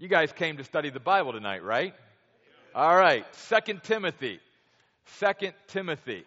You 0.00 0.08
guys 0.08 0.32
came 0.32 0.56
to 0.56 0.64
study 0.64 0.88
the 0.88 0.98
Bible 0.98 1.34
tonight, 1.34 1.62
right? 1.62 1.92
All 2.74 2.96
right, 2.96 3.26
Second 3.34 3.82
Timothy. 3.82 4.40
Second 5.04 5.52
Timothy. 5.66 6.24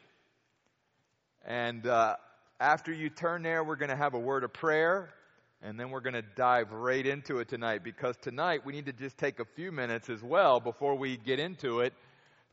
And 1.43 1.87
uh, 1.87 2.17
after 2.59 2.93
you 2.93 3.09
turn 3.09 3.41
there, 3.41 3.63
we're 3.63 3.77
going 3.77 3.89
to 3.89 3.95
have 3.95 4.13
a 4.13 4.19
word 4.19 4.43
of 4.43 4.53
prayer, 4.53 5.09
and 5.63 5.79
then 5.79 5.89
we're 5.89 6.01
going 6.01 6.13
to 6.13 6.21
dive 6.21 6.71
right 6.71 7.03
into 7.03 7.39
it 7.39 7.47
tonight 7.47 7.83
because 7.83 8.15
tonight 8.17 8.63
we 8.63 8.73
need 8.73 8.85
to 8.85 8.93
just 8.93 9.17
take 9.17 9.39
a 9.39 9.45
few 9.55 9.71
minutes 9.71 10.07
as 10.07 10.21
well 10.21 10.59
before 10.59 10.93
we 10.93 11.17
get 11.17 11.39
into 11.39 11.79
it 11.79 11.93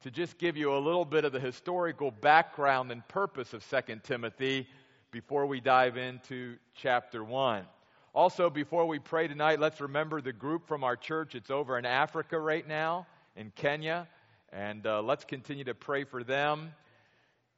to 0.05 0.11
just 0.11 0.39
give 0.39 0.57
you 0.57 0.75
a 0.75 0.81
little 0.81 1.05
bit 1.05 1.27
of 1.27 1.33
the 1.33 1.41
historical 1.41 2.11
background 2.11 2.91
and 2.91 3.07
purpose 3.09 3.53
of 3.53 3.63
Second 3.65 4.03
Timothy 4.05 4.67
before 5.11 5.45
we 5.45 5.61
dive 5.61 5.99
into 5.99 6.57
chapter 6.75 7.23
1. 7.23 7.67
Also, 8.13 8.51
before 8.51 8.87
we 8.87 8.99
pray 8.99 9.29
tonight, 9.29 9.61
let's 9.61 9.81
remember 9.81 10.21
the 10.21 10.33
group 10.33 10.67
from 10.67 10.83
our 10.83 10.97
church. 10.97 11.37
It's 11.37 11.49
over 11.49 11.79
in 11.79 11.87
Africa 11.87 12.41
right 12.41 12.67
now, 12.67 13.07
in 13.37 13.53
Kenya. 13.55 14.09
And 14.53 14.85
uh, 14.85 15.01
let's 15.01 15.25
continue 15.25 15.63
to 15.63 15.75
pray 15.75 16.03
for 16.03 16.25
them 16.25 16.75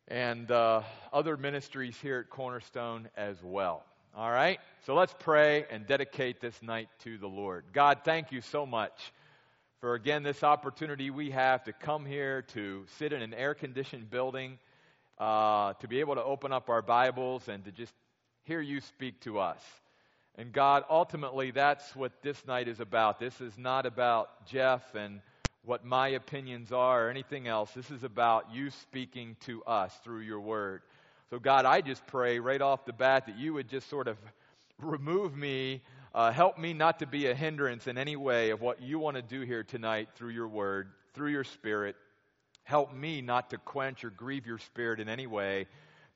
and 0.09 0.51
uh, 0.51 0.83
other 1.11 1.39
ministries 1.39 1.97
here 2.03 2.19
at 2.19 2.29
Cornerstone 2.29 3.09
as 3.17 3.43
well. 3.43 3.83
All 4.15 4.31
right? 4.31 4.61
So 4.85 4.95
let's 4.95 5.15
pray 5.19 5.65
and 5.71 5.87
dedicate 5.87 6.43
this 6.43 6.61
night 6.61 6.91
to 7.05 7.17
the 7.17 7.29
Lord. 7.29 7.65
God, 7.73 8.01
thank 8.05 8.31
you 8.31 8.43
so 8.43 8.67
much 8.67 9.15
for, 9.81 9.95
again, 9.95 10.23
this 10.23 10.45
opportunity 10.45 11.09
we 11.09 11.31
have 11.31 11.65
to 11.65 11.73
come 11.73 12.05
here 12.05 12.43
to 12.53 12.85
sit 12.99 13.15
in 13.15 13.23
an 13.23 13.33
air 13.33 13.55
conditioned 13.55 14.11
building, 14.11 14.59
uh, 15.19 15.73
to 15.75 15.89
be 15.89 16.01
able 16.01 16.17
to 16.17 16.23
open 16.23 16.53
up 16.53 16.69
our 16.69 16.83
Bibles 16.83 17.49
and 17.49 17.65
to 17.65 17.73
just 17.73 17.95
hear 18.45 18.61
you 18.61 18.83
speak 18.83 19.19
to 19.21 19.39
us. 19.39 19.63
And 20.37 20.53
God, 20.53 20.85
ultimately, 20.89 21.51
that's 21.51 21.95
what 21.95 22.23
this 22.23 22.47
night 22.47 22.67
is 22.67 22.81
about. 22.81 23.21
This 23.21 23.41
is 23.41 23.59
not 23.59 23.85
about 23.85 24.47
Jeff 24.47 24.95
and 24.95 25.21
what 25.65 25.85
my 25.85 26.09
opinions 26.09 26.73
are 26.73 27.07
or 27.07 27.11
anything 27.11 27.47
else. 27.47 27.71
This 27.73 27.91
is 27.91 28.03
about 28.03 28.47
you 28.53 28.71
speaking 28.71 29.37
to 29.41 29.63
us 29.65 29.95
through 30.03 30.21
your 30.21 30.41
word. 30.41 30.83
So, 31.31 31.39
God, 31.39 31.67
I 31.67 31.83
just 31.83 32.07
pray 32.07 32.39
right 32.39 32.61
off 32.61 32.87
the 32.87 32.93
bat 32.93 33.27
that 33.27 33.37
you 33.37 33.55
would 33.55 33.69
just 33.69 33.89
sort 33.91 34.09
of 34.09 34.17
remove 34.79 35.37
me, 35.37 35.83
uh, 36.15 36.33
help 36.33 36.59
me 36.59 36.73
not 36.73 36.99
to 37.01 37.07
be 37.07 37.27
a 37.27 37.35
hindrance 37.35 37.87
in 37.87 37.99
any 37.99 38.17
way 38.17 38.51
of 38.51 38.61
what 38.61 38.81
you 38.81 38.99
want 38.99 39.17
to 39.17 39.23
do 39.23 39.43
here 39.43 39.63
tonight 39.63 40.09
through 40.15 40.31
your 40.31 40.49
word, 40.49 40.89
through 41.15 41.31
your 41.31 41.45
spirit. 41.45 41.95
Help 42.65 42.95
me 42.95 43.21
not 43.21 43.51
to 43.51 43.59
quench 43.59 44.03
or 44.03 44.11
grieve 44.11 44.47
your 44.47 44.59
spirit 44.59 44.99
in 44.99 45.09
any 45.09 45.27
way, 45.27 45.67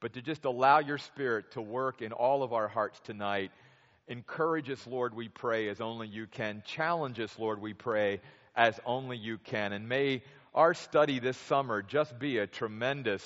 but 0.00 0.14
to 0.14 0.22
just 0.22 0.46
allow 0.46 0.78
your 0.78 0.98
spirit 0.98 1.50
to 1.52 1.60
work 1.60 2.00
in 2.00 2.12
all 2.12 2.42
of 2.42 2.52
our 2.52 2.68
hearts 2.68 2.98
tonight 3.00 3.50
Encourage 4.08 4.70
us, 4.70 4.86
Lord, 4.86 5.14
we 5.14 5.28
pray, 5.28 5.68
as 5.68 5.80
only 5.80 6.06
you 6.06 6.28
can. 6.28 6.62
Challenge 6.64 7.18
us, 7.18 7.36
Lord, 7.40 7.60
we 7.60 7.74
pray, 7.74 8.20
as 8.54 8.78
only 8.86 9.16
you 9.16 9.36
can. 9.36 9.72
And 9.72 9.88
may 9.88 10.22
our 10.54 10.74
study 10.74 11.18
this 11.18 11.36
summer 11.36 11.82
just 11.82 12.16
be 12.16 12.38
a 12.38 12.46
tremendous 12.46 13.24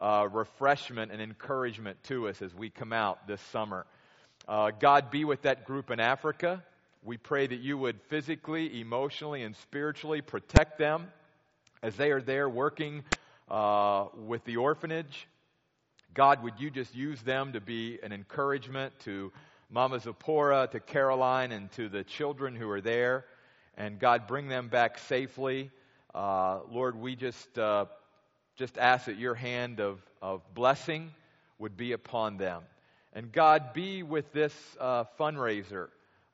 uh, 0.00 0.26
refreshment 0.32 1.12
and 1.12 1.20
encouragement 1.20 2.02
to 2.04 2.28
us 2.28 2.40
as 2.40 2.54
we 2.54 2.70
come 2.70 2.94
out 2.94 3.26
this 3.26 3.42
summer. 3.52 3.84
Uh, 4.48 4.70
God, 4.70 5.10
be 5.10 5.26
with 5.26 5.42
that 5.42 5.66
group 5.66 5.90
in 5.90 6.00
Africa. 6.00 6.64
We 7.04 7.18
pray 7.18 7.46
that 7.46 7.60
you 7.60 7.76
would 7.76 8.00
physically, 8.08 8.80
emotionally, 8.80 9.42
and 9.42 9.54
spiritually 9.56 10.22
protect 10.22 10.78
them 10.78 11.08
as 11.82 11.94
they 11.96 12.10
are 12.10 12.22
there 12.22 12.48
working 12.48 13.04
uh, 13.50 14.06
with 14.16 14.42
the 14.46 14.56
orphanage. 14.56 15.28
God, 16.14 16.42
would 16.42 16.54
you 16.58 16.70
just 16.70 16.94
use 16.94 17.20
them 17.20 17.52
to 17.52 17.60
be 17.60 17.98
an 18.02 18.12
encouragement 18.12 18.98
to 19.00 19.30
Mama 19.74 19.98
Zipporah, 20.00 20.68
to 20.72 20.80
Caroline, 20.80 21.50
and 21.50 21.72
to 21.72 21.88
the 21.88 22.04
children 22.04 22.54
who 22.54 22.68
are 22.68 22.82
there. 22.82 23.24
And 23.74 23.98
God, 23.98 24.26
bring 24.26 24.48
them 24.48 24.68
back 24.68 24.98
safely. 24.98 25.70
Uh, 26.14 26.58
Lord, 26.70 26.94
we 26.94 27.16
just, 27.16 27.58
uh, 27.58 27.86
just 28.56 28.76
ask 28.76 29.06
that 29.06 29.16
your 29.16 29.34
hand 29.34 29.80
of, 29.80 29.98
of 30.20 30.42
blessing 30.52 31.10
would 31.58 31.74
be 31.74 31.92
upon 31.92 32.36
them. 32.36 32.64
And 33.14 33.32
God, 33.32 33.72
be 33.72 34.02
with 34.02 34.30
this 34.34 34.54
uh, 34.78 35.04
fundraiser 35.18 35.88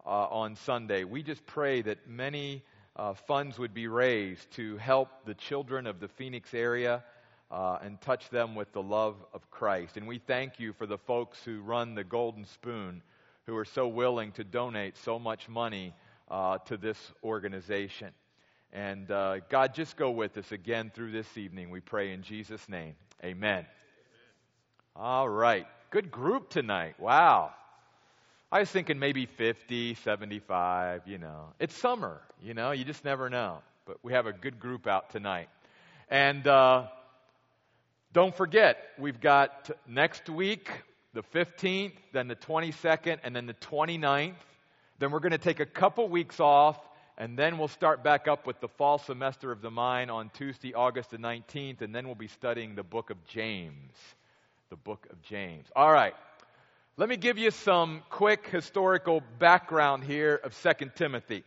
uh, 0.04 0.08
on 0.08 0.56
Sunday. 0.56 1.04
We 1.04 1.22
just 1.22 1.46
pray 1.46 1.80
that 1.82 2.08
many 2.08 2.64
uh, 2.96 3.14
funds 3.14 3.56
would 3.56 3.72
be 3.72 3.86
raised 3.86 4.50
to 4.54 4.78
help 4.78 5.10
the 5.26 5.34
children 5.34 5.86
of 5.86 6.00
the 6.00 6.08
Phoenix 6.08 6.52
area. 6.54 7.04
Uh, 7.50 7.78
and 7.80 7.98
touch 8.02 8.28
them 8.28 8.54
with 8.54 8.70
the 8.72 8.82
love 8.82 9.16
of 9.32 9.50
Christ. 9.50 9.96
And 9.96 10.06
we 10.06 10.18
thank 10.18 10.60
you 10.60 10.74
for 10.74 10.84
the 10.84 10.98
folks 10.98 11.42
who 11.42 11.62
run 11.62 11.94
the 11.94 12.04
Golden 12.04 12.44
Spoon, 12.44 13.00
who 13.48 13.56
are 13.56 13.64
so 13.64 13.88
willing 13.88 14.30
to 14.32 14.44
donate 14.44 14.94
so 14.98 15.18
much 15.18 15.48
money 15.48 15.94
uh, 16.30 16.58
to 16.58 16.76
this 16.76 16.98
organization. 17.24 18.10
And 18.74 19.10
uh, 19.10 19.38
God, 19.48 19.72
just 19.72 19.96
go 19.96 20.10
with 20.10 20.36
us 20.36 20.52
again 20.52 20.92
through 20.94 21.12
this 21.12 21.38
evening. 21.38 21.70
We 21.70 21.80
pray 21.80 22.12
in 22.12 22.22
Jesus' 22.22 22.68
name. 22.68 22.94
Amen. 23.24 23.50
Amen. 23.50 23.66
All 24.94 25.26
right. 25.26 25.66
Good 25.90 26.10
group 26.10 26.50
tonight. 26.50 27.00
Wow. 27.00 27.54
I 28.52 28.60
was 28.60 28.70
thinking 28.70 28.98
maybe 28.98 29.24
50, 29.24 29.94
75, 29.94 31.02
you 31.06 31.16
know. 31.16 31.46
It's 31.58 31.74
summer, 31.74 32.20
you 32.42 32.52
know, 32.52 32.72
you 32.72 32.84
just 32.84 33.02
never 33.02 33.30
know. 33.30 33.60
But 33.86 33.96
we 34.02 34.12
have 34.12 34.26
a 34.26 34.32
good 34.34 34.60
group 34.60 34.86
out 34.86 35.08
tonight. 35.08 35.48
And 36.10 36.46
uh, 36.46 36.88
don't 38.12 38.36
forget, 38.36 38.76
we've 38.98 39.22
got 39.22 39.70
next 39.86 40.28
week, 40.28 40.70
the 41.14 41.22
15th, 41.34 41.92
then 42.12 42.28
the 42.28 42.36
22nd, 42.36 43.18
and 43.24 43.34
then 43.34 43.46
the 43.46 43.54
29th. 43.54 44.34
Then 44.98 45.10
we're 45.10 45.20
going 45.20 45.32
to 45.32 45.38
take 45.38 45.60
a 45.60 45.66
couple 45.66 46.08
weeks 46.08 46.40
off, 46.40 46.78
and 47.16 47.38
then 47.38 47.58
we'll 47.58 47.68
start 47.68 48.02
back 48.02 48.28
up 48.28 48.46
with 48.46 48.60
the 48.60 48.68
fall 48.68 48.98
semester 48.98 49.50
of 49.52 49.62
the 49.62 49.70
mind 49.70 50.10
on 50.10 50.30
Tuesday, 50.30 50.74
August 50.74 51.10
the 51.10 51.18
19th, 51.18 51.80
and 51.82 51.94
then 51.94 52.06
we'll 52.06 52.14
be 52.14 52.28
studying 52.28 52.74
the 52.74 52.82
book 52.82 53.10
of 53.10 53.24
James. 53.26 53.94
The 54.70 54.76
book 54.76 55.06
of 55.10 55.22
James. 55.22 55.66
All 55.74 55.92
right. 55.92 56.14
Let 56.96 57.08
me 57.08 57.16
give 57.16 57.38
you 57.38 57.52
some 57.52 58.02
quick 58.10 58.48
historical 58.48 59.22
background 59.38 60.04
here 60.04 60.34
of 60.42 60.60
2 60.60 60.90
Timothy. 60.96 61.44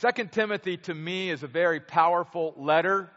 2 0.00 0.24
Timothy 0.26 0.76
to 0.76 0.94
me 0.94 1.30
is 1.30 1.42
a 1.42 1.48
very 1.48 1.80
powerful 1.80 2.54
letter 2.56 3.10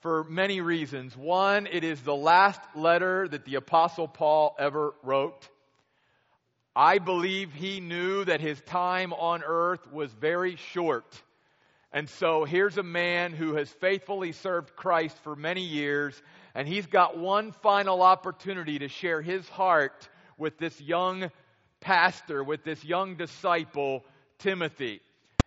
for 0.00 0.24
many 0.24 0.60
reasons. 0.60 1.16
One, 1.16 1.66
it 1.66 1.84
is 1.84 2.00
the 2.00 2.14
last 2.14 2.60
letter 2.74 3.26
that 3.28 3.44
the 3.44 3.56
Apostle 3.56 4.08
Paul 4.08 4.54
ever 4.58 4.94
wrote. 5.02 5.48
I 6.74 6.98
believe 6.98 7.52
he 7.52 7.80
knew 7.80 8.24
that 8.24 8.40
his 8.40 8.60
time 8.60 9.12
on 9.12 9.42
earth 9.44 9.90
was 9.90 10.12
very 10.12 10.56
short. 10.72 11.20
And 11.92 12.08
so 12.08 12.44
here's 12.44 12.78
a 12.78 12.82
man 12.82 13.32
who 13.32 13.56
has 13.56 13.68
faithfully 13.68 14.32
served 14.32 14.76
Christ 14.76 15.16
for 15.24 15.34
many 15.34 15.62
years, 15.62 16.20
and 16.54 16.68
he's 16.68 16.86
got 16.86 17.18
one 17.18 17.50
final 17.50 18.02
opportunity 18.02 18.78
to 18.80 18.88
share 18.88 19.22
his 19.22 19.48
heart 19.48 20.08
with 20.36 20.58
this 20.58 20.80
young 20.80 21.30
pastor, 21.80 22.44
with 22.44 22.62
this 22.62 22.84
young 22.84 23.16
disciple, 23.16 24.04
Timothy. 24.38 25.00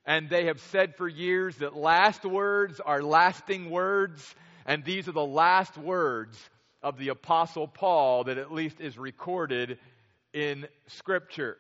And 0.06 0.30
they 0.30 0.46
have 0.46 0.60
said 0.60 0.96
for 0.96 1.08
years 1.08 1.58
that 1.58 1.76
last 1.76 2.26
words 2.26 2.80
are 2.80 3.04
lasting 3.04 3.70
words, 3.70 4.36
and 4.66 4.84
these 4.84 5.08
are 5.08 5.14
the 5.14 5.26
last 5.26 5.78
words 5.78 6.38
of 6.82 6.98
the 6.98 7.10
Apostle 7.10 7.68
Paul 7.68 8.24
that 8.26 8.38
at 8.38 8.52
least 8.52 8.82
is 8.82 8.98
recorded 8.98 9.78
in 10.34 10.68
Scripture. 10.88 11.58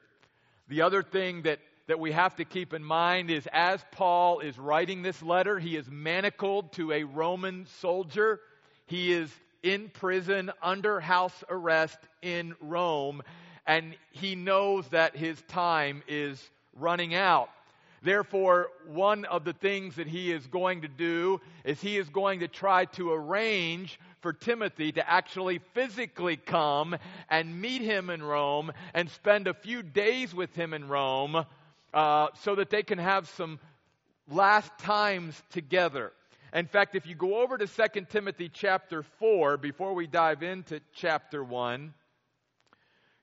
The 0.67 0.81
other 0.81 1.03
thing 1.03 1.43
that, 1.43 1.59
that 1.87 1.99
we 1.99 2.13
have 2.13 2.35
to 2.37 2.45
keep 2.45 2.73
in 2.73 2.83
mind 2.83 3.29
is 3.29 3.47
as 3.51 3.83
Paul 3.91 4.39
is 4.39 4.57
writing 4.57 5.01
this 5.01 5.21
letter, 5.21 5.59
he 5.59 5.75
is 5.75 5.89
manacled 5.89 6.71
to 6.73 6.91
a 6.93 7.03
Roman 7.03 7.67
soldier. 7.79 8.39
He 8.87 9.13
is 9.13 9.31
in 9.61 9.89
prison 9.89 10.51
under 10.63 10.99
house 10.99 11.43
arrest 11.49 11.99
in 12.21 12.55
Rome, 12.59 13.21
and 13.67 13.95
he 14.11 14.35
knows 14.35 14.87
that 14.87 15.15
his 15.15 15.39
time 15.43 16.01
is 16.07 16.41
running 16.73 17.13
out. 17.13 17.49
Therefore, 18.03 18.69
one 18.87 19.25
of 19.25 19.43
the 19.43 19.53
things 19.53 19.95
that 19.95 20.07
he 20.07 20.31
is 20.31 20.47
going 20.47 20.81
to 20.81 20.87
do 20.87 21.39
is 21.63 21.79
he 21.79 21.97
is 21.97 22.09
going 22.09 22.39
to 22.39 22.47
try 22.47 22.85
to 22.85 23.11
arrange 23.11 23.99
for 24.21 24.33
Timothy 24.33 24.91
to 24.93 25.07
actually 25.07 25.59
physically 25.73 26.35
come 26.35 26.95
and 27.29 27.61
meet 27.61 27.81
him 27.81 28.09
in 28.09 28.23
Rome 28.23 28.71
and 28.95 29.09
spend 29.09 29.47
a 29.47 29.53
few 29.53 29.83
days 29.83 30.33
with 30.33 30.55
him 30.55 30.73
in 30.73 30.87
Rome 30.87 31.45
uh, 31.93 32.27
so 32.41 32.55
that 32.55 32.71
they 32.71 32.81
can 32.81 32.97
have 32.97 33.29
some 33.29 33.59
last 34.27 34.71
times 34.79 35.39
together. 35.51 36.11
In 36.53 36.65
fact, 36.65 36.95
if 36.95 37.05
you 37.05 37.15
go 37.15 37.41
over 37.41 37.57
to 37.57 37.67
2 37.67 38.01
Timothy 38.09 38.49
chapter 38.49 39.03
4, 39.03 39.57
before 39.57 39.93
we 39.93 40.07
dive 40.07 40.41
into 40.41 40.81
chapter 40.93 41.43
1, 41.43 41.93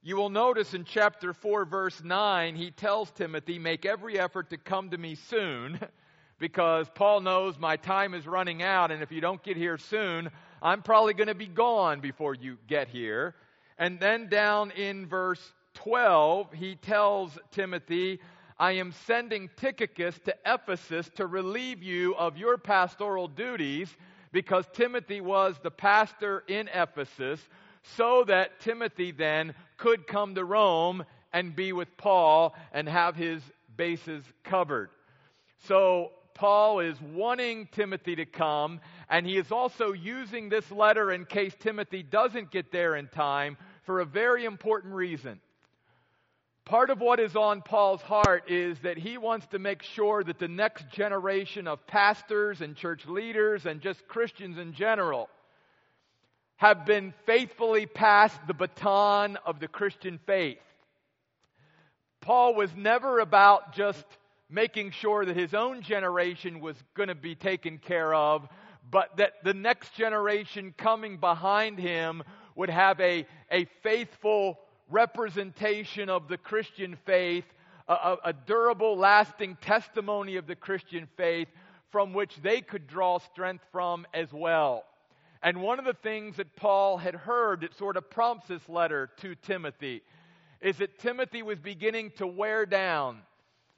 you 0.03 0.17
will 0.17 0.31
notice 0.31 0.75
in 0.75 0.85
chapter 0.85 1.33
4, 1.33 1.65
verse 1.65 2.03
9, 2.03 2.55
he 2.55 2.71
tells 2.71 3.11
Timothy, 3.11 3.59
Make 3.59 3.85
every 3.85 4.19
effort 4.19 4.51
to 4.51 4.57
come 4.57 4.91
to 4.91 4.99
me 4.99 5.17
soon, 5.17 5.81
because 6.39 6.89
Paul 6.95 7.21
knows 7.21 7.59
my 7.59 7.77
time 7.77 8.15
is 8.15 8.27
running 8.27 8.63
out, 8.63 8.91
and 8.93 9.03
if 9.03 9.11
you 9.11 9.21
don't 9.21 9.43
get 9.43 9.57
here 9.57 9.77
soon, 9.77 10.31
I'm 10.63 10.83
probably 10.83 11.15
going 11.15 11.29
to 11.29 11.35
be 11.35 11.49
gone 11.49 12.01
before 12.01 12.35
you 12.35 12.59
get 12.69 12.89
here. 12.89 13.35
And 13.77 13.99
then 13.99 14.29
down 14.29 14.71
in 14.71 15.07
verse 15.07 15.41
12, 15.75 16.53
he 16.53 16.77
tells 16.77 17.37
Timothy, 17.51 18.21
I 18.59 18.73
am 18.73 18.93
sending 19.07 19.51
Tychicus 19.57 20.19
to 20.25 20.35
Ephesus 20.45 21.09
to 21.17 21.27
relieve 21.27 21.83
you 21.83 22.15
of 22.17 22.37
your 22.37 22.57
pastoral 22.57 23.29
duties 23.29 23.89
because 24.33 24.65
Timothy 24.73 25.21
was 25.21 25.57
the 25.63 25.71
pastor 25.71 26.45
in 26.49 26.69
Ephesus, 26.75 27.41
so 27.97 28.25
that 28.25 28.61
Timothy 28.61 29.11
then 29.11 29.55
could 29.77 30.07
come 30.07 30.35
to 30.35 30.45
Rome 30.45 31.05
and 31.33 31.55
be 31.55 31.73
with 31.73 31.97
Paul 31.97 32.55
and 32.73 32.89
have 32.89 33.17
his 33.17 33.43
bases 33.77 34.25
covered. 34.45 34.91
So 35.67 36.13
Paul 36.35 36.81
is 36.81 37.01
wanting 37.01 37.69
Timothy 37.73 38.17
to 38.17 38.25
come, 38.25 38.81
and 39.11 39.27
he 39.27 39.37
is 39.37 39.51
also 39.51 39.93
using 39.93 40.49
this 40.49 40.71
letter 40.71 41.11
in 41.11 41.25
case 41.25 41.53
Timothy 41.59 42.03
doesn't 42.03 42.51
get 42.51 42.71
there 42.71 42.95
in 42.97 43.09
time 43.09 43.57
for 43.85 44.01
a 44.01 44.05
very 44.05 44.45
important 44.45 44.95
reason. 44.95 45.41
Part 46.65 46.91
of 46.91 47.01
what 47.01 47.19
is 47.19 47.35
on 47.35 47.63
Paul's 47.63 48.03
heart 48.03 48.51
is 48.51 48.79
that 48.81 48.99
he 48.99 49.17
wants 49.17 49.47
to 49.49 49.59
make 49.59 49.83
sure 49.83 50.23
that 50.23 50.39
the 50.39 50.49
next 50.49 50.91
generation 50.91 51.67
of 51.67 51.87
pastors 51.87 52.61
and 52.61 52.77
church 52.77 53.07
leaders 53.07 53.65
and 53.65 53.81
just 53.81 54.07
Christians 54.07 54.59
in 54.59 54.75
general 54.75 55.31
have 56.59 56.85
been 56.85 57.15
faithfully 57.25 57.87
passed 57.87 58.39
the 58.47 58.55
baton 58.55 59.39
of 59.47 59.61
the 59.61 59.69
Christian 59.69 60.19
faith. 60.27 60.59
Paul 62.21 62.55
was 62.55 62.71
never 62.77 63.21
about 63.21 63.73
just 63.73 64.05
making 64.51 64.91
sure 64.91 65.25
that 65.25 65.37
his 65.37 65.55
own 65.55 65.83
generation 65.83 66.61
was 66.61 66.77
going 66.95 67.09
to 67.09 67.15
be 67.15 67.37
taken 67.37 67.79
care 67.79 68.13
of, 68.13 68.49
but 68.91 69.17
that 69.19 69.35
the 69.45 69.55
next 69.55 69.95
generation 69.95 70.75
coming 70.77 71.19
behind 71.19 71.79
him 71.79 72.25
would 72.57 72.71
have 72.71 72.99
a, 73.01 73.25
a 73.53 73.67
faithful 73.85 74.59
representation 74.91 76.09
of 76.09 76.27
the 76.27 76.39
Christian 76.39 76.97
faith, 77.07 77.45
a, 77.87 78.17
a, 78.25 78.33
durable, 78.33 78.97
lasting 78.97 79.57
testimony 79.61 80.37
of 80.37 80.49
the 80.49 80.57
Christian 80.57 81.07
faith 81.17 81.49
from 81.93 82.15
which 82.15 82.35
they 82.43 82.61
could 82.63 82.89
draw 82.89 83.19
strength 83.19 83.65
from 83.71 84.07
as 84.13 84.33
well. 84.33 84.85
And 85.43 85.63
one 85.63 85.79
of 85.79 85.85
the 85.85 85.95
things 85.95 86.37
that 86.37 86.57
Paul 86.57 86.99
had 86.99 87.15
heard 87.15 87.61
that 87.61 87.77
sort 87.77 87.97
of 87.97 88.11
prompts 88.11 88.49
this 88.49 88.69
letter 88.69 89.11
to 89.19 89.35
Timothy 89.37 90.03
is 90.61 90.79
that 90.79 90.99
Timothy 90.99 91.43
was 91.43 91.59
beginning 91.59 92.13
to 92.17 92.27
wear 92.27 92.67
down 92.67 93.19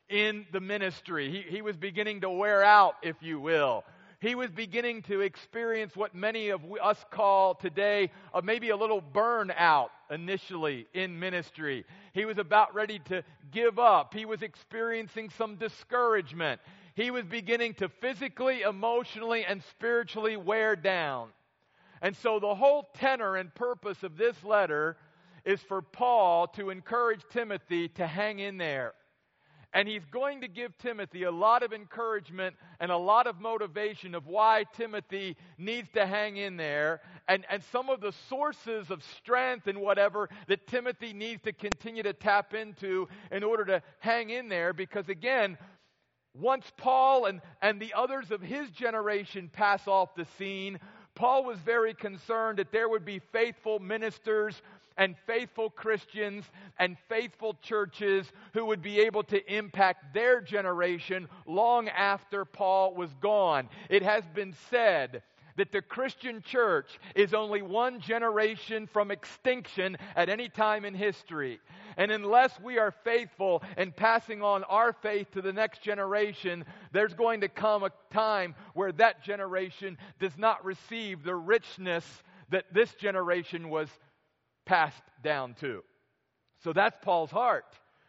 in 0.09 0.47
the 0.53 0.61
ministry. 0.61 1.31
He, 1.31 1.57
he 1.57 1.63
was 1.63 1.77
beginning 1.77 2.23
to 2.23 2.31
wear 2.31 2.65
out, 2.65 2.95
if 3.03 3.17
you 3.21 3.39
will 3.39 3.85
he 4.21 4.35
was 4.35 4.51
beginning 4.51 5.03
to 5.03 5.23
experience 5.23 5.97
what 5.97 6.15
many 6.15 6.51
of 6.51 6.61
us 6.83 7.03
call 7.11 7.55
today 7.55 8.11
maybe 8.45 8.69
a 8.69 8.77
little 8.77 9.01
burnout 9.01 9.89
initially 10.11 10.87
in 10.93 11.19
ministry. 11.19 11.87
He 12.13 12.27
was 12.27 12.37
about 12.37 12.75
ready 12.75 12.99
to 13.07 13.25
give 13.51 13.79
up. 13.79 14.13
He 14.13 14.27
was 14.27 14.43
experiencing 14.43 15.31
some 15.39 15.57
discouragement. 15.57 16.61
He 16.95 17.11
was 17.11 17.25
beginning 17.25 17.75
to 17.75 17.89
physically, 17.89 18.61
emotionally, 18.61 19.47
and 19.47 19.63
spiritually 19.71 20.37
wear 20.37 20.77
down. 20.77 21.31
And 22.03 22.17
so 22.17 22.41
the 22.41 22.55
whole 22.55 22.89
tenor 22.95 23.37
and 23.37 23.55
purpose 23.55 24.03
of 24.03 24.17
this 24.17 24.43
letter 24.43 24.97
is 25.45 25.61
for 25.61 25.83
Paul 25.83 26.49
to 26.49 26.71
encourage 26.71 27.21
Timothy 27.31 27.89
to 27.91 28.07
hang 28.07 28.39
in 28.39 28.59
there. 28.59 28.95
And 29.73 29.87
he's 29.87 30.05
going 30.07 30.41
to 30.41 30.49
give 30.49 30.77
Timothy 30.79 31.23
a 31.23 31.31
lot 31.31 31.63
of 31.63 31.73
encouragement 31.73 32.57
and 32.81 32.91
a 32.91 32.97
lot 32.97 33.29
of 33.29 33.41
motivation 33.41 34.17
of 34.17 34.27
why 34.27 34.65
Timothy 34.75 35.37
needs 35.59 35.89
to 35.95 36.07
hang 36.07 36.37
in 36.39 36.57
there 36.57 37.01
and, 37.29 37.47
and 37.49 37.63
some 37.71 37.89
of 37.89 38.01
the 38.01 38.13
sources 38.29 38.91
of 38.91 39.05
strength 39.05 39.69
and 39.69 39.81
whatever 39.81 40.29
that 40.49 40.67
Timothy 40.67 41.13
needs 41.13 41.43
to 41.43 41.53
continue 41.53 42.03
to 42.03 42.13
tap 42.13 42.53
into 42.53 43.09
in 43.31 43.45
order 43.45 43.65
to 43.67 43.83
hang 44.01 44.31
in 44.31 44.49
there. 44.49 44.73
Because 44.73 45.09
again, 45.09 45.57
once 46.35 46.65
Paul 46.77 47.27
and, 47.27 47.41
and 47.63 47.81
the 47.81 47.95
others 47.95 48.33
of 48.33 48.41
his 48.41 48.71
generation 48.71 49.49
pass 49.53 49.87
off 49.87 50.17
the 50.17 50.27
scene, 50.37 50.81
Paul 51.21 51.45
was 51.45 51.59
very 51.59 51.93
concerned 51.93 52.59
that 52.61 52.73
there 52.73 52.89
would 52.89 53.05
be 53.05 53.19
faithful 53.19 53.79
ministers 53.79 54.63
and 54.97 55.15
faithful 55.27 55.69
Christians 55.69 56.47
and 56.79 56.97
faithful 57.11 57.59
churches 57.61 58.33
who 58.55 58.65
would 58.65 58.81
be 58.81 59.01
able 59.01 59.23
to 59.25 59.55
impact 59.55 60.15
their 60.15 60.41
generation 60.41 61.29
long 61.45 61.91
after 61.91 62.47
Paul 62.47 62.95
was 62.95 63.11
gone. 63.21 63.69
It 63.91 64.03
has 64.03 64.25
been 64.29 64.55
said 64.71 65.23
that 65.61 65.73
the 65.73 65.83
Christian 65.83 66.41
church 66.41 66.99
is 67.15 67.35
only 67.35 67.61
one 67.61 68.01
generation 68.01 68.89
from 68.91 69.11
extinction 69.11 69.99
at 70.17 70.31
any 70.31 70.49
time 70.49 70.87
in 70.87 70.95
history. 70.95 71.61
And 71.99 72.11
unless 72.11 72.59
we 72.61 72.79
are 72.79 72.95
faithful 73.05 73.63
in 73.77 73.93
passing 73.93 74.41
on 74.41 74.65
our 74.65 74.95
faith 74.95 75.31
to 75.33 75.43
the 75.43 75.53
next 75.53 75.83
generation, 75.83 76.65
there's 76.93 77.13
going 77.13 77.43
to 77.43 77.49
come 77.51 77.83
a 77.83 77.91
time 78.11 78.55
where 78.73 78.91
that 78.93 79.23
generation 79.23 79.99
does 80.19 80.39
not 80.39 80.65
receive 80.65 81.25
the 81.25 81.35
richness 81.35 82.07
that 82.49 82.65
this 82.73 82.95
generation 82.95 83.69
was 83.69 83.91
passed 84.65 85.03
down 85.23 85.53
to. 85.61 85.85
So 86.65 86.73
that's 86.73 86.97
Paul's 87.03 87.31
heart. 87.31 87.67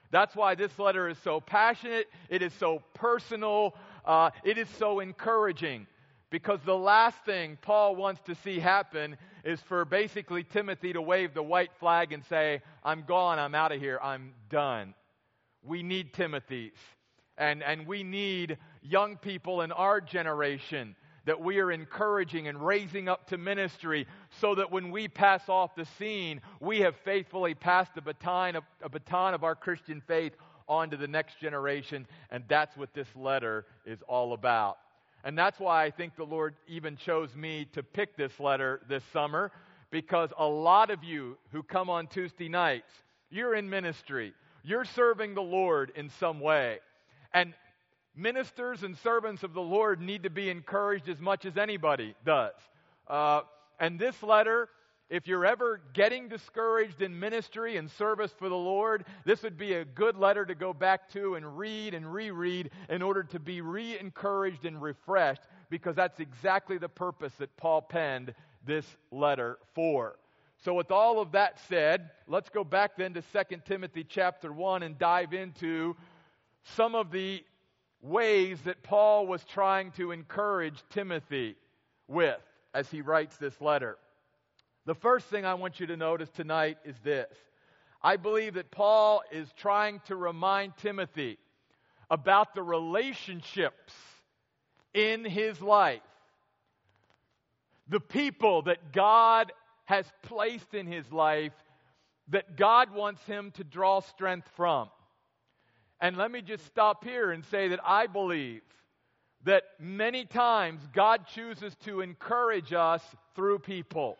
That's 0.09 0.37
why 0.37 0.55
this 0.55 0.79
letter 0.79 1.09
is 1.09 1.17
so 1.17 1.41
passionate, 1.41 2.07
it 2.29 2.41
is 2.41 2.53
so 2.53 2.81
personal, 2.93 3.75
uh, 4.05 4.29
it 4.45 4.57
is 4.57 4.69
so 4.79 5.01
encouraging. 5.01 5.87
Because 6.31 6.61
the 6.65 6.77
last 6.77 7.17
thing 7.25 7.57
Paul 7.61 7.95
wants 7.97 8.21
to 8.21 8.35
see 8.35 8.57
happen 8.57 9.17
is 9.43 9.59
for 9.59 9.83
basically 9.83 10.43
Timothy 10.43 10.93
to 10.93 11.01
wave 11.01 11.33
the 11.33 11.43
white 11.43 11.71
flag 11.77 12.13
and 12.13 12.23
say, 12.25 12.61
I'm 12.83 13.03
gone, 13.03 13.37
I'm 13.37 13.53
out 13.53 13.73
of 13.73 13.81
here, 13.81 13.99
I'm 14.01 14.33
done. 14.49 14.95
We 15.61 15.83
need 15.83 16.13
Timothy's. 16.13 16.71
And, 17.37 17.61
and 17.61 17.85
we 17.85 18.03
need 18.03 18.57
young 18.81 19.17
people 19.17 19.61
in 19.61 19.73
our 19.73 19.99
generation 19.99 20.95
that 21.25 21.41
we 21.41 21.59
are 21.59 21.71
encouraging 21.71 22.47
and 22.47 22.65
raising 22.65 23.09
up 23.09 23.27
to 23.27 23.37
ministry 23.37 24.07
so 24.39 24.55
that 24.55 24.71
when 24.71 24.89
we 24.89 25.07
pass 25.09 25.49
off 25.49 25.75
the 25.75 25.85
scene, 25.97 26.41
we 26.61 26.79
have 26.79 26.95
faithfully 27.03 27.53
passed 27.53 27.93
the 27.93 28.01
baton 28.01 28.55
of, 28.55 28.63
a 28.81 28.89
baton 28.89 29.33
of 29.33 29.43
our 29.43 29.55
Christian 29.55 30.01
faith 30.07 30.33
on 30.67 30.89
to 30.89 30.97
the 30.97 31.07
next 31.07 31.39
generation. 31.39 32.07
And 32.29 32.45
that's 32.47 32.77
what 32.77 32.93
this 32.93 33.07
letter 33.15 33.65
is 33.85 33.99
all 34.07 34.33
about. 34.33 34.77
And 35.23 35.37
that's 35.37 35.59
why 35.59 35.83
I 35.83 35.91
think 35.91 36.15
the 36.15 36.23
Lord 36.23 36.55
even 36.67 36.97
chose 36.97 37.35
me 37.35 37.67
to 37.73 37.83
pick 37.83 38.17
this 38.17 38.39
letter 38.39 38.81
this 38.89 39.03
summer 39.13 39.51
because 39.91 40.31
a 40.37 40.45
lot 40.45 40.89
of 40.89 41.03
you 41.03 41.37
who 41.51 41.61
come 41.61 41.89
on 41.89 42.07
Tuesday 42.07 42.49
nights, 42.49 42.91
you're 43.29 43.55
in 43.55 43.69
ministry. 43.69 44.33
You're 44.63 44.85
serving 44.85 45.35
the 45.35 45.41
Lord 45.41 45.91
in 45.95 46.09
some 46.19 46.39
way. 46.39 46.79
And 47.33 47.53
ministers 48.15 48.83
and 48.83 48.97
servants 48.97 49.43
of 49.43 49.53
the 49.53 49.61
Lord 49.61 50.01
need 50.01 50.23
to 50.23 50.29
be 50.29 50.49
encouraged 50.49 51.09
as 51.09 51.19
much 51.19 51.45
as 51.45 51.57
anybody 51.57 52.15
does. 52.25 52.53
Uh, 53.07 53.41
and 53.79 53.99
this 53.99 54.21
letter, 54.23 54.69
if 55.11 55.27
you're 55.27 55.45
ever 55.45 55.81
getting 55.91 56.29
discouraged 56.29 57.01
in 57.01 57.19
ministry 57.19 57.75
and 57.75 57.91
service 57.91 58.31
for 58.39 58.47
the 58.47 58.55
Lord, 58.55 59.03
this 59.25 59.43
would 59.43 59.57
be 59.57 59.73
a 59.73 59.83
good 59.83 60.15
letter 60.15 60.45
to 60.45 60.55
go 60.55 60.73
back 60.73 61.09
to 61.11 61.35
and 61.35 61.57
read 61.57 61.93
and 61.93 62.11
reread 62.11 62.71
in 62.87 63.01
order 63.01 63.23
to 63.23 63.39
be 63.39 63.59
re 63.59 63.99
encouraged 63.99 64.63
and 64.63 64.81
refreshed, 64.81 65.41
because 65.69 65.97
that's 65.97 66.21
exactly 66.21 66.77
the 66.77 66.87
purpose 66.87 67.33
that 67.39 67.55
Paul 67.57 67.81
penned 67.81 68.33
this 68.65 68.85
letter 69.11 69.59
for. 69.75 70.15
So, 70.63 70.75
with 70.75 70.91
all 70.91 71.19
of 71.19 71.33
that 71.33 71.59
said, 71.67 72.11
let's 72.25 72.49
go 72.49 72.63
back 72.63 72.95
then 72.95 73.13
to 73.15 73.21
2 73.21 73.57
Timothy 73.65 74.05
chapter 74.05 74.53
1 74.53 74.81
and 74.81 74.97
dive 74.97 75.33
into 75.33 75.97
some 76.63 76.95
of 76.95 77.11
the 77.11 77.43
ways 78.01 78.61
that 78.61 78.81
Paul 78.81 79.27
was 79.27 79.43
trying 79.43 79.91
to 79.93 80.11
encourage 80.11 80.81
Timothy 80.89 81.57
with 82.07 82.39
as 82.73 82.89
he 82.89 83.01
writes 83.01 83.35
this 83.35 83.59
letter. 83.59 83.97
The 84.91 84.95
first 84.95 85.27
thing 85.27 85.45
I 85.45 85.53
want 85.53 85.79
you 85.79 85.87
to 85.87 85.95
notice 85.95 86.27
tonight 86.31 86.77
is 86.83 86.97
this 87.01 87.31
I 88.03 88.17
believe 88.17 88.55
that 88.55 88.71
Paul 88.71 89.21
is 89.31 89.47
trying 89.55 90.01
to 90.07 90.17
remind 90.17 90.75
Timothy 90.75 91.37
about 92.09 92.53
the 92.53 92.61
relationships 92.61 93.93
in 94.93 95.23
his 95.23 95.61
life, 95.61 96.01
the 97.87 98.01
people 98.01 98.63
that 98.63 98.91
God 98.91 99.53
has 99.85 100.05
placed 100.23 100.73
in 100.73 100.87
his 100.87 101.09
life 101.09 101.53
that 102.27 102.57
God 102.57 102.93
wants 102.93 103.23
him 103.23 103.51
to 103.51 103.63
draw 103.63 104.01
strength 104.01 104.49
from. 104.57 104.89
And 106.01 106.17
let 106.17 106.31
me 106.31 106.41
just 106.41 106.65
stop 106.65 107.05
here 107.05 107.31
and 107.31 107.45
say 107.45 107.69
that 107.69 107.79
I 107.85 108.07
believe 108.07 108.61
that 109.45 109.63
many 109.79 110.25
times 110.25 110.81
God 110.91 111.27
chooses 111.33 111.73
to 111.85 112.01
encourage 112.01 112.73
us 112.73 113.01
through 113.35 113.59
people. 113.59 114.17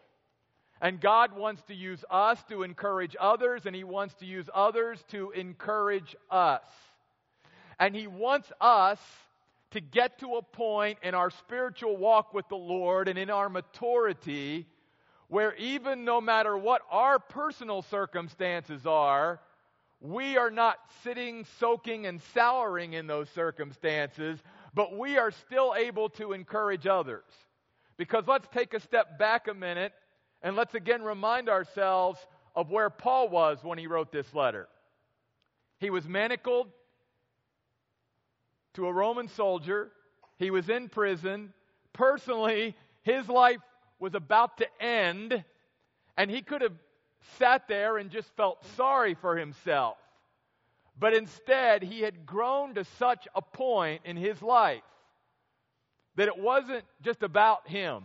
And 0.82 1.00
God 1.00 1.38
wants 1.38 1.62
to 1.64 1.76
use 1.76 2.04
us 2.10 2.44
to 2.50 2.64
encourage 2.64 3.16
others, 3.20 3.66
and 3.66 3.76
He 3.76 3.84
wants 3.84 4.16
to 4.16 4.26
use 4.26 4.50
others 4.54 5.04
to 5.12 5.32
encourage 5.32 6.16
us. 6.30 6.66
And 7.80 7.96
He 7.96 8.08
wants 8.08 8.52
us 8.60 9.00
to 9.72 9.80
get 9.80 10.20
to 10.20 10.36
a 10.36 10.42
point 10.42 10.98
in 11.04 11.14
our 11.16 11.30
spiritual 11.30 11.96
walk 11.96 12.34
with 12.34 12.50
the 12.50 12.58
Lord 12.58 13.08
and 13.08 13.18
in 13.18 13.30
our 13.30 13.48
maturity 13.48 14.66
where 15.32 15.56
even 15.56 16.04
no 16.04 16.20
matter 16.20 16.58
what 16.58 16.82
our 16.92 17.18
personal 17.18 17.84
circumstances 17.84 18.86
are, 18.86 19.40
we 20.02 20.36
are 20.36 20.52
not 20.52 20.78
sitting, 21.06 21.46
soaking, 21.58 22.06
and 22.06 22.22
souring 22.34 22.92
in 22.92 23.08
those 23.08 23.30
circumstances, 23.30 24.38
but 24.74 24.98
we 24.98 25.18
are 25.18 25.32
still 25.32 25.74
able 25.78 26.10
to 26.10 26.34
encourage 26.34 26.86
others. 26.86 27.24
Because 27.96 28.26
let's 28.28 28.48
take 28.52 28.74
a 28.74 28.82
step 28.82 29.18
back 29.18 29.48
a 29.48 29.54
minute 29.54 29.94
and 30.42 30.56
let's 30.56 30.74
again 30.74 31.02
remind 31.02 31.50
ourselves 31.50 32.20
of 32.56 32.70
where 32.70 32.90
Paul 32.90 33.30
was 33.30 33.60
when 33.64 33.78
he 33.78 33.88
wrote 33.88 34.12
this 34.12 34.34
letter. 34.34 34.68
He 35.80 35.90
was 35.90 36.08
manacled 36.08 36.68
to 38.74 38.88
a 38.88 38.94
Roman 38.94 39.28
soldier, 39.28 39.92
he 40.38 40.50
was 40.50 40.70
in 40.70 40.90
prison. 40.90 41.54
Personally, 41.94 42.76
his 43.04 43.28
life 43.28 43.60
was 44.00 44.16
about 44.16 44.58
to 44.58 44.68
end, 44.82 45.44
and 46.18 46.32
he 46.32 46.42
could 46.42 46.62
have 46.62 46.74
sat 47.38 47.68
there 47.68 47.98
and 47.98 48.10
just 48.10 48.30
felt 48.36 48.66
sorry 48.76 49.14
for 49.14 49.36
himself. 49.36 49.98
But 50.98 51.14
instead, 51.14 51.84
he 51.84 52.02
had 52.02 52.26
grown 52.26 52.76
to 52.76 52.86
such 52.98 53.28
a 53.36 53.42
point 53.42 54.02
in 54.06 54.18
his 54.18 54.42
life 54.42 54.84
that 56.16 56.28
it 56.28 56.38
wasn't 56.38 56.86
just 57.02 57.24
about 57.24 57.68
him. 57.68 58.04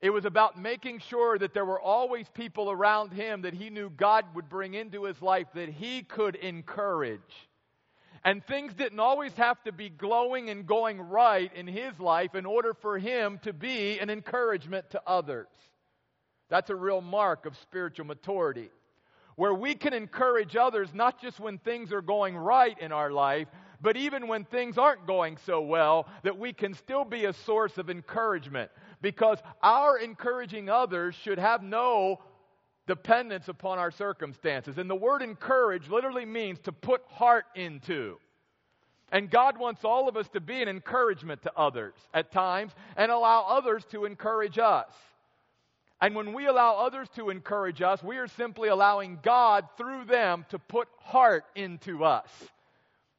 It 0.00 0.10
was 0.10 0.24
about 0.24 0.58
making 0.58 1.00
sure 1.00 1.38
that 1.38 1.54
there 1.54 1.64
were 1.64 1.80
always 1.80 2.28
people 2.28 2.70
around 2.70 3.12
him 3.12 3.42
that 3.42 3.54
he 3.54 3.68
knew 3.68 3.90
God 3.90 4.24
would 4.34 4.48
bring 4.48 4.74
into 4.74 5.04
his 5.04 5.20
life 5.20 5.48
that 5.54 5.68
he 5.68 6.02
could 6.02 6.36
encourage. 6.36 7.20
And 8.24 8.44
things 8.44 8.74
didn't 8.74 9.00
always 9.00 9.32
have 9.34 9.62
to 9.64 9.72
be 9.72 9.88
glowing 9.88 10.50
and 10.50 10.66
going 10.66 11.00
right 11.00 11.52
in 11.54 11.66
his 11.66 11.98
life 11.98 12.34
in 12.34 12.46
order 12.46 12.74
for 12.74 12.98
him 12.98 13.40
to 13.42 13.52
be 13.52 13.98
an 13.98 14.10
encouragement 14.10 14.90
to 14.90 15.02
others. 15.06 15.48
That's 16.48 16.70
a 16.70 16.76
real 16.76 17.00
mark 17.00 17.46
of 17.46 17.56
spiritual 17.56 18.06
maturity. 18.06 18.70
Where 19.36 19.54
we 19.54 19.74
can 19.74 19.94
encourage 19.94 20.56
others 20.56 20.88
not 20.92 21.20
just 21.20 21.38
when 21.38 21.58
things 21.58 21.92
are 21.92 22.02
going 22.02 22.36
right 22.36 22.76
in 22.80 22.90
our 22.90 23.10
life, 23.10 23.48
but 23.80 23.96
even 23.96 24.26
when 24.26 24.44
things 24.44 24.78
aren't 24.78 25.06
going 25.06 25.36
so 25.46 25.60
well, 25.60 26.08
that 26.24 26.38
we 26.38 26.52
can 26.52 26.74
still 26.74 27.04
be 27.04 27.26
a 27.26 27.32
source 27.32 27.78
of 27.78 27.88
encouragement. 27.88 28.70
Because 29.00 29.38
our 29.62 29.98
encouraging 29.98 30.68
others 30.68 31.14
should 31.14 31.38
have 31.38 31.62
no 31.62 32.20
dependence 32.86 33.48
upon 33.48 33.78
our 33.78 33.90
circumstances. 33.90 34.78
And 34.78 34.90
the 34.90 34.96
word 34.96 35.22
encourage 35.22 35.88
literally 35.88 36.24
means 36.24 36.58
to 36.60 36.72
put 36.72 37.02
heart 37.08 37.44
into. 37.54 38.16
And 39.10 39.30
God 39.30 39.58
wants 39.58 39.84
all 39.84 40.08
of 40.08 40.16
us 40.16 40.28
to 40.30 40.40
be 40.40 40.60
an 40.60 40.68
encouragement 40.68 41.42
to 41.42 41.52
others 41.56 41.94
at 42.12 42.32
times 42.32 42.72
and 42.96 43.10
allow 43.12 43.44
others 43.48 43.84
to 43.92 44.04
encourage 44.04 44.58
us. 44.58 44.90
And 46.00 46.14
when 46.14 46.32
we 46.32 46.46
allow 46.46 46.76
others 46.76 47.08
to 47.16 47.30
encourage 47.30 47.82
us, 47.82 48.02
we 48.02 48.18
are 48.18 48.28
simply 48.28 48.68
allowing 48.68 49.18
God 49.22 49.66
through 49.76 50.04
them 50.04 50.44
to 50.50 50.58
put 50.58 50.88
heart 50.98 51.44
into 51.54 52.04
us, 52.04 52.28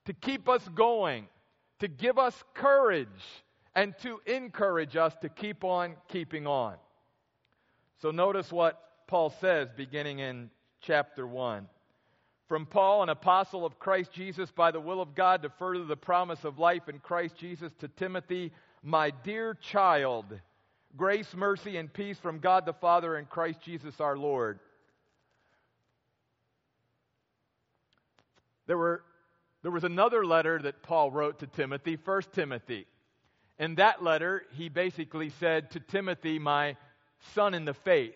to 0.05 0.13
keep 0.13 0.47
us 0.47 0.65
going, 0.75 1.27
to 1.79 1.87
give 1.87 2.17
us 2.17 2.41
courage, 2.53 3.07
and 3.79 3.97
to 3.99 4.19
encourage 4.25 4.97
us 4.97 5.15
to 5.21 5.29
keep 5.29 5.63
on 5.63 5.95
keeping 6.09 6.45
on. 6.45 6.75
So 8.01 8.11
notice 8.11 8.51
what 8.51 8.77
Paul 9.07 9.29
says 9.39 9.69
beginning 9.73 10.19
in 10.19 10.49
chapter 10.81 11.25
1. 11.25 11.65
From 12.49 12.65
Paul, 12.65 13.03
an 13.03 13.09
apostle 13.09 13.65
of 13.65 13.79
Christ 13.79 14.11
Jesus, 14.11 14.51
by 14.51 14.71
the 14.71 14.81
will 14.81 15.01
of 15.01 15.15
God, 15.15 15.43
to 15.43 15.49
further 15.57 15.85
the 15.85 15.95
promise 15.95 16.43
of 16.43 16.59
life 16.59 16.89
in 16.89 16.99
Christ 16.99 17.37
Jesus, 17.37 17.71
to 17.79 17.87
Timothy, 17.87 18.51
my 18.83 19.11
dear 19.11 19.53
child 19.53 20.25
Grace, 20.97 21.35
mercy, 21.35 21.77
and 21.77 21.93
peace 21.93 22.17
from 22.17 22.39
God 22.39 22.65
the 22.65 22.73
Father 22.73 23.15
and 23.15 23.29
Christ 23.29 23.61
Jesus 23.61 24.01
our 24.01 24.17
Lord. 24.17 24.59
There, 28.65 28.75
were, 28.75 29.03
there 29.61 29.71
was 29.71 29.83
another 29.83 30.25
letter 30.25 30.59
that 30.63 30.81
Paul 30.81 31.11
wrote 31.11 31.37
to 31.39 31.47
Timothy, 31.47 31.95
1 32.03 32.21
Timothy. 32.33 32.87
In 33.59 33.75
that 33.75 34.01
letter, 34.01 34.43
he 34.53 34.69
basically 34.69 35.29
said 35.31 35.71
to 35.71 35.81
Timothy, 35.81 36.39
My 36.39 36.77
son 37.35 37.53
in 37.53 37.65
the 37.65 37.73
faith. 37.73 38.15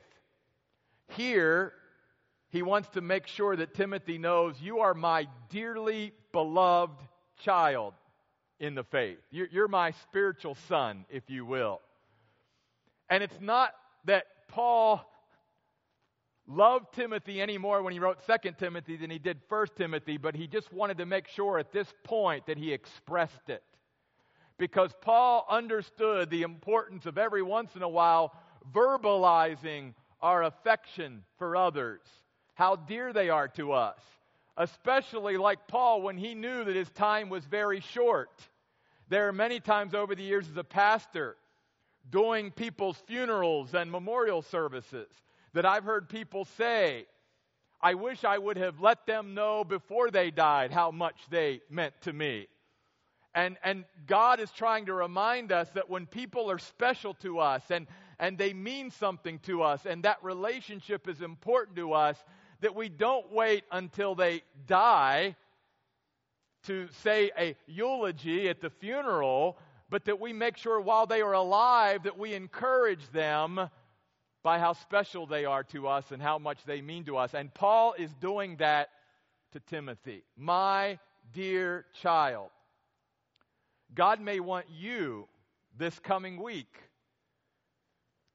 Here, 1.10 1.74
he 2.50 2.62
wants 2.62 2.88
to 2.90 3.02
make 3.02 3.28
sure 3.28 3.56
that 3.56 3.74
Timothy 3.74 4.18
knows 4.18 4.56
you 4.62 4.80
are 4.80 4.94
my 4.94 5.28
dearly 5.50 6.14
beloved 6.32 7.02
child 7.40 7.94
in 8.60 8.74
the 8.74 8.84
faith. 8.86 9.18
You're, 9.32 9.68
my 9.68 9.92
spiritual 10.04 10.56
son, 10.70 11.06
if 11.10 11.30
you 11.30 11.46
will. 11.46 11.82
And 13.10 13.22
it's 13.22 13.42
not 13.42 13.74
that 14.06 14.24
Paul 14.48 15.06
loved 16.48 16.94
Timothy 16.94 17.42
any 17.42 17.58
more 17.58 17.84
when 17.84 17.92
he 17.92 18.00
wrote 18.00 18.20
2 18.26 18.52
Timothy 18.58 18.96
than 18.96 19.10
he 19.10 19.20
did 19.20 19.42
1 19.50 19.68
Timothy, 19.76 20.18
but 20.18 20.36
he 20.36 20.48
just 20.48 20.72
wanted 20.72 21.00
to 21.00 21.06
make 21.06 21.28
sure 21.28 21.60
at 21.60 21.74
this 21.74 21.92
point 22.04 22.46
that 22.46 22.58
he 22.58 22.72
expressed 22.72 23.50
it. 23.50 23.64
Because 24.58 24.92
Paul 25.02 25.46
understood 25.50 26.30
the 26.30 26.44
importance 26.44 27.06
of 27.06 27.18
every 27.18 27.42
once 27.42 27.76
in 27.76 27.82
a 27.82 27.90
while 27.90 28.36
verbalizing 28.74 29.94
our 30.22 30.44
affection 30.44 31.24
for 31.38 31.56
others, 31.56 32.02
how 32.54 32.76
dear 32.76 33.12
they 33.12 33.30
are 33.30 33.48
to 33.50 33.72
us. 33.74 34.00
Especially 34.56 35.38
like 35.38 35.68
Paul 35.68 36.02
when 36.02 36.18
he 36.18 36.36
knew 36.36 36.64
that 36.64 36.76
his 36.76 36.90
time 36.92 37.30
was 37.30 37.44
very 37.46 37.80
short. 37.80 38.30
There 39.10 39.28
are 39.28 39.34
many 39.34 39.60
times 39.60 39.94
over 39.94 40.16
the 40.16 40.24
years 40.24 40.48
as 40.50 40.58
a 40.58 40.64
pastor 40.64 41.36
doing 42.10 42.52
people's 42.52 42.98
funerals 43.08 43.74
and 43.74 43.92
memorial 43.92 44.42
services 44.42 45.08
that 45.54 45.66
I've 45.66 45.84
heard 45.84 46.10
people 46.10 46.46
say, 46.46 47.06
I 47.82 47.96
wish 47.96 48.24
I 48.24 48.38
would 48.38 48.58
have 48.58 48.80
let 48.80 49.06
them 49.06 49.34
know 49.34 49.64
before 49.64 50.10
they 50.10 50.32
died 50.32 50.72
how 50.72 50.92
much 50.92 51.16
they 51.30 51.62
meant 51.70 51.94
to 52.02 52.14
me. 52.14 52.48
And, 53.36 53.58
and 53.64 53.86
God 54.06 54.40
is 54.40 54.52
trying 54.52 54.86
to 54.86 54.94
remind 54.94 55.52
us 55.52 55.68
that 55.72 55.90
when 55.90 56.06
people 56.06 56.52
are 56.52 56.60
special 56.60 57.16
to 57.16 57.40
us 57.40 57.64
and, 57.70 57.88
and 58.20 58.38
they 58.38 58.54
mean 58.54 58.92
something 58.92 59.40
to 59.40 59.64
us 59.64 59.86
and 59.86 60.04
that 60.04 60.24
relationship 60.24 61.08
is 61.08 61.22
important 61.22 61.76
to 61.78 61.94
us, 61.94 62.18
that 62.62 62.76
we 62.76 62.90
don't 62.90 63.32
wait 63.32 63.64
until 63.72 64.16
they 64.16 64.44
die 64.68 65.36
to 66.66 66.88
say 67.02 67.32
a 67.38 67.56
eulogy 67.68 68.48
at 68.50 68.62
the 68.62 68.70
funeral, 68.70 69.58
but 69.90 70.06
that 70.06 70.20
we 70.20 70.32
make 70.32 70.58
sure 70.58 70.80
while 70.80 71.06
they 71.06 71.22
are 71.22 71.34
alive 71.34 72.04
that 72.04 72.18
we 72.18 72.34
encourage 72.34 73.12
them 73.12 73.70
by 74.44 74.60
how 74.60 74.74
special 74.74 75.26
they 75.26 75.46
are 75.46 75.64
to 75.64 75.88
us 75.88 76.12
and 76.12 76.22
how 76.22 76.38
much 76.38 76.64
they 76.66 76.82
mean 76.82 77.04
to 77.06 77.18
us. 77.18 77.34
And 77.34 77.54
Paul 77.54 77.96
is 77.98 78.14
doing 78.16 78.58
that 78.58 78.90
to 79.54 79.60
Timothy. 79.60 80.24
My 80.38 81.00
dear 81.34 81.86
child, 82.02 82.50
God 83.96 84.20
may 84.20 84.40
want 84.40 84.66
you 84.70 85.28
this 85.78 85.98
coming 86.00 86.42
week 86.42 86.76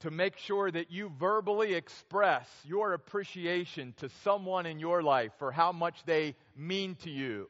to 0.00 0.10
make 0.10 0.36
sure 0.36 0.70
that 0.70 0.90
you 0.90 1.10
verbally 1.18 1.74
express 1.74 2.48
your 2.64 2.92
appreciation 2.92 3.94
to 3.98 4.08
someone 4.22 4.66
in 4.66 4.78
your 4.78 5.02
life 5.02 5.32
for 5.38 5.50
how 5.50 5.72
much 5.72 6.04
they 6.04 6.36
mean 6.56 6.94
to 7.02 7.10
you 7.10 7.48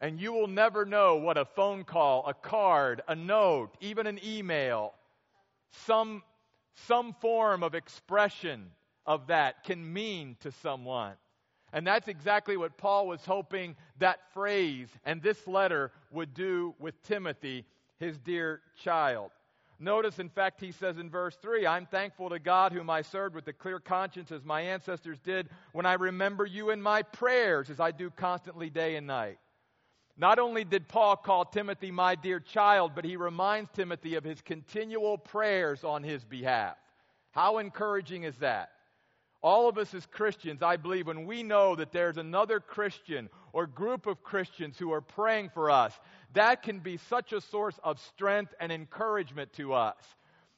and 0.00 0.20
you 0.20 0.32
will 0.32 0.46
never 0.46 0.86
know 0.86 1.16
what 1.16 1.36
a 1.36 1.44
phone 1.44 1.84
call, 1.84 2.24
a 2.26 2.34
card, 2.34 3.02
a 3.06 3.14
note, 3.14 3.70
even 3.80 4.06
an 4.06 4.18
email, 4.24 4.94
some, 5.86 6.22
some 6.86 7.14
form 7.20 7.62
of 7.62 7.74
expression 7.74 8.70
of 9.04 9.26
that 9.26 9.62
can 9.64 9.92
mean 9.92 10.36
to 10.40 10.52
someone. 10.62 11.12
And 11.72 11.86
that's 11.86 12.08
exactly 12.08 12.56
what 12.56 12.76
Paul 12.76 13.06
was 13.06 13.24
hoping 13.24 13.76
that 13.98 14.32
phrase 14.32 14.88
and 15.04 15.22
this 15.22 15.46
letter 15.46 15.92
would 16.10 16.34
do 16.34 16.74
with 16.78 17.00
Timothy, 17.04 17.64
his 17.98 18.18
dear 18.18 18.60
child. 18.82 19.30
Notice, 19.82 20.18
in 20.18 20.28
fact, 20.28 20.60
he 20.60 20.72
says 20.72 20.98
in 20.98 21.08
verse 21.08 21.36
3 21.40 21.66
I'm 21.66 21.86
thankful 21.86 22.28
to 22.28 22.38
God, 22.38 22.72
whom 22.72 22.90
I 22.90 23.00
served 23.00 23.34
with 23.34 23.48
a 23.48 23.52
clear 23.52 23.80
conscience, 23.80 24.30
as 24.30 24.44
my 24.44 24.60
ancestors 24.60 25.18
did, 25.20 25.48
when 25.72 25.86
I 25.86 25.94
remember 25.94 26.44
you 26.44 26.68
in 26.70 26.82
my 26.82 27.02
prayers, 27.02 27.70
as 27.70 27.80
I 27.80 27.90
do 27.90 28.10
constantly 28.10 28.68
day 28.68 28.96
and 28.96 29.06
night. 29.06 29.38
Not 30.18 30.38
only 30.38 30.64
did 30.64 30.86
Paul 30.86 31.16
call 31.16 31.46
Timothy 31.46 31.90
my 31.90 32.14
dear 32.14 32.40
child, 32.40 32.92
but 32.94 33.06
he 33.06 33.16
reminds 33.16 33.70
Timothy 33.70 34.16
of 34.16 34.24
his 34.24 34.42
continual 34.42 35.16
prayers 35.16 35.82
on 35.82 36.02
his 36.02 36.24
behalf. 36.24 36.76
How 37.30 37.56
encouraging 37.56 38.24
is 38.24 38.36
that? 38.36 38.72
All 39.42 39.68
of 39.68 39.78
us 39.78 39.94
as 39.94 40.04
Christians, 40.06 40.62
I 40.62 40.76
believe, 40.76 41.06
when 41.06 41.24
we 41.24 41.42
know 41.42 41.74
that 41.74 41.92
there's 41.92 42.18
another 42.18 42.60
Christian 42.60 43.30
or 43.52 43.66
group 43.66 44.06
of 44.06 44.22
Christians 44.22 44.78
who 44.78 44.92
are 44.92 45.00
praying 45.00 45.50
for 45.54 45.70
us, 45.70 45.98
that 46.34 46.62
can 46.62 46.80
be 46.80 46.98
such 46.98 47.32
a 47.32 47.40
source 47.40 47.78
of 47.82 47.98
strength 48.00 48.54
and 48.60 48.70
encouragement 48.70 49.52
to 49.54 49.72
us. 49.72 49.96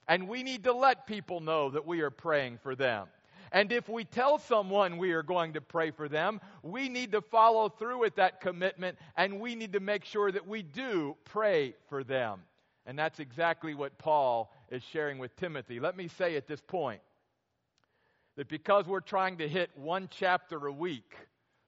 And 0.08 0.28
we 0.28 0.42
need 0.42 0.64
to 0.64 0.72
let 0.72 1.06
people 1.06 1.40
know 1.40 1.70
that 1.70 1.86
we 1.86 2.00
are 2.00 2.10
praying 2.10 2.58
for 2.62 2.74
them. 2.74 3.06
And 3.52 3.70
if 3.70 3.88
we 3.88 4.04
tell 4.04 4.38
someone 4.38 4.96
we 4.96 5.12
are 5.12 5.22
going 5.22 5.52
to 5.52 5.60
pray 5.60 5.90
for 5.90 6.08
them, 6.08 6.40
we 6.62 6.88
need 6.88 7.12
to 7.12 7.20
follow 7.20 7.68
through 7.68 7.98
with 7.98 8.16
that 8.16 8.40
commitment 8.40 8.98
and 9.16 9.40
we 9.40 9.54
need 9.54 9.74
to 9.74 9.80
make 9.80 10.06
sure 10.06 10.32
that 10.32 10.48
we 10.48 10.62
do 10.62 11.16
pray 11.24 11.74
for 11.88 12.02
them. 12.02 12.40
And 12.86 12.98
that's 12.98 13.20
exactly 13.20 13.74
what 13.74 13.98
Paul 13.98 14.52
is 14.70 14.82
sharing 14.82 15.18
with 15.18 15.36
Timothy. 15.36 15.80
Let 15.80 15.96
me 15.96 16.08
say 16.08 16.36
at 16.36 16.48
this 16.48 16.62
point 16.62 17.00
that 18.36 18.48
because 18.48 18.86
we're 18.86 19.00
trying 19.00 19.38
to 19.38 19.48
hit 19.48 19.70
one 19.74 20.08
chapter 20.10 20.66
a 20.66 20.72
week, 20.72 21.14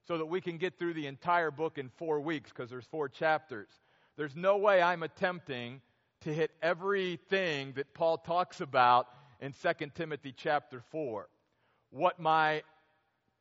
so 0.06 0.18
that 0.18 0.26
we 0.26 0.40
can 0.40 0.59
get 0.59 0.78
through 0.78 0.94
the 0.94 1.06
entire 1.06 1.50
book 1.50 1.78
in 1.78 1.88
four 1.97 2.21
weeks 2.21 2.50
because 2.50 2.71
there's 2.71 2.85
four 2.85 3.09
chapters. 3.09 3.68
There's 4.16 4.37
no 4.37 4.59
way 4.59 4.83
I'm 4.83 5.02
attempting 5.02 5.80
to 6.21 6.33
hit 6.33 6.50
everything 6.62 7.73
that 7.76 7.92
Paul 7.94 8.18
talks 8.18 8.61
about 8.61 9.09
in 9.40 9.52
2 9.52 9.90
Timothy 9.94 10.33
chapter 10.37 10.83
4. 10.90 11.28
What 11.90 12.21
my, 12.21 12.62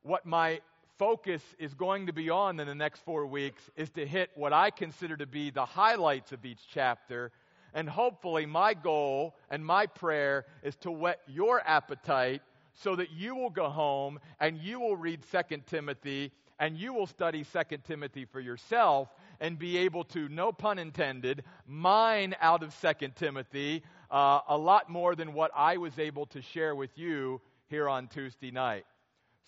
what 0.04 0.26
my 0.26 0.62
focus 0.98 1.42
is 1.60 1.74
going 1.74 2.08
to 2.08 2.14
be 2.14 2.30
on 2.30 2.60
in 2.60 2.68
the 2.68 2.76
next 2.76 3.04
four 3.04 3.26
weeks 3.26 3.70
is 3.76 3.90
to 3.92 4.06
hit 4.06 4.30
what 4.36 4.54
I 4.54 4.70
consider 4.70 5.18
to 5.18 5.26
be 5.26 5.50
the 5.50 5.66
highlights 5.66 6.32
of 6.32 6.46
each 6.46 6.62
chapter. 6.74 7.32
And 7.74 7.90
hopefully, 7.90 8.46
my 8.46 8.74
goal 8.74 9.36
and 9.50 9.66
my 9.66 9.86
prayer 9.86 10.46
is 10.62 10.76
to 10.78 10.92
whet 10.92 11.20
your 11.28 11.62
appetite 11.66 12.42
so 12.74 12.96
that 12.96 13.12
you 13.12 13.36
will 13.36 13.50
go 13.50 13.70
home 13.70 14.20
and 14.40 14.58
you 14.58 14.80
will 14.80 14.96
read 14.96 15.22
2 15.32 15.58
Timothy 15.68 16.32
and 16.60 16.78
you 16.78 16.94
will 16.94 17.08
study 17.08 17.44
2 17.44 17.78
Timothy 17.84 18.26
for 18.26 18.40
yourself 18.40 19.10
and 19.40 19.58
be 19.58 19.78
able 19.80 20.04
to, 20.06 20.30
no 20.30 20.52
pun 20.52 20.80
intended, 20.80 21.44
mine 21.68 22.36
out 22.40 22.64
of 22.64 22.76
2 22.80 23.10
Timothy 23.16 23.84
uh, 24.12 24.40
a 24.48 24.58
lot 24.58 24.90
more 24.90 25.16
than 25.16 25.34
what 25.34 25.52
I 25.56 25.78
was 25.78 25.98
able 26.00 26.26
to 26.28 26.42
share 26.42 26.76
with 26.76 26.98
you 26.98 27.42
here 27.68 27.90
on 27.90 28.08
Tuesday 28.08 28.52
night. 28.52 28.86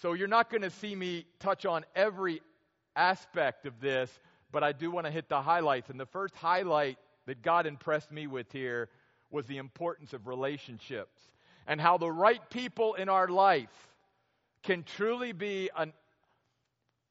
So 0.02 0.14
you're 0.14 0.28
not 0.28 0.50
going 0.50 0.64
to 0.64 0.70
see 0.70 0.96
me 0.96 1.26
touch 1.40 1.66
on 1.66 1.86
every 1.96 2.42
aspect 2.96 3.66
of 3.66 3.80
this, 3.80 4.10
but 4.52 4.64
I 4.64 4.72
do 4.72 4.92
want 4.92 5.06
to 5.06 5.12
hit 5.12 5.30
the 5.30 5.42
highlights. 5.42 5.90
And 5.90 6.00
the 6.00 6.06
first 6.06 6.36
highlight 6.36 6.98
that 7.28 7.42
God 7.42 7.66
impressed 7.66 8.12
me 8.12 8.28
with 8.28 8.52
here 8.52 8.90
was 9.32 9.46
the 9.46 9.58
importance 9.58 10.14
of 10.14 10.28
relationships 10.28 11.22
and 11.68 11.80
how 11.80 11.98
the 11.98 12.12
right 12.12 12.50
people 12.50 12.94
in 12.96 13.10
our 13.10 13.28
life 13.28 13.90
can 14.64 14.84
truly 14.84 15.32
be 15.32 15.70
an 15.76 15.94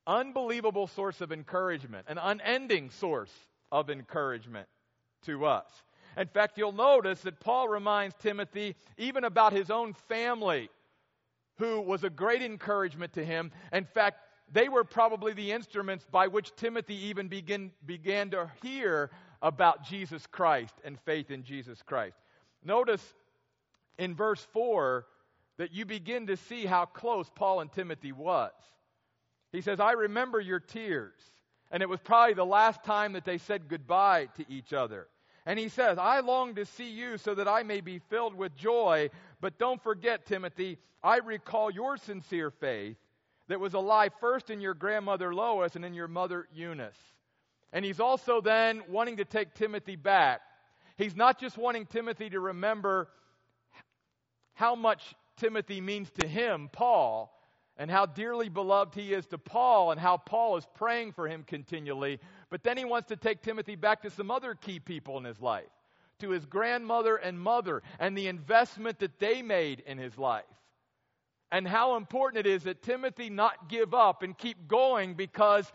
unbelievable 0.06 0.86
source 0.86 1.20
of 1.20 1.32
encouragement, 1.32 2.06
an 2.08 2.18
unending 2.18 2.90
source 2.90 3.32
of 3.72 3.90
encouragement 3.90 4.68
to 5.26 5.46
us. 5.46 5.66
In 6.16 6.28
fact, 6.28 6.58
you'll 6.58 6.72
notice 6.72 7.20
that 7.22 7.40
Paul 7.40 7.68
reminds 7.68 8.14
Timothy 8.16 8.76
even 8.98 9.24
about 9.24 9.52
his 9.52 9.70
own 9.70 9.94
family, 10.08 10.70
who 11.58 11.80
was 11.80 12.04
a 12.04 12.10
great 12.10 12.42
encouragement 12.42 13.12
to 13.14 13.24
him. 13.24 13.50
In 13.72 13.84
fact, 13.84 14.18
they 14.52 14.68
were 14.68 14.84
probably 14.84 15.32
the 15.32 15.52
instruments 15.52 16.04
by 16.10 16.28
which 16.28 16.54
Timothy 16.56 16.94
even 17.06 17.28
begin, 17.28 17.72
began 17.84 18.30
to 18.30 18.50
hear 18.62 19.10
about 19.42 19.84
Jesus 19.84 20.26
Christ 20.26 20.74
and 20.84 20.98
faith 21.00 21.30
in 21.30 21.42
Jesus 21.42 21.82
Christ. 21.82 22.16
Notice 22.64 23.02
in 23.98 24.14
verse 24.14 24.46
4 24.52 25.06
that 25.58 25.72
you 25.72 25.84
begin 25.84 26.26
to 26.26 26.36
see 26.36 26.66
how 26.66 26.84
close 26.84 27.30
Paul 27.34 27.60
and 27.60 27.72
Timothy 27.72 28.12
was. 28.12 28.52
He 29.52 29.60
says, 29.60 29.78
I 29.78 29.92
remember 29.92 30.40
your 30.40 30.60
tears. 30.60 31.14
And 31.70 31.82
it 31.82 31.88
was 31.88 32.00
probably 32.00 32.34
the 32.34 32.44
last 32.44 32.84
time 32.84 33.12
that 33.14 33.24
they 33.24 33.38
said 33.38 33.68
goodbye 33.68 34.28
to 34.36 34.44
each 34.48 34.72
other. 34.72 35.08
And 35.46 35.58
he 35.58 35.68
says, 35.68 35.98
I 35.98 36.20
long 36.20 36.54
to 36.54 36.64
see 36.64 36.90
you 36.90 37.18
so 37.18 37.34
that 37.34 37.48
I 37.48 37.62
may 37.62 37.80
be 37.80 38.00
filled 38.10 38.34
with 38.34 38.56
joy. 38.56 39.10
But 39.40 39.58
don't 39.58 39.82
forget, 39.82 40.26
Timothy, 40.26 40.78
I 41.02 41.18
recall 41.18 41.70
your 41.70 41.96
sincere 41.96 42.50
faith 42.50 42.96
that 43.48 43.60
was 43.60 43.74
alive 43.74 44.12
first 44.20 44.50
in 44.50 44.60
your 44.60 44.74
grandmother 44.74 45.34
Lois 45.34 45.76
and 45.76 45.84
in 45.84 45.94
your 45.94 46.08
mother 46.08 46.48
Eunice. 46.54 46.96
And 47.72 47.84
he's 47.84 48.00
also 48.00 48.40
then 48.40 48.82
wanting 48.88 49.18
to 49.18 49.24
take 49.24 49.54
Timothy 49.54 49.96
back. 49.96 50.40
He's 50.96 51.16
not 51.16 51.38
just 51.38 51.58
wanting 51.58 51.86
Timothy 51.86 52.30
to 52.30 52.40
remember 52.40 53.08
how 54.54 54.74
much 54.74 55.14
Timothy 55.36 55.80
means 55.80 56.10
to 56.20 56.26
him, 56.26 56.68
Paul, 56.72 57.30
and 57.76 57.90
how 57.90 58.06
dearly 58.06 58.48
beloved 58.48 58.94
he 58.94 59.12
is 59.12 59.26
to 59.26 59.38
Paul 59.38 59.90
and 59.90 60.00
how 60.00 60.16
Paul 60.16 60.56
is 60.56 60.66
praying 60.74 61.12
for 61.12 61.26
him 61.26 61.42
continually. 61.42 62.20
But 62.50 62.62
then 62.62 62.76
he 62.76 62.84
wants 62.84 63.08
to 63.08 63.16
take 63.16 63.42
Timothy 63.42 63.74
back 63.74 64.02
to 64.02 64.10
some 64.10 64.30
other 64.30 64.54
key 64.54 64.78
people 64.78 65.18
in 65.18 65.24
his 65.24 65.40
life, 65.40 65.64
to 66.20 66.30
his 66.30 66.46
grandmother 66.46 67.16
and 67.16 67.38
mother, 67.38 67.82
and 67.98 68.16
the 68.16 68.28
investment 68.28 69.00
that 69.00 69.18
they 69.18 69.42
made 69.42 69.82
in 69.86 69.98
his 69.98 70.16
life. 70.16 70.44
And 71.50 71.66
how 71.66 71.96
important 71.96 72.46
it 72.46 72.50
is 72.50 72.62
that 72.64 72.82
Timothy 72.82 73.30
not 73.30 73.68
give 73.68 73.92
up 73.92 74.22
and 74.22 74.38
keep 74.38 74.68
going 74.68 75.14
because 75.14 75.70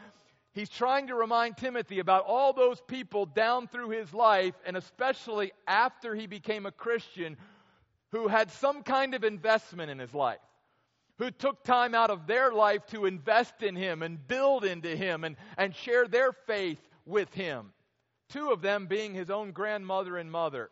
he's 0.53 0.69
trying 0.69 1.07
to 1.07 1.15
remind 1.15 1.57
Timothy 1.57 1.99
about 1.99 2.25
all 2.25 2.53
those 2.53 2.81
people 2.81 3.25
down 3.25 3.67
through 3.67 3.89
his 3.89 4.13
life, 4.13 4.55
and 4.65 4.77
especially 4.77 5.51
after 5.67 6.15
he 6.15 6.27
became 6.27 6.65
a 6.65 6.71
Christian, 6.71 7.37
who 8.11 8.27
had 8.27 8.51
some 8.51 8.83
kind 8.83 9.13
of 9.13 9.23
investment 9.23 9.91
in 9.91 9.99
his 9.99 10.13
life 10.13 10.39
who 11.19 11.29
took 11.29 11.63
time 11.63 11.93
out 11.93 12.09
of 12.09 12.25
their 12.27 12.51
life 12.51 12.85
to 12.87 13.05
invest 13.05 13.61
in 13.61 13.75
him 13.75 14.01
and 14.01 14.25
build 14.27 14.63
into 14.63 14.95
him 14.95 15.25
and, 15.25 15.35
and 15.57 15.75
share 15.75 16.07
their 16.07 16.31
faith 16.31 16.79
with 17.05 17.31
him. 17.33 17.73
Two 18.29 18.51
of 18.51 18.61
them 18.61 18.87
being 18.87 19.13
his 19.13 19.29
own 19.29 19.51
grandmother 19.51 20.17
and 20.17 20.31
mother. 20.31 20.69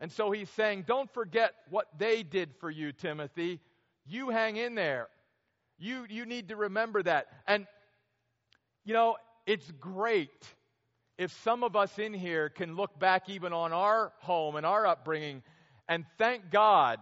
And 0.00 0.12
so 0.12 0.30
he's 0.30 0.50
saying, 0.50 0.84
Don't 0.86 1.12
forget 1.12 1.54
what 1.70 1.86
they 1.98 2.22
did 2.22 2.50
for 2.60 2.70
you, 2.70 2.92
Timothy. 2.92 3.60
You 4.06 4.30
hang 4.30 4.56
in 4.56 4.76
there. 4.76 5.08
You, 5.78 6.06
you 6.08 6.24
need 6.24 6.48
to 6.48 6.56
remember 6.56 7.02
that. 7.02 7.26
And, 7.48 7.66
you 8.84 8.92
know, 8.92 9.16
it's 9.44 9.70
great 9.80 10.46
if 11.18 11.32
some 11.42 11.64
of 11.64 11.74
us 11.74 11.98
in 11.98 12.14
here 12.14 12.48
can 12.48 12.76
look 12.76 12.98
back 12.98 13.28
even 13.28 13.52
on 13.52 13.72
our 13.72 14.12
home 14.18 14.56
and 14.56 14.64
our 14.64 14.86
upbringing 14.86 15.42
and 15.88 16.04
thank 16.18 16.50
God 16.50 17.00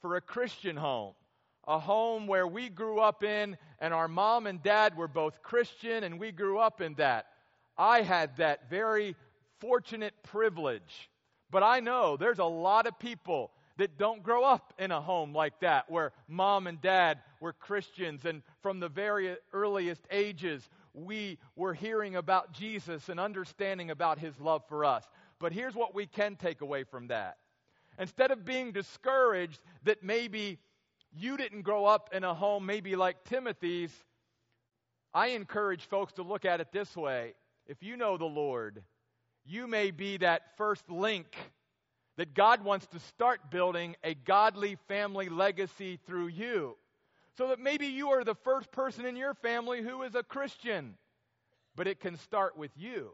for 0.00 0.16
a 0.16 0.20
Christian 0.20 0.76
home 0.76 1.14
a 1.68 1.78
home 1.78 2.26
where 2.26 2.48
we 2.48 2.70
grew 2.70 2.98
up 2.98 3.22
in, 3.22 3.56
and 3.78 3.92
our 3.92 4.08
mom 4.08 4.46
and 4.46 4.62
dad 4.62 4.96
were 4.96 5.06
both 5.06 5.42
Christian, 5.42 6.02
and 6.02 6.18
we 6.18 6.32
grew 6.32 6.58
up 6.58 6.80
in 6.80 6.94
that. 6.94 7.26
I 7.76 8.00
had 8.00 8.38
that 8.38 8.70
very 8.70 9.14
fortunate 9.60 10.14
privilege. 10.22 11.10
But 11.50 11.62
I 11.62 11.80
know 11.80 12.16
there's 12.16 12.38
a 12.38 12.44
lot 12.44 12.86
of 12.86 12.98
people 12.98 13.50
that 13.76 13.98
don't 13.98 14.22
grow 14.22 14.44
up 14.44 14.72
in 14.78 14.90
a 14.90 15.00
home 15.00 15.34
like 15.34 15.60
that, 15.60 15.90
where 15.90 16.12
mom 16.26 16.66
and 16.66 16.80
dad 16.80 17.18
were 17.38 17.52
Christians, 17.52 18.24
and 18.24 18.42
from 18.62 18.80
the 18.80 18.88
very 18.88 19.36
earliest 19.52 20.02
ages, 20.10 20.66
we 20.94 21.38
were 21.54 21.74
hearing 21.74 22.16
about 22.16 22.52
Jesus 22.52 23.10
and 23.10 23.20
understanding 23.20 23.90
about 23.90 24.18
his 24.18 24.40
love 24.40 24.62
for 24.68 24.86
us. 24.86 25.04
But 25.38 25.52
here's 25.52 25.74
what 25.74 25.94
we 25.94 26.06
can 26.06 26.36
take 26.36 26.62
away 26.62 26.84
from 26.84 27.08
that. 27.08 27.36
Instead 27.98 28.30
of 28.30 28.44
being 28.44 28.72
discouraged 28.72 29.60
that 29.84 30.02
maybe 30.02 30.58
you 31.12 31.36
didn't 31.36 31.62
grow 31.62 31.84
up 31.84 32.10
in 32.12 32.24
a 32.24 32.34
home 32.34 32.64
maybe 32.64 32.94
like 32.96 33.24
Timothy's, 33.24 33.92
I 35.12 35.28
encourage 35.28 35.82
folks 35.86 36.12
to 36.14 36.22
look 36.22 36.44
at 36.44 36.60
it 36.60 36.68
this 36.72 36.96
way. 36.96 37.34
If 37.66 37.82
you 37.82 37.96
know 37.96 38.16
the 38.16 38.24
Lord, 38.24 38.82
you 39.44 39.66
may 39.66 39.90
be 39.90 40.18
that 40.18 40.56
first 40.56 40.88
link 40.90 41.36
that 42.18 42.34
God 42.34 42.64
wants 42.64 42.86
to 42.88 42.98
start 43.00 43.50
building 43.50 43.96
a 44.02 44.14
godly 44.14 44.76
family 44.88 45.28
legacy 45.28 45.98
through 46.06 46.28
you. 46.28 46.76
So 47.36 47.48
that 47.48 47.60
maybe 47.60 47.86
you 47.86 48.10
are 48.10 48.24
the 48.24 48.34
first 48.34 48.72
person 48.72 49.06
in 49.06 49.16
your 49.16 49.34
family 49.34 49.80
who 49.80 50.02
is 50.02 50.16
a 50.16 50.24
Christian, 50.24 50.94
but 51.76 51.86
it 51.86 52.00
can 52.00 52.16
start 52.16 52.56
with 52.56 52.72
you. 52.76 53.12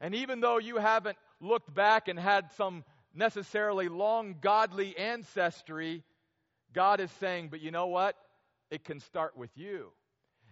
And 0.00 0.14
even 0.14 0.40
though 0.40 0.58
you 0.58 0.76
haven't 0.76 1.16
looked 1.40 1.72
back 1.72 2.08
and 2.08 2.18
had 2.18 2.50
some 2.56 2.84
necessarily 3.14 3.88
long 3.88 4.36
godly 4.40 4.96
ancestry, 4.96 6.02
God 6.72 7.00
is 7.00 7.10
saying, 7.12 7.48
but 7.48 7.60
you 7.60 7.70
know 7.70 7.86
what? 7.86 8.16
It 8.70 8.84
can 8.84 9.00
start 9.00 9.36
with 9.36 9.50
you. 9.54 9.92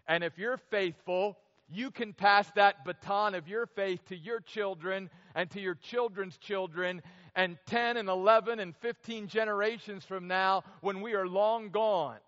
And 0.06 0.22
if 0.22 0.38
you're 0.38 0.56
faithful, 0.56 1.38
you 1.68 1.90
can 1.90 2.12
pass 2.12 2.50
that 2.52 2.84
baton 2.84 3.34
of 3.34 3.48
your 3.48 3.66
faith 3.66 4.04
to 4.06 4.16
your 4.16 4.40
children 4.40 5.10
and 5.34 5.50
to 5.50 5.60
your 5.60 5.74
children's 5.74 6.36
children. 6.36 7.02
And 7.34 7.56
10 7.66 7.96
and 7.96 8.08
11 8.08 8.60
and 8.60 8.76
15 8.76 9.26
generations 9.28 10.04
from 10.04 10.28
now, 10.28 10.64
when 10.80 11.00
we 11.00 11.14
are 11.14 11.26
long 11.26 11.70
gone, 11.70 12.18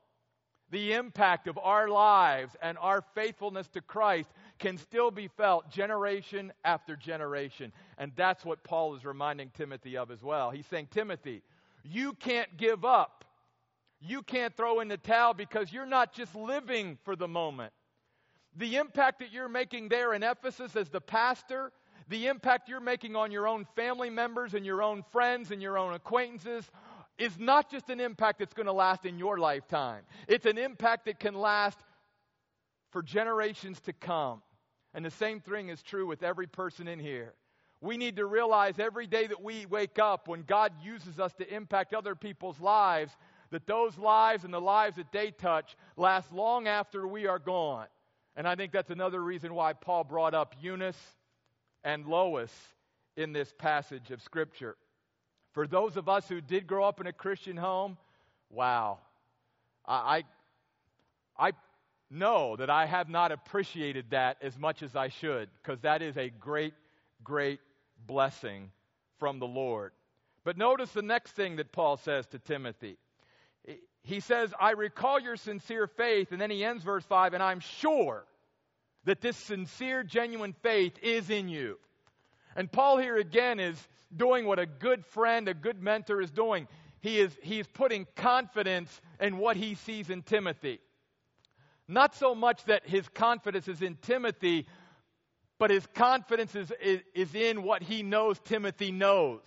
the 0.71 0.95
impact 0.95 1.47
of 1.47 1.59
our 1.59 1.89
lives 1.89 2.57
and 2.63 2.79
our 2.79 3.05
faithfulness 3.15 3.69
to 3.69 3.81
Christ 3.81 4.31
can 4.59 4.79
still 4.79 5.11
be 5.11 5.29
felt 5.29 5.71
generation 5.71 6.53
after 6.65 6.97
generation. 6.97 7.73
And 7.99 8.13
that's 8.17 8.45
what 8.45 8.63
Paul 8.63 8.95
is 8.95 9.05
reminding 9.05 9.51
Timothy 9.51 9.97
of 9.97 10.11
as 10.11 10.23
well. 10.23 10.51
He's 10.51 10.67
saying, 10.67 10.89
Timothy, 10.91 11.43
you 11.83 12.13
can't 12.15 12.57
give 12.57 12.85
up 12.85 13.25
you 14.07 14.23
can't 14.23 14.55
throw 14.55 14.81
in 14.81 14.89
the 14.89 14.99
towel 14.99 15.33
because 15.33 15.73
you're 15.73 15.87
not 15.87 16.13
just 16.13 16.35
living 16.35 16.99
for 17.05 17.17
the 17.17 17.27
moment. 17.27 17.73
The 18.57 18.77
impact 18.77 19.21
that 19.21 19.33
you're 19.33 19.49
making 19.49 19.89
there 19.89 20.13
in 20.13 20.23
Ephesus 20.23 20.77
as 20.77 20.91
the 20.91 21.01
pastor, 21.01 21.73
the 22.09 22.27
impact 22.27 22.69
you're 22.69 22.81
making 22.81 23.17
on 23.17 23.31
your 23.31 23.49
own 23.49 23.67
family 23.75 24.11
members 24.11 24.53
and 24.53 24.65
your 24.65 24.83
own 24.83 25.05
friends 25.11 25.51
and 25.51 25.63
your 25.63 25.79
own 25.79 25.95
acquaintances 25.95 26.71
is 27.19 27.39
not 27.39 27.71
just 27.71 27.89
an 27.89 27.99
impact 27.99 28.41
that's 28.41 28.53
going 28.53 28.67
to 28.67 28.73
last 28.73 29.07
in 29.07 29.19
your 29.19 29.39
lifetime. 29.39 30.03
It's 30.29 30.47
an 30.47 30.59
impact 30.59 31.07
that 31.07 31.19
can 31.19 31.35
last 31.35 31.79
for 32.95 33.03
generations 33.03 33.81
to 33.81 33.93
come. 33.93 34.41
And 34.95 35.05
the 35.05 35.11
same 35.11 35.41
thing 35.41 35.69
is 35.69 35.83
true 35.83 36.07
with 36.07 36.23
every 36.23 36.47
person 36.47 36.87
in 36.87 37.01
here. 37.01 37.35
We 37.81 37.97
need 37.97 38.15
to 38.17 38.25
realize 38.25 38.79
every 38.79 39.09
day 39.09 39.27
that 39.27 39.43
we 39.43 39.67
wake 39.67 39.99
up, 39.99 40.29
when 40.29 40.43
God 40.43 40.73
uses 40.81 41.19
us 41.19 41.35
to 41.35 41.55
impact 41.55 41.93
other 41.93 42.15
people's 42.15 42.61
lives, 42.61 43.13
that 43.51 43.67
those 43.67 43.99
lives 43.99 44.45
and 44.45 44.55
the 44.55 44.61
lives 44.61 44.95
that 44.95 45.11
they 45.11 45.33
touch 45.33 45.77
last 45.97 46.33
long 46.33 46.69
after 46.69 47.09
we 47.09 47.27
are 47.27 47.41
gone. 47.41 47.89
And 48.37 48.47
I 48.47 48.55
think 48.55 48.71
that's 48.71 48.91
another 48.91 49.21
reason 49.21 49.55
why 49.55 49.73
Paul 49.73 50.05
brought 50.05 50.33
up 50.33 50.55
Eunice 50.61 50.97
and 51.83 52.07
Lois 52.07 52.53
in 53.17 53.33
this 53.33 53.53
passage 53.59 54.13
of 54.13 54.23
Scripture. 54.23 54.77
For 55.51 55.67
those 55.67 55.97
of 55.97 56.09
us 56.09 56.29
who 56.29 56.41
did 56.41 56.69
grow 56.69 56.85
up 56.85 57.01
in 57.01 57.09
a 57.09 57.13
Christian 57.13 57.57
home, 57.57 57.99
wow. 58.51 58.99
I, 59.85 60.23
I, 61.37 61.53
know 62.15 62.57
that 62.57 62.71
I 62.71 62.87
have 62.87 63.09
not 63.09 63.33
appreciated 63.33 64.07
that 64.11 64.39
as 64.41 64.59
much 64.59 64.83
as 64.83 64.95
I 64.97 65.09
should, 65.09 65.49
because 65.63 65.81
that 65.81 66.03
is 66.03 66.17
a 66.17 66.31
great, 66.31 66.75
great 67.23 67.61
blessing 68.07 68.71
from 69.19 69.39
the 69.39 69.47
Lord. 69.47 69.93
But 70.45 70.57
notice 70.57 70.91
the 70.93 71.03
next 71.03 71.33
thing 71.33 71.57
that 71.57 71.73
Paul 71.73 71.97
says 71.97 72.27
to 72.29 72.39
Timothy. 72.39 72.97
He 74.03 74.21
says, 74.21 74.53
I 74.61 74.73
recall 74.73 75.19
your 75.19 75.37
sincere 75.37 75.87
faith, 75.87 76.31
and 76.31 76.41
then 76.41 76.51
he 76.51 76.65
ends 76.65 76.85
verse 76.85 77.05
5, 77.05 77.33
and 77.33 77.43
I'm 77.43 77.61
sure 77.61 78.25
that 79.05 79.21
this 79.21 79.37
sincere, 79.37 80.03
genuine 80.03 80.55
faith 80.63 80.93
is 81.03 81.31
in 81.31 81.49
you. 81.49 81.79
And 82.57 82.71
Paul 82.71 82.99
here 82.99 83.17
again 83.17 83.59
is 83.61 83.77
doing 84.15 84.47
what 84.47 84.59
a 84.59 84.67
good 84.67 85.05
friend, 85.07 85.49
a 85.49 85.55
good 85.55 85.83
mentor 85.83 86.21
is 86.21 86.31
doing. 86.31 86.69
He 87.01 87.19
is 87.19 87.37
he's 87.43 87.67
putting 87.67 88.07
confidence 88.17 89.01
in 89.21 89.39
what 89.39 89.57
he 89.57 89.75
sees 89.75 90.09
in 90.11 90.23
Timothy. 90.23 90.81
Not 91.87 92.15
so 92.15 92.35
much 92.35 92.65
that 92.65 92.87
his 92.87 93.09
confidence 93.09 93.69
is 93.69 93.83
in 93.83 93.97
Timothy, 93.97 94.67
but 95.59 95.71
his 95.71 95.87
confidence 95.95 96.55
is, 96.55 96.73
is, 96.83 97.01
is 97.15 97.35
in 97.35 97.63
what 97.63 97.83
he 97.83 98.03
knows 98.03 98.39
Timothy 98.45 98.91
knows 98.91 99.41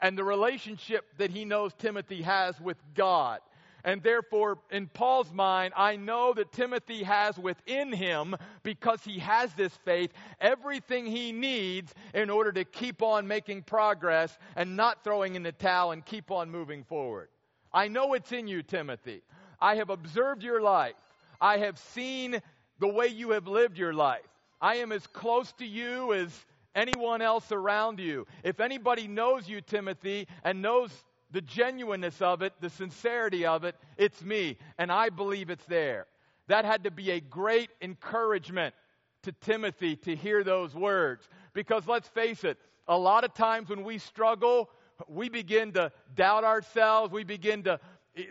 and 0.00 0.16
the 0.16 0.24
relationship 0.24 1.04
that 1.18 1.30
he 1.30 1.44
knows 1.44 1.72
Timothy 1.74 2.22
has 2.22 2.60
with 2.60 2.76
God. 2.94 3.40
And 3.84 4.02
therefore, 4.02 4.58
in 4.70 4.88
Paul's 4.88 5.32
mind, 5.32 5.72
I 5.76 5.96
know 5.96 6.32
that 6.34 6.52
Timothy 6.52 7.04
has 7.04 7.38
within 7.38 7.92
him, 7.92 8.36
because 8.62 9.02
he 9.04 9.20
has 9.20 9.54
this 9.54 9.72
faith, 9.84 10.12
everything 10.40 11.06
he 11.06 11.32
needs 11.32 11.94
in 12.12 12.28
order 12.28 12.52
to 12.52 12.64
keep 12.64 13.02
on 13.02 13.28
making 13.28 13.62
progress 13.62 14.36
and 14.56 14.76
not 14.76 15.04
throwing 15.04 15.36
in 15.36 15.44
the 15.44 15.52
towel 15.52 15.92
and 15.92 16.04
keep 16.04 16.30
on 16.30 16.50
moving 16.50 16.84
forward. 16.84 17.28
I 17.72 17.88
know 17.88 18.14
it's 18.14 18.32
in 18.32 18.48
you, 18.48 18.62
Timothy. 18.62 19.22
I 19.60 19.76
have 19.76 19.90
observed 19.90 20.42
your 20.42 20.60
life. 20.60 20.94
I 21.40 21.58
have 21.58 21.78
seen 21.78 22.40
the 22.78 22.88
way 22.88 23.08
you 23.08 23.30
have 23.30 23.46
lived 23.46 23.78
your 23.78 23.94
life. 23.94 24.22
I 24.60 24.76
am 24.76 24.92
as 24.92 25.06
close 25.06 25.52
to 25.54 25.66
you 25.66 26.12
as 26.12 26.30
anyone 26.74 27.22
else 27.22 27.52
around 27.52 28.00
you. 28.00 28.26
If 28.42 28.60
anybody 28.60 29.08
knows 29.08 29.48
you, 29.48 29.60
Timothy, 29.60 30.26
and 30.44 30.62
knows 30.62 30.90
the 31.30 31.40
genuineness 31.40 32.22
of 32.22 32.42
it, 32.42 32.52
the 32.60 32.70
sincerity 32.70 33.44
of 33.44 33.64
it, 33.64 33.76
it's 33.96 34.22
me. 34.22 34.56
And 34.78 34.90
I 34.90 35.10
believe 35.10 35.50
it's 35.50 35.64
there. 35.66 36.06
That 36.46 36.64
had 36.64 36.84
to 36.84 36.90
be 36.90 37.10
a 37.10 37.20
great 37.20 37.70
encouragement 37.82 38.74
to 39.22 39.32
Timothy 39.32 39.96
to 39.96 40.16
hear 40.16 40.42
those 40.42 40.74
words. 40.74 41.28
Because 41.52 41.86
let's 41.86 42.08
face 42.08 42.44
it, 42.44 42.58
a 42.86 42.96
lot 42.96 43.24
of 43.24 43.34
times 43.34 43.68
when 43.68 43.84
we 43.84 43.98
struggle, 43.98 44.70
we 45.06 45.28
begin 45.28 45.72
to 45.72 45.92
doubt 46.14 46.44
ourselves. 46.44 47.12
We 47.12 47.24
begin 47.24 47.64
to 47.64 47.78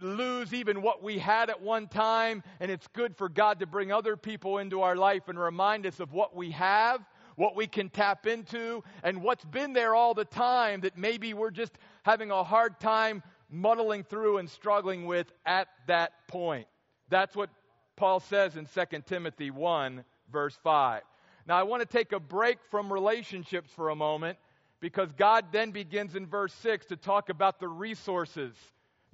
lose 0.02 0.54
even 0.54 0.82
what 0.82 1.04
we 1.04 1.18
had 1.18 1.50
at 1.50 1.62
one 1.62 1.88
time. 1.88 2.44
And 2.60 2.70
it's 2.72 2.88
good 2.88 3.16
for 3.16 3.30
God 3.30 3.60
to 3.60 3.66
bring 3.66 3.92
other 3.92 4.18
people 4.18 4.58
into 4.58 4.82
our 4.82 4.96
life 4.96 5.28
and 5.28 5.40
remind 5.40 5.86
us 5.86 6.00
of 6.00 6.13
what 6.13 6.36
we 6.36 6.52
have, 6.52 7.02
what 7.36 7.56
we 7.56 7.68
can 7.68 7.90
tap 7.90 8.28
into, 8.28 8.84
and 9.04 9.22
what's 9.22 9.46
been 9.46 9.74
there 9.74 9.96
all 9.96 10.13
the 10.13 10.26
time 10.26 10.82
that 10.82 10.98
maybe 10.98 11.34
we're 11.34 11.52
just 11.52 11.78
having 12.04 12.32
a 12.32 12.44
hard 12.44 12.80
time 12.80 13.24
muddling 13.50 14.04
through 14.04 14.38
and 14.38 14.50
struggling 14.50 15.06
with 15.06 15.32
at 15.46 15.68
that 15.88 16.28
point. 16.28 16.68
That's 17.10 17.36
what 17.36 17.50
Paul 17.96 18.20
says 18.20 18.58
in 18.58 18.66
2 18.66 19.02
Timothy 19.06 19.52
1, 19.52 20.04
verse 20.32 20.58
5. 20.63 21.02
Now, 21.48 21.58
I 21.58 21.63
want 21.63 21.82
to 21.82 21.88
take 21.88 22.12
a 22.12 22.20
break 22.20 22.58
from 22.70 22.92
relationships 22.92 23.72
for 23.74 23.90
a 23.90 23.96
moment 23.96 24.38
because 24.80 25.12
God 25.13 25.46
then 25.52 25.72
begins 25.72 26.16
in 26.16 26.28
verse 26.28 26.54
6 26.56 26.88
to 26.88 26.98
talk 26.98 27.30
about 27.30 27.60
the 27.60 27.68
resources, 27.68 28.54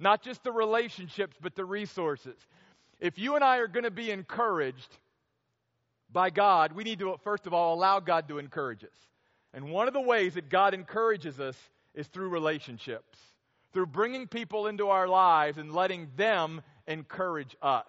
not 0.04 0.22
just 0.22 0.44
the 0.44 0.52
relationships, 0.52 1.36
but 1.40 1.54
the 1.56 1.64
resources. 1.64 2.36
If 3.00 3.18
you 3.18 3.34
and 3.34 3.42
I 3.42 3.56
are 3.56 3.66
going 3.66 3.84
to 3.84 3.90
be 3.90 4.10
encouraged 4.10 4.98
by 6.12 6.28
God, 6.28 6.72
we 6.72 6.84
need 6.84 6.98
to, 6.98 7.16
first 7.24 7.46
of 7.46 7.54
all, 7.54 7.74
allow 7.74 8.00
God 8.00 8.28
to 8.28 8.38
encourage 8.38 8.84
us. 8.84 8.90
And 9.54 9.70
one 9.70 9.88
of 9.88 9.94
the 9.94 10.00
ways 10.00 10.34
that 10.34 10.50
God 10.50 10.74
encourages 10.74 11.40
us 11.40 11.56
is 11.94 12.06
through 12.06 12.28
relationships, 12.28 13.18
through 13.72 13.86
bringing 13.86 14.28
people 14.28 14.66
into 14.66 14.88
our 14.90 15.08
lives 15.08 15.56
and 15.56 15.72
letting 15.72 16.08
them 16.16 16.60
encourage 16.86 17.56
us. 17.62 17.86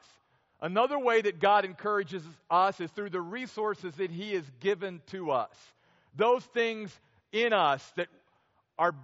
Another 0.61 0.97
way 0.97 1.21
that 1.21 1.39
God 1.39 1.65
encourages 1.65 2.23
us 2.49 2.79
is 2.79 2.89
through 2.91 3.09
the 3.09 3.21
resources 3.21 3.93
that 3.95 4.09
He 4.09 4.33
has 4.35 4.45
given 4.61 5.01
to 5.07 5.31
us. 5.31 5.55
Those 6.15 6.45
things 6.45 6.97
in 7.33 7.51
us 7.51 7.85
that 7.97 8.07
are 8.79 8.95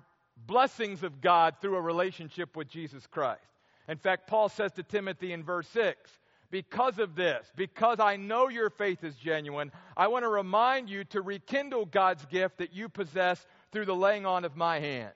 blessings 0.48 1.04
of 1.04 1.22
God 1.22 1.56
through 1.62 1.76
a 1.76 1.82
relationship 1.82 2.56
with 2.56 2.68
Jesus 2.68 3.06
Christ. 3.08 3.42
In 3.88 3.98
fact, 3.98 4.28
Paul 4.28 4.50
says 4.50 4.72
to 4.74 4.84
Timothy 4.84 5.34
in 5.34 5.44
verse 5.44 5.68
6 5.70 6.10
because 6.52 7.00
of 7.00 7.16
this, 7.16 7.50
because 7.56 8.00
I 8.00 8.18
know 8.18 8.50
your 8.50 8.70
faith 8.70 9.04
is 9.04 9.16
genuine, 9.16 9.72
I 9.96 10.08
want 10.08 10.24
to 10.24 10.30
remind 10.30 10.90
you 10.90 11.06
to 11.06 11.22
rekindle 11.22 11.86
God's 11.86 12.26
gift 12.26 12.58
that 12.58 12.74
you 12.74 12.90
possess 12.90 13.46
through 13.72 13.86
the 13.86 13.96
laying 13.96 14.26
on 14.26 14.44
of 14.44 14.58
my 14.58 14.80
hands. 14.80 15.14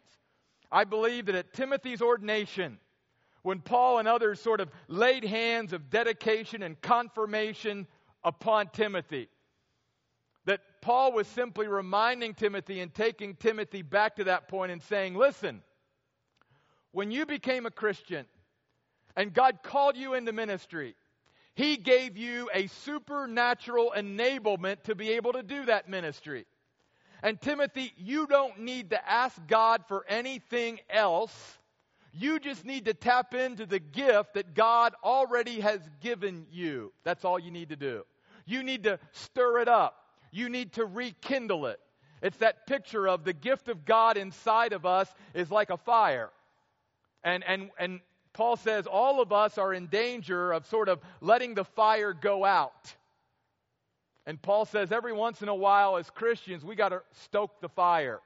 I 0.71 0.85
believe 0.85 1.25
that 1.25 1.35
at 1.35 1.53
Timothy's 1.53 2.01
ordination, 2.01 2.79
when 3.43 3.59
Paul 3.59 3.99
and 3.99 4.07
others 4.07 4.39
sort 4.39 4.61
of 4.61 4.71
laid 4.87 5.23
hands 5.23 5.73
of 5.73 5.89
dedication 5.89 6.63
and 6.63 6.81
confirmation 6.81 7.85
upon 8.23 8.69
Timothy, 8.69 9.27
that 10.45 10.61
Paul 10.81 11.11
was 11.11 11.27
simply 11.27 11.67
reminding 11.67 12.33
Timothy 12.35 12.79
and 12.79 12.93
taking 12.93 13.35
Timothy 13.35 13.81
back 13.81 14.17
to 14.17 14.25
that 14.25 14.47
point 14.47 14.71
and 14.71 14.81
saying, 14.83 15.15
Listen, 15.15 15.61
when 16.91 17.11
you 17.11 17.25
became 17.25 17.65
a 17.65 17.71
Christian 17.71 18.25
and 19.15 19.33
God 19.33 19.59
called 19.63 19.97
you 19.97 20.13
into 20.13 20.31
ministry, 20.31 20.95
He 21.55 21.77
gave 21.77 22.17
you 22.17 22.49
a 22.53 22.67
supernatural 22.67 23.93
enablement 23.95 24.83
to 24.83 24.95
be 24.95 25.11
able 25.11 25.33
to 25.33 25.43
do 25.43 25.65
that 25.65 25.89
ministry. 25.89 26.45
And 27.23 27.41
Timothy, 27.41 27.91
you 27.97 28.27
don't 28.27 28.59
need 28.59 28.91
to 28.91 29.09
ask 29.09 29.35
God 29.47 29.83
for 29.87 30.05
anything 30.07 30.79
else. 30.89 31.57
You 32.13 32.39
just 32.39 32.65
need 32.65 32.85
to 32.85 32.93
tap 32.93 33.33
into 33.33 33.65
the 33.65 33.79
gift 33.79 34.35
that 34.35 34.53
God 34.53 34.93
already 35.03 35.59
has 35.61 35.79
given 36.01 36.45
you. 36.51 36.93
That's 37.03 37.25
all 37.25 37.39
you 37.39 37.51
need 37.51 37.69
to 37.69 37.75
do. 37.75 38.03
You 38.45 38.63
need 38.63 38.83
to 38.83 38.99
stir 39.11 39.59
it 39.59 39.67
up. 39.67 40.04
You 40.35 40.49
need 40.49 40.73
to 40.73 40.83
rekindle 40.83 41.67
it. 41.67 41.79
It's 42.21 42.35
that 42.37 42.67
picture 42.67 43.07
of 43.07 43.23
the 43.23 43.31
gift 43.31 43.69
of 43.69 43.85
God 43.85 44.17
inside 44.17 44.73
of 44.73 44.85
us 44.85 45.07
is 45.33 45.49
like 45.49 45.69
a 45.69 45.77
fire. 45.77 46.29
And, 47.23 47.41
and, 47.45 47.69
and 47.79 48.01
Paul 48.33 48.57
says 48.57 48.85
all 48.85 49.21
of 49.21 49.31
us 49.31 49.57
are 49.57 49.73
in 49.73 49.87
danger 49.87 50.51
of 50.51 50.65
sort 50.65 50.89
of 50.89 50.99
letting 51.21 51.53
the 51.53 51.63
fire 51.63 52.11
go 52.11 52.43
out. 52.43 52.93
And 54.25 54.41
Paul 54.41 54.65
says 54.65 54.91
every 54.91 55.13
once 55.13 55.41
in 55.41 55.47
a 55.47 55.55
while, 55.55 55.95
as 55.95 56.09
Christians, 56.09 56.65
we 56.65 56.75
got 56.75 56.89
to 56.89 57.01
stoke 57.13 57.61
the 57.61 57.69
fire. 57.69 58.19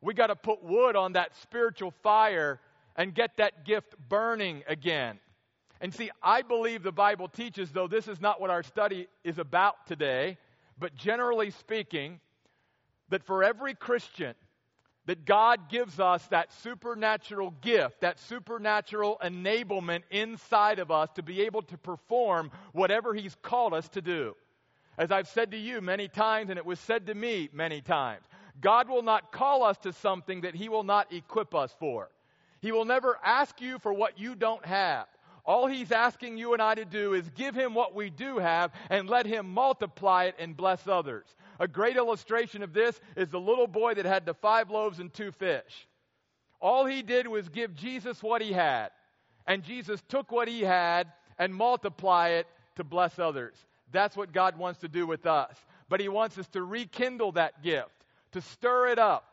We 0.00 0.14
got 0.14 0.28
to 0.28 0.36
put 0.36 0.62
wood 0.62 0.94
on 0.94 1.14
that 1.14 1.34
spiritual 1.42 1.90
fire 2.04 2.60
and 2.94 3.12
get 3.12 3.38
that 3.38 3.64
gift 3.64 3.96
burning 4.08 4.62
again. 4.68 5.18
And 5.80 5.92
see, 5.92 6.10
I 6.22 6.42
believe 6.42 6.84
the 6.84 6.92
Bible 6.92 7.26
teaches, 7.26 7.72
though 7.72 7.88
this 7.88 8.06
is 8.06 8.20
not 8.20 8.40
what 8.40 8.50
our 8.50 8.62
study 8.62 9.08
is 9.24 9.38
about 9.38 9.84
today, 9.88 10.38
but 10.78 10.94
generally 10.94 11.50
speaking, 11.50 12.20
that 13.08 13.24
for 13.24 13.44
every 13.44 13.74
Christian, 13.74 14.34
that 15.06 15.24
God 15.24 15.68
gives 15.68 16.00
us 16.00 16.26
that 16.28 16.52
supernatural 16.52 17.54
gift, 17.60 18.00
that 18.00 18.18
supernatural 18.18 19.18
enablement 19.22 20.02
inside 20.10 20.80
of 20.80 20.90
us 20.90 21.08
to 21.14 21.22
be 21.22 21.42
able 21.42 21.62
to 21.62 21.78
perform 21.78 22.50
whatever 22.72 23.14
He's 23.14 23.36
called 23.42 23.72
us 23.72 23.88
to 23.90 24.02
do. 24.02 24.34
As 24.98 25.12
I've 25.12 25.28
said 25.28 25.52
to 25.52 25.56
you 25.56 25.80
many 25.80 26.08
times, 26.08 26.50
and 26.50 26.58
it 26.58 26.66
was 26.66 26.80
said 26.80 27.06
to 27.06 27.14
me 27.14 27.48
many 27.52 27.80
times, 27.80 28.24
God 28.60 28.88
will 28.88 29.02
not 29.02 29.30
call 29.30 29.62
us 29.62 29.78
to 29.78 29.92
something 29.92 30.40
that 30.40 30.54
He 30.54 30.68
will 30.68 30.84
not 30.84 31.12
equip 31.12 31.54
us 31.54 31.74
for. 31.78 32.10
He 32.60 32.72
will 32.72 32.86
never 32.86 33.18
ask 33.24 33.60
you 33.60 33.78
for 33.78 33.92
what 33.92 34.18
you 34.18 34.34
don't 34.34 34.64
have. 34.64 35.06
All 35.46 35.66
He's 35.66 35.92
asking 35.92 36.36
you 36.36 36.52
and 36.52 36.60
I 36.60 36.74
to 36.74 36.84
do 36.84 37.14
is 37.14 37.28
give 37.30 37.54
Him 37.54 37.74
what 37.74 37.94
we 37.94 38.10
do 38.10 38.38
have 38.38 38.72
and 38.90 39.08
let 39.08 39.26
Him 39.26 39.48
multiply 39.52 40.24
it 40.24 40.34
and 40.38 40.56
bless 40.56 40.86
others. 40.86 41.26
A 41.58 41.68
great 41.68 41.96
illustration 41.96 42.62
of 42.62 42.72
this 42.72 43.00
is 43.16 43.30
the 43.30 43.40
little 43.40 43.66
boy 43.66 43.94
that 43.94 44.04
had 44.04 44.26
the 44.26 44.34
five 44.34 44.70
loaves 44.70 44.98
and 44.98 45.12
two 45.12 45.32
fish. 45.32 45.88
All 46.60 46.84
he 46.84 47.02
did 47.02 47.26
was 47.28 47.48
give 47.48 47.74
Jesus 47.74 48.22
what 48.22 48.42
he 48.42 48.52
had, 48.52 48.88
and 49.46 49.62
Jesus 49.62 50.02
took 50.08 50.32
what 50.32 50.48
he 50.48 50.62
had 50.62 51.12
and 51.38 51.54
multiply 51.54 52.30
it 52.30 52.46
to 52.76 52.84
bless 52.84 53.18
others. 53.18 53.54
That's 53.92 54.16
what 54.16 54.32
God 54.32 54.58
wants 54.58 54.80
to 54.80 54.88
do 54.88 55.06
with 55.06 55.26
us. 55.26 55.54
But 55.88 56.00
He 56.00 56.08
wants 56.08 56.38
us 56.38 56.48
to 56.48 56.62
rekindle 56.62 57.32
that 57.32 57.62
gift, 57.62 58.04
to 58.32 58.40
stir 58.40 58.88
it 58.88 58.98
up, 58.98 59.24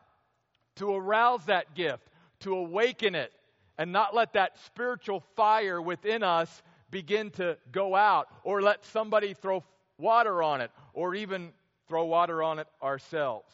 to 0.76 0.94
arouse 0.94 1.44
that 1.46 1.74
gift, 1.74 2.08
to 2.40 2.54
awaken 2.54 3.14
it, 3.14 3.32
and 3.78 3.92
not 3.92 4.14
let 4.14 4.34
that 4.34 4.58
spiritual 4.66 5.20
fire 5.36 5.80
within 5.80 6.22
us 6.22 6.62
begin 6.90 7.30
to 7.32 7.56
go 7.72 7.94
out 7.94 8.28
or 8.44 8.62
let 8.62 8.84
somebody 8.86 9.34
throw 9.34 9.64
water 9.98 10.42
on 10.42 10.60
it 10.60 10.70
or 10.92 11.14
even 11.14 11.52
throw 11.88 12.04
water 12.04 12.42
on 12.42 12.58
it 12.58 12.68
ourselves. 12.82 13.52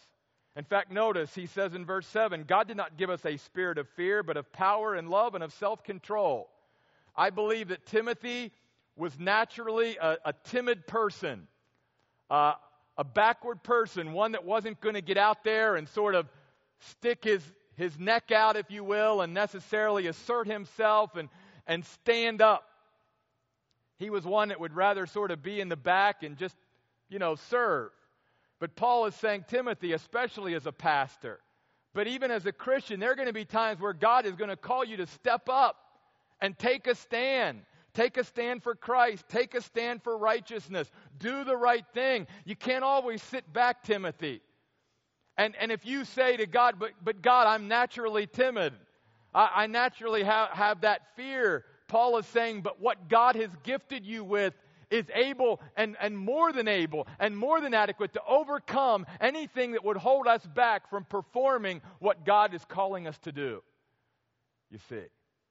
In 0.56 0.64
fact, 0.64 0.90
notice 0.90 1.34
he 1.34 1.46
says 1.46 1.74
in 1.74 1.84
verse 1.84 2.06
7 2.08 2.44
God 2.44 2.68
did 2.68 2.76
not 2.76 2.96
give 2.96 3.08
us 3.08 3.24
a 3.24 3.36
spirit 3.36 3.78
of 3.78 3.88
fear, 3.90 4.22
but 4.22 4.36
of 4.36 4.52
power 4.52 4.94
and 4.94 5.08
love 5.08 5.34
and 5.34 5.44
of 5.44 5.52
self 5.52 5.82
control. 5.84 6.48
I 7.16 7.30
believe 7.30 7.68
that 7.68 7.86
Timothy 7.86 8.52
was 8.96 9.18
naturally 9.18 9.96
a, 9.96 10.18
a 10.24 10.34
timid 10.44 10.86
person, 10.86 11.46
uh, 12.30 12.54
a 12.96 13.04
backward 13.04 13.62
person, 13.62 14.12
one 14.12 14.32
that 14.32 14.44
wasn't 14.44 14.80
going 14.80 14.94
to 14.94 15.00
get 15.00 15.16
out 15.16 15.44
there 15.44 15.76
and 15.76 15.88
sort 15.88 16.14
of 16.14 16.28
stick 16.80 17.24
his, 17.24 17.42
his 17.80 17.98
neck 17.98 18.30
out, 18.30 18.56
if 18.56 18.70
you 18.70 18.84
will, 18.84 19.22
and 19.22 19.34
necessarily 19.34 20.06
assert 20.06 20.46
himself 20.46 21.16
and, 21.16 21.28
and 21.66 21.84
stand 21.84 22.42
up. 22.42 22.64
He 23.98 24.10
was 24.10 24.24
one 24.24 24.48
that 24.48 24.60
would 24.60 24.74
rather 24.74 25.06
sort 25.06 25.30
of 25.30 25.42
be 25.42 25.60
in 25.60 25.68
the 25.68 25.76
back 25.76 26.22
and 26.22 26.36
just, 26.36 26.56
you 27.08 27.18
know, 27.18 27.34
serve. 27.34 27.90
But 28.58 28.76
Paul 28.76 29.06
is 29.06 29.14
saying, 29.16 29.46
Timothy, 29.48 29.92
especially 29.92 30.54
as 30.54 30.66
a 30.66 30.72
pastor, 30.72 31.40
but 31.94 32.06
even 32.06 32.30
as 32.30 32.46
a 32.46 32.52
Christian, 32.52 33.00
there 33.00 33.10
are 33.10 33.16
going 33.16 33.26
to 33.26 33.32
be 33.34 33.44
times 33.44 33.80
where 33.80 33.94
God 33.94 34.26
is 34.26 34.36
going 34.36 34.50
to 34.50 34.56
call 34.56 34.84
you 34.84 34.98
to 34.98 35.06
step 35.06 35.48
up 35.48 35.76
and 36.40 36.56
take 36.58 36.86
a 36.86 36.94
stand. 36.94 37.62
Take 37.94 38.16
a 38.18 38.24
stand 38.24 38.62
for 38.62 38.74
Christ. 38.74 39.24
Take 39.28 39.54
a 39.54 39.60
stand 39.62 40.02
for 40.02 40.16
righteousness. 40.16 40.90
Do 41.18 41.44
the 41.44 41.56
right 41.56 41.84
thing. 41.92 42.26
You 42.44 42.54
can't 42.54 42.84
always 42.84 43.22
sit 43.22 43.52
back, 43.52 43.82
Timothy. 43.82 44.42
And, 45.40 45.56
and 45.58 45.72
if 45.72 45.86
you 45.86 46.04
say 46.04 46.36
to 46.36 46.44
God, 46.44 46.74
but, 46.78 46.90
but 47.02 47.22
God, 47.22 47.46
I'm 47.46 47.66
naturally 47.66 48.26
timid, 48.26 48.74
I, 49.34 49.50
I 49.54 49.66
naturally 49.68 50.22
have, 50.22 50.50
have 50.50 50.82
that 50.82 51.16
fear, 51.16 51.64
Paul 51.88 52.18
is 52.18 52.26
saying, 52.26 52.60
but 52.60 52.78
what 52.78 53.08
God 53.08 53.36
has 53.36 53.48
gifted 53.62 54.04
you 54.04 54.22
with 54.22 54.52
is 54.90 55.06
able 55.14 55.62
and, 55.78 55.96
and 55.98 56.18
more 56.18 56.52
than 56.52 56.68
able 56.68 57.06
and 57.18 57.34
more 57.34 57.62
than 57.62 57.72
adequate 57.72 58.12
to 58.12 58.22
overcome 58.28 59.06
anything 59.18 59.72
that 59.72 59.82
would 59.82 59.96
hold 59.96 60.26
us 60.26 60.44
back 60.44 60.90
from 60.90 61.04
performing 61.04 61.80
what 62.00 62.26
God 62.26 62.52
is 62.52 62.62
calling 62.66 63.06
us 63.06 63.16
to 63.20 63.32
do. 63.32 63.62
You 64.70 64.78
see. 64.90 65.04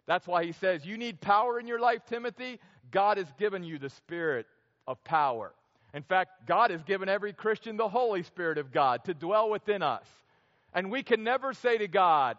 That's 0.05 0.27
why 0.27 0.45
he 0.45 0.51
says, 0.51 0.85
You 0.85 0.99
need 0.99 1.19
power 1.19 1.59
in 1.59 1.65
your 1.65 1.79
life, 1.79 2.01
Timothy. 2.07 2.59
God 2.91 3.17
has 3.17 3.31
given 3.39 3.63
you 3.63 3.79
the 3.79 3.89
spirit 3.89 4.45
of 4.85 5.03
power. 5.03 5.51
In 5.93 6.03
fact, 6.03 6.45
God 6.45 6.71
has 6.71 6.83
given 6.83 7.09
every 7.09 7.33
Christian 7.33 7.77
the 7.77 7.89
Holy 7.89 8.23
Spirit 8.23 8.57
of 8.57 8.71
God 8.71 9.03
to 9.05 9.13
dwell 9.13 9.49
within 9.49 9.81
us. 9.81 10.05
And 10.73 10.91
we 10.91 11.01
can 11.01 11.23
never 11.23 11.53
say 11.53 11.77
to 11.77 11.87
God, 11.87 12.37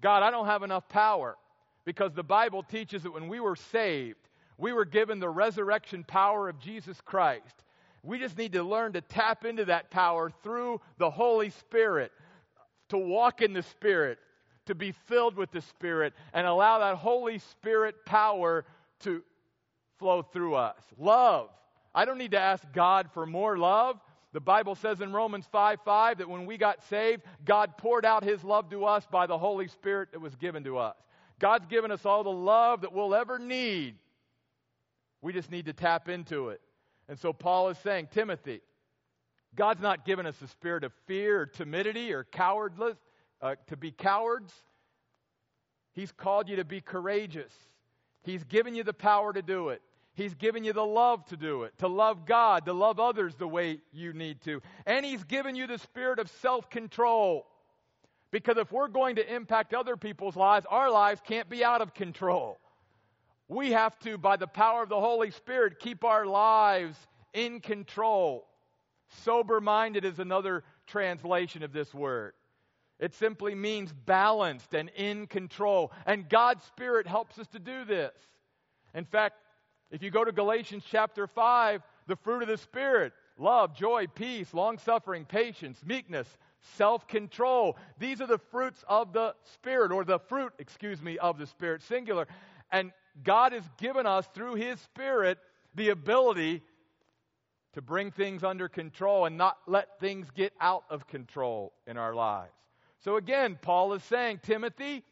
God, 0.00 0.22
I 0.22 0.30
don't 0.30 0.46
have 0.46 0.62
enough 0.62 0.88
power. 0.88 1.36
Because 1.84 2.12
the 2.12 2.22
Bible 2.22 2.62
teaches 2.62 3.02
that 3.02 3.12
when 3.12 3.28
we 3.28 3.40
were 3.40 3.56
saved, 3.56 4.18
we 4.56 4.72
were 4.72 4.84
given 4.84 5.18
the 5.18 5.28
resurrection 5.28 6.04
power 6.04 6.48
of 6.48 6.60
Jesus 6.60 7.00
Christ. 7.04 7.64
We 8.04 8.18
just 8.18 8.38
need 8.38 8.52
to 8.52 8.62
learn 8.62 8.92
to 8.92 9.00
tap 9.00 9.44
into 9.44 9.64
that 9.64 9.90
power 9.90 10.30
through 10.42 10.80
the 10.98 11.10
Holy 11.10 11.50
Spirit, 11.50 12.12
to 12.90 12.98
walk 12.98 13.42
in 13.42 13.52
the 13.52 13.62
Spirit, 13.62 14.18
to 14.66 14.74
be 14.76 14.92
filled 15.06 15.36
with 15.36 15.50
the 15.50 15.60
Spirit, 15.60 16.12
and 16.32 16.46
allow 16.46 16.78
that 16.78 16.96
Holy 16.96 17.38
Spirit 17.38 18.04
power 18.04 18.64
to 19.00 19.22
flow 19.98 20.22
through 20.22 20.54
us. 20.54 20.78
Love. 20.98 21.50
I 21.94 22.04
don't 22.04 22.18
need 22.18 22.30
to 22.32 22.40
ask 22.40 22.64
God 22.72 23.10
for 23.12 23.26
more 23.26 23.58
love. 23.58 24.00
The 24.32 24.40
Bible 24.40 24.74
says 24.74 25.00
in 25.00 25.12
Romans 25.12 25.46
5 25.52 25.80
5 25.84 26.18
that 26.18 26.28
when 26.28 26.46
we 26.46 26.56
got 26.56 26.82
saved, 26.84 27.22
God 27.44 27.76
poured 27.76 28.06
out 28.06 28.24
his 28.24 28.42
love 28.42 28.70
to 28.70 28.86
us 28.86 29.06
by 29.10 29.26
the 29.26 29.36
Holy 29.36 29.68
Spirit 29.68 30.12
that 30.12 30.20
was 30.20 30.34
given 30.36 30.64
to 30.64 30.78
us. 30.78 30.96
God's 31.38 31.66
given 31.66 31.90
us 31.90 32.06
all 32.06 32.24
the 32.24 32.30
love 32.30 32.80
that 32.82 32.92
we'll 32.92 33.14
ever 33.14 33.38
need. 33.38 33.96
We 35.20 35.32
just 35.32 35.50
need 35.50 35.66
to 35.66 35.72
tap 35.72 36.08
into 36.08 36.48
it. 36.48 36.60
And 37.08 37.18
so 37.18 37.32
Paul 37.32 37.68
is 37.68 37.78
saying, 37.78 38.08
Timothy, 38.12 38.60
God's 39.54 39.82
not 39.82 40.06
given 40.06 40.24
us 40.24 40.40
a 40.40 40.48
spirit 40.48 40.84
of 40.84 40.92
fear 41.06 41.42
or 41.42 41.46
timidity 41.46 42.12
or 42.12 42.24
cowardless, 42.24 42.96
uh, 43.42 43.56
to 43.66 43.76
be 43.76 43.90
cowards. 43.90 44.52
He's 45.94 46.12
called 46.12 46.48
you 46.48 46.56
to 46.56 46.64
be 46.64 46.80
courageous. 46.80 47.52
He's 48.22 48.44
given 48.44 48.74
you 48.74 48.82
the 48.82 48.94
power 48.94 49.32
to 49.32 49.42
do 49.42 49.70
it. 49.70 49.82
He's 50.14 50.34
given 50.34 50.62
you 50.62 50.72
the 50.72 50.84
love 50.84 51.24
to 51.26 51.36
do 51.36 51.62
it, 51.62 51.72
to 51.78 51.88
love 51.88 52.26
God, 52.26 52.66
to 52.66 52.72
love 52.72 53.00
others 53.00 53.34
the 53.36 53.48
way 53.48 53.78
you 53.92 54.12
need 54.12 54.42
to. 54.42 54.60
And 54.84 55.06
He's 55.06 55.24
given 55.24 55.56
you 55.56 55.66
the 55.66 55.78
spirit 55.78 56.18
of 56.18 56.30
self 56.42 56.68
control. 56.68 57.46
Because 58.30 58.56
if 58.56 58.72
we're 58.72 58.88
going 58.88 59.16
to 59.16 59.34
impact 59.34 59.74
other 59.74 59.96
people's 59.96 60.36
lives, 60.36 60.66
our 60.68 60.90
lives 60.90 61.20
can't 61.24 61.48
be 61.48 61.62
out 61.64 61.82
of 61.82 61.94
control. 61.94 62.58
We 63.48 63.72
have 63.72 63.98
to, 64.00 64.16
by 64.16 64.36
the 64.36 64.46
power 64.46 64.82
of 64.82 64.88
the 64.88 65.00
Holy 65.00 65.30
Spirit, 65.30 65.78
keep 65.78 66.04
our 66.04 66.24
lives 66.24 66.96
in 67.34 67.60
control. 67.60 68.46
Sober 69.24 69.60
minded 69.60 70.06
is 70.06 70.18
another 70.18 70.64
translation 70.86 71.62
of 71.62 71.72
this 71.72 71.92
word. 71.92 72.32
It 72.98 73.14
simply 73.14 73.54
means 73.54 73.92
balanced 73.92 74.74
and 74.74 74.90
in 74.96 75.26
control. 75.26 75.92
And 76.06 76.28
God's 76.28 76.64
Spirit 76.64 77.06
helps 77.06 77.38
us 77.38 77.46
to 77.48 77.58
do 77.58 77.84
this. 77.84 78.12
In 78.94 79.04
fact, 79.04 79.36
if 79.92 80.02
you 80.02 80.10
go 80.10 80.24
to 80.24 80.32
Galatians 80.32 80.84
chapter 80.90 81.26
5, 81.26 81.82
the 82.06 82.16
fruit 82.16 82.42
of 82.42 82.48
the 82.48 82.56
Spirit 82.56 83.12
love, 83.38 83.74
joy, 83.74 84.06
peace, 84.14 84.52
long 84.54 84.78
suffering, 84.78 85.24
patience, 85.24 85.78
meekness, 85.84 86.26
self 86.76 87.06
control. 87.06 87.76
These 87.98 88.20
are 88.20 88.26
the 88.26 88.38
fruits 88.38 88.82
of 88.88 89.12
the 89.12 89.34
Spirit, 89.54 89.92
or 89.92 90.04
the 90.04 90.18
fruit, 90.18 90.52
excuse 90.58 91.02
me, 91.02 91.18
of 91.18 91.38
the 91.38 91.46
Spirit, 91.46 91.82
singular. 91.82 92.26
And 92.70 92.92
God 93.22 93.52
has 93.52 93.64
given 93.78 94.06
us, 94.06 94.26
through 94.34 94.54
His 94.54 94.80
Spirit, 94.80 95.38
the 95.74 95.90
ability 95.90 96.62
to 97.74 97.82
bring 97.82 98.10
things 98.10 98.42
under 98.42 98.68
control 98.68 99.26
and 99.26 99.36
not 99.36 99.58
let 99.66 100.00
things 100.00 100.28
get 100.30 100.52
out 100.60 100.84
of 100.88 101.06
control 101.06 101.72
in 101.86 101.98
our 101.98 102.14
lives. 102.14 102.52
So 103.04 103.16
again, 103.16 103.58
Paul 103.60 103.92
is 103.92 104.02
saying, 104.04 104.40
Timothy, 104.42 105.04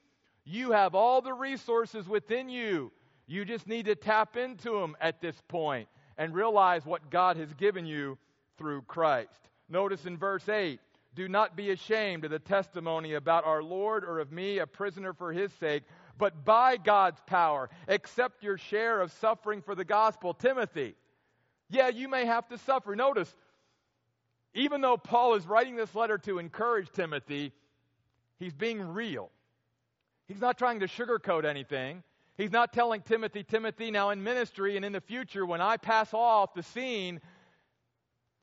you 0.44 0.72
have 0.72 0.94
all 0.94 1.20
the 1.20 1.34
resources 1.34 2.08
within 2.08 2.48
you 2.48 2.92
you 3.30 3.44
just 3.44 3.68
need 3.68 3.86
to 3.86 3.94
tap 3.94 4.36
into 4.36 4.72
them 4.72 4.96
at 5.00 5.20
this 5.20 5.36
point 5.46 5.88
and 6.18 6.34
realize 6.34 6.84
what 6.84 7.10
God 7.10 7.36
has 7.36 7.52
given 7.54 7.86
you 7.86 8.18
through 8.58 8.82
Christ. 8.82 9.48
Notice 9.68 10.04
in 10.04 10.18
verse 10.18 10.48
8 10.48 10.80
do 11.14 11.28
not 11.28 11.56
be 11.56 11.70
ashamed 11.70 12.24
of 12.24 12.32
the 12.32 12.40
testimony 12.40 13.14
about 13.14 13.44
our 13.44 13.62
Lord 13.62 14.04
or 14.04 14.18
of 14.18 14.32
me, 14.32 14.58
a 14.58 14.66
prisoner 14.66 15.12
for 15.12 15.32
his 15.32 15.52
sake, 15.60 15.84
but 16.18 16.44
by 16.44 16.76
God's 16.76 17.20
power, 17.26 17.70
accept 17.86 18.42
your 18.42 18.58
share 18.58 19.00
of 19.00 19.12
suffering 19.12 19.62
for 19.62 19.76
the 19.76 19.84
gospel. 19.84 20.34
Timothy, 20.34 20.96
yeah, 21.68 21.88
you 21.88 22.08
may 22.08 22.26
have 22.26 22.48
to 22.48 22.58
suffer. 22.58 22.96
Notice, 22.96 23.32
even 24.54 24.80
though 24.80 24.96
Paul 24.96 25.34
is 25.34 25.46
writing 25.46 25.76
this 25.76 25.94
letter 25.94 26.18
to 26.18 26.40
encourage 26.40 26.90
Timothy, 26.90 27.52
he's 28.40 28.54
being 28.54 28.80
real. 28.80 29.30
He's 30.26 30.40
not 30.40 30.58
trying 30.58 30.80
to 30.80 30.88
sugarcoat 30.88 31.44
anything. 31.44 32.02
He's 32.40 32.50
not 32.50 32.72
telling 32.72 33.02
Timothy, 33.02 33.42
Timothy, 33.42 33.90
now 33.90 34.08
in 34.08 34.24
ministry 34.24 34.76
and 34.76 34.84
in 34.84 34.94
the 34.94 35.00
future, 35.02 35.44
when 35.44 35.60
I 35.60 35.76
pass 35.76 36.14
off 36.14 36.54
the 36.54 36.62
scene, 36.62 37.20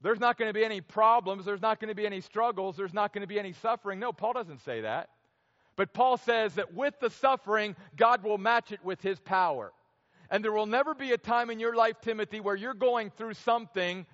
there's 0.02 0.20
not 0.20 0.38
going 0.38 0.50
to 0.50 0.54
be 0.54 0.64
any 0.64 0.82
problems, 0.82 1.46
there's 1.46 1.64
not 1.64 1.80
going 1.80 1.90
to 1.90 1.96
be 1.96 2.06
any 2.06 2.22
struggles, 2.22 2.78
there's 2.78 2.94
not 2.94 3.12
going 3.12 3.22
to 3.22 3.28
be 3.28 3.40
any 3.40 3.54
suffering. 3.54 3.98
No, 4.00 4.14
Paul 4.14 4.34
doesn't 4.34 4.64
say 4.64 4.82
that. 4.82 5.10
But 5.76 5.94
Paul 5.94 6.18
says 6.18 6.54
that 6.56 6.76
with 6.76 6.94
the 7.00 7.10
suffering, 7.10 7.76
God 7.96 8.24
will 8.24 8.38
match 8.38 8.72
it 8.72 8.86
with 8.86 9.02
his 9.02 9.20
power. 9.20 9.74
And 10.30 10.44
there 10.46 10.54
will 10.54 10.68
never 10.68 10.94
be 10.94 11.14
a 11.14 11.18
time 11.18 11.50
in 11.50 11.60
your 11.60 11.74
life, 11.74 11.96
Timothy, 12.00 12.40
where 12.40 12.56
you're 12.56 12.76
going 12.76 13.10
through 13.10 13.34
something 13.34 14.06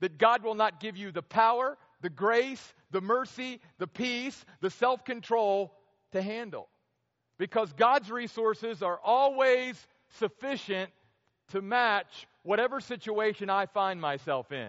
that 0.00 0.18
God 0.18 0.42
will 0.42 0.56
not 0.56 0.78
give 0.78 0.98
you 0.98 1.10
the 1.10 1.22
power, 1.22 1.78
the 2.02 2.10
grace, 2.10 2.74
the 2.90 3.00
mercy, 3.00 3.62
the 3.78 3.86
peace, 3.86 4.44
the 4.60 4.68
self 4.68 5.06
control 5.06 5.72
to 6.10 6.20
handle 6.20 6.68
because 7.42 7.72
God's 7.72 8.08
resources 8.08 8.84
are 8.84 9.00
always 9.02 9.74
sufficient 10.10 10.92
to 11.48 11.60
match 11.60 12.28
whatever 12.44 12.80
situation 12.80 13.50
I 13.50 13.66
find 13.66 14.00
myself 14.00 14.52
in. 14.52 14.68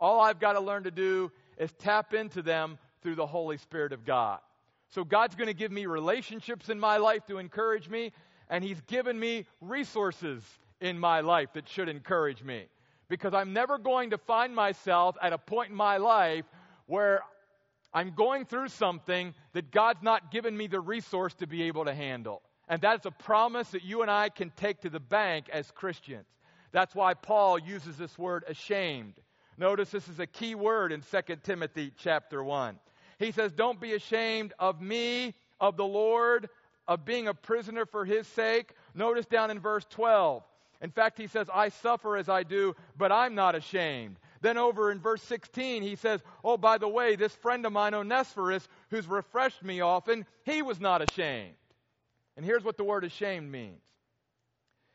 All 0.00 0.18
I've 0.18 0.40
got 0.40 0.54
to 0.54 0.60
learn 0.60 0.84
to 0.84 0.90
do 0.90 1.30
is 1.58 1.70
tap 1.72 2.14
into 2.14 2.40
them 2.40 2.78
through 3.02 3.16
the 3.16 3.26
Holy 3.26 3.58
Spirit 3.58 3.92
of 3.92 4.06
God. 4.06 4.38
So 4.88 5.04
God's 5.04 5.34
going 5.34 5.48
to 5.48 5.52
give 5.52 5.70
me 5.70 5.84
relationships 5.84 6.70
in 6.70 6.80
my 6.80 6.96
life 6.96 7.26
to 7.26 7.36
encourage 7.36 7.90
me, 7.90 8.12
and 8.48 8.64
He's 8.64 8.80
given 8.86 9.20
me 9.20 9.44
resources 9.60 10.42
in 10.80 10.98
my 10.98 11.20
life 11.20 11.50
that 11.52 11.68
should 11.68 11.90
encourage 11.90 12.42
me. 12.42 12.68
Because 13.10 13.34
I'm 13.34 13.52
never 13.52 13.76
going 13.76 14.08
to 14.10 14.18
find 14.18 14.54
myself 14.54 15.14
at 15.20 15.34
a 15.34 15.38
point 15.38 15.72
in 15.72 15.76
my 15.76 15.98
life 15.98 16.46
where 16.86 17.20
I'm 17.92 18.12
going 18.14 18.44
through 18.44 18.68
something 18.68 19.34
that 19.52 19.70
God's 19.70 20.02
not 20.02 20.30
given 20.30 20.56
me 20.56 20.66
the 20.66 20.80
resource 20.80 21.34
to 21.34 21.46
be 21.46 21.62
able 21.64 21.84
to 21.86 21.94
handle. 21.94 22.42
And 22.68 22.82
that's 22.82 23.06
a 23.06 23.10
promise 23.10 23.68
that 23.70 23.82
you 23.82 24.02
and 24.02 24.10
I 24.10 24.28
can 24.28 24.50
take 24.56 24.82
to 24.82 24.90
the 24.90 25.00
bank 25.00 25.48
as 25.50 25.70
Christians. 25.70 26.26
That's 26.70 26.94
why 26.94 27.14
Paul 27.14 27.58
uses 27.58 27.96
this 27.96 28.18
word 28.18 28.44
ashamed. 28.46 29.14
Notice 29.56 29.90
this 29.90 30.08
is 30.08 30.20
a 30.20 30.26
key 30.26 30.54
word 30.54 30.92
in 30.92 31.02
2 31.02 31.36
Timothy 31.42 31.92
chapter 31.96 32.44
1. 32.44 32.78
He 33.18 33.32
says, 33.32 33.52
Don't 33.52 33.80
be 33.80 33.94
ashamed 33.94 34.52
of 34.58 34.80
me, 34.80 35.34
of 35.58 35.76
the 35.76 35.86
Lord, 35.86 36.48
of 36.86 37.04
being 37.04 37.26
a 37.26 37.34
prisoner 37.34 37.86
for 37.86 38.04
his 38.04 38.26
sake. 38.28 38.72
Notice 38.94 39.26
down 39.26 39.50
in 39.50 39.58
verse 39.60 39.86
12. 39.90 40.42
In 40.80 40.90
fact, 40.90 41.18
he 41.18 41.26
says, 41.26 41.48
I 41.52 41.70
suffer 41.70 42.16
as 42.16 42.28
I 42.28 42.44
do, 42.44 42.76
but 42.96 43.10
I'm 43.10 43.34
not 43.34 43.54
ashamed. 43.54 44.16
Then 44.40 44.56
over 44.56 44.90
in 44.90 45.00
verse 45.00 45.22
16, 45.22 45.82
he 45.82 45.96
says, 45.96 46.20
Oh, 46.44 46.56
by 46.56 46.78
the 46.78 46.88
way, 46.88 47.16
this 47.16 47.34
friend 47.34 47.66
of 47.66 47.72
mine, 47.72 47.94
Onesiphorus, 47.94 48.66
who's 48.90 49.06
refreshed 49.06 49.62
me 49.62 49.80
often, 49.80 50.26
he 50.44 50.62
was 50.62 50.80
not 50.80 51.02
ashamed. 51.02 51.54
And 52.36 52.44
here's 52.44 52.64
what 52.64 52.76
the 52.76 52.84
word 52.84 53.04
ashamed 53.04 53.50
means 53.50 53.82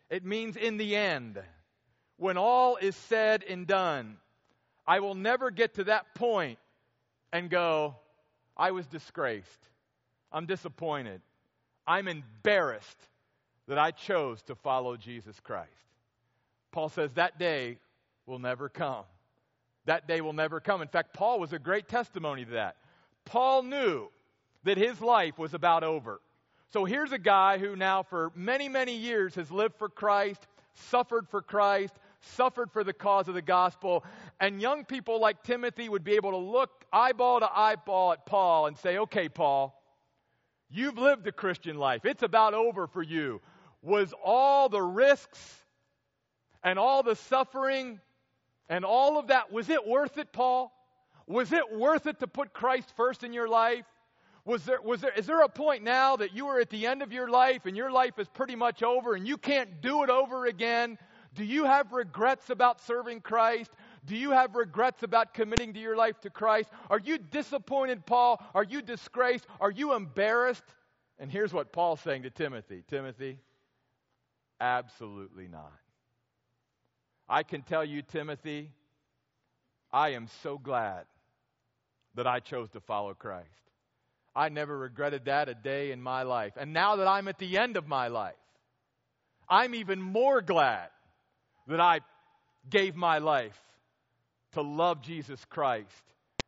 it 0.10 0.23
means 0.23 0.56
in 0.56 0.77
the 0.77 0.95
end, 0.95 1.41
when 2.17 2.38
all 2.38 2.77
is 2.77 2.95
said 2.95 3.43
and 3.43 3.65
done, 3.65 4.17
I 4.86 4.99
will 4.99 5.15
never 5.15 5.49
get 5.49 5.75
to 5.75 5.86
that 5.86 6.13
point 6.15 6.60
and 7.32 7.49
go, 7.49 7.95
I 8.56 8.71
was 8.71 8.86
disgraced. 8.86 9.49
I'm 10.32 10.45
disappointed. 10.45 11.21
I'm 11.86 12.08
embarrassed 12.08 12.99
that 13.67 13.77
I 13.77 13.91
chose 13.91 14.41
to 14.43 14.56
follow 14.56 14.97
Jesus 14.97 15.39
Christ. 15.39 15.71
Paul 16.71 16.89
says 16.89 17.12
that 17.13 17.39
day 17.39 17.79
will 18.25 18.39
never 18.39 18.69
come. 18.69 19.06
That 19.85 20.07
day 20.07 20.21
will 20.21 20.33
never 20.33 20.59
come. 20.59 20.81
In 20.81 20.87
fact, 20.87 21.13
Paul 21.13 21.39
was 21.39 21.53
a 21.53 21.59
great 21.59 21.87
testimony 21.87 22.45
to 22.45 22.51
that. 22.51 22.77
Paul 23.25 23.63
knew 23.63 24.07
that 24.63 24.77
his 24.77 25.01
life 25.01 25.37
was 25.37 25.53
about 25.53 25.83
over. 25.83 26.21
So 26.71 26.85
here's 26.85 27.11
a 27.11 27.19
guy 27.19 27.57
who 27.57 27.75
now, 27.75 28.03
for 28.03 28.31
many, 28.35 28.69
many 28.69 28.95
years, 28.95 29.35
has 29.35 29.51
lived 29.51 29.75
for 29.77 29.89
Christ, 29.89 30.47
suffered 30.73 31.27
for 31.29 31.41
Christ, 31.41 31.93
suffered 32.21 32.71
for 32.71 32.83
the 32.83 32.93
cause 32.93 33.27
of 33.27 33.35
the 33.35 33.41
gospel. 33.41 34.03
And 34.39 34.61
young 34.61 34.85
people 34.85 35.19
like 35.19 35.43
Timothy 35.43 35.89
would 35.89 36.03
be 36.03 36.13
able 36.13 36.31
to 36.31 36.37
look 36.37 36.85
eyeball 36.91 37.41
to 37.41 37.49
eyeball 37.53 38.13
at 38.13 38.25
Paul 38.25 38.67
and 38.67 38.77
say, 38.77 38.97
okay, 38.99 39.29
Paul, 39.29 39.79
you've 40.69 40.97
lived 40.97 41.25
the 41.25 41.31
Christian 41.31 41.77
life. 41.77 42.05
It's 42.05 42.23
about 42.23 42.53
over 42.53 42.87
for 42.87 43.03
you. 43.03 43.41
Was 43.81 44.13
all 44.23 44.69
the 44.69 44.81
risks 44.81 45.63
and 46.63 46.79
all 46.79 47.03
the 47.03 47.15
suffering 47.15 47.99
and 48.69 48.86
all 48.86 49.17
of 49.17 49.28
that, 49.28 49.52
was 49.52 49.69
it 49.69 49.86
worth 49.86 50.17
it, 50.17 50.32
Paul? 50.32 50.71
Was 51.28 51.52
it 51.52 51.71
worth 51.71 52.08
it 52.08 52.19
to 52.19 52.28
put 52.28 52.54
Christ 52.54 52.93
first 52.95 53.23
in 53.23 53.34
your 53.34 53.47
life? 53.47 53.86
Was 54.45 54.65
there, 54.65 54.82
was 54.82 55.02
there, 55.02 55.13
is 55.15 55.26
there 55.26 55.41
a 55.41 55.49
point 55.49 55.84
now 55.84 56.17
that 56.17 56.36
you 56.36 56.47
are 56.47 56.60
at 56.60 56.69
the 56.69 56.86
end 56.86 57.02
of 57.02 57.13
your 57.13 57.30
life 57.30 57.65
and 57.65 57.78
your 57.78 57.91
life 57.91 58.19
is 58.19 58.28
pretty 58.28 58.56
much 58.56 58.84
over 58.84 59.13
and 59.13 59.26
you 59.26 59.38
can't 59.38 59.82
do 59.82 60.04
it 60.04 60.10
over 60.10 60.47
again? 60.47 60.97
Do 61.34 61.45
you 61.45 61.63
have 61.63 61.93
regrets 61.93 62.49
about 62.49 62.82
serving 62.82 63.21
Christ? 63.21 63.71
Do 64.06 64.17
you 64.17 64.32
have 64.32 64.56
regrets 64.56 65.02
about 65.04 65.34
committing 65.34 65.73
to 65.73 65.80
your 65.80 65.95
life 65.95 66.19
to 66.21 66.30
Christ? 66.30 66.69
Are 66.89 66.99
you 66.99 67.17
disappointed, 67.17 68.06
Paul? 68.06 68.43
Are 68.54 68.65
you 68.65 68.82
disgraced? 68.82 69.47
Are 69.62 69.71
you 69.71 69.93
embarrassed? 69.93 70.65
And 71.19 71.32
here's 71.32 71.54
what 71.54 71.71
Paul's 71.71 72.02
saying 72.02 72.23
to 72.23 72.30
Timothy 72.30 72.84
Timothy, 72.88 73.39
absolutely 74.60 75.47
not. 75.47 75.71
I 77.27 77.43
can 77.43 77.62
tell 77.62 77.83
you, 77.83 78.01
Timothy, 78.01 78.71
I 79.91 80.09
am 80.09 80.27
so 80.41 80.57
glad 80.57 81.05
that 82.15 82.27
I 82.27 82.39
chose 82.39 82.69
to 82.71 82.79
follow 82.79 83.13
Christ. 83.13 83.47
I 84.36 84.49
never 84.49 84.77
regretted 84.77 85.25
that 85.25 85.49
a 85.49 85.53
day 85.53 85.91
in 85.91 86.01
my 86.01 86.23
life. 86.23 86.53
And 86.57 86.73
now 86.73 86.95
that 86.97 87.07
I'm 87.07 87.27
at 87.27 87.38
the 87.38 87.57
end 87.57 87.77
of 87.77 87.88
my 87.88 88.07
life, 88.07 88.33
I'm 89.47 89.75
even 89.75 90.01
more 90.01 90.41
glad 90.41 90.89
that 91.67 91.79
I 91.79 92.01
gave 92.69 92.95
my 92.95 93.19
life 93.19 93.59
to 94.53 94.62
love 94.62 95.01
Jesus 95.01 95.43
Christ 95.45 95.88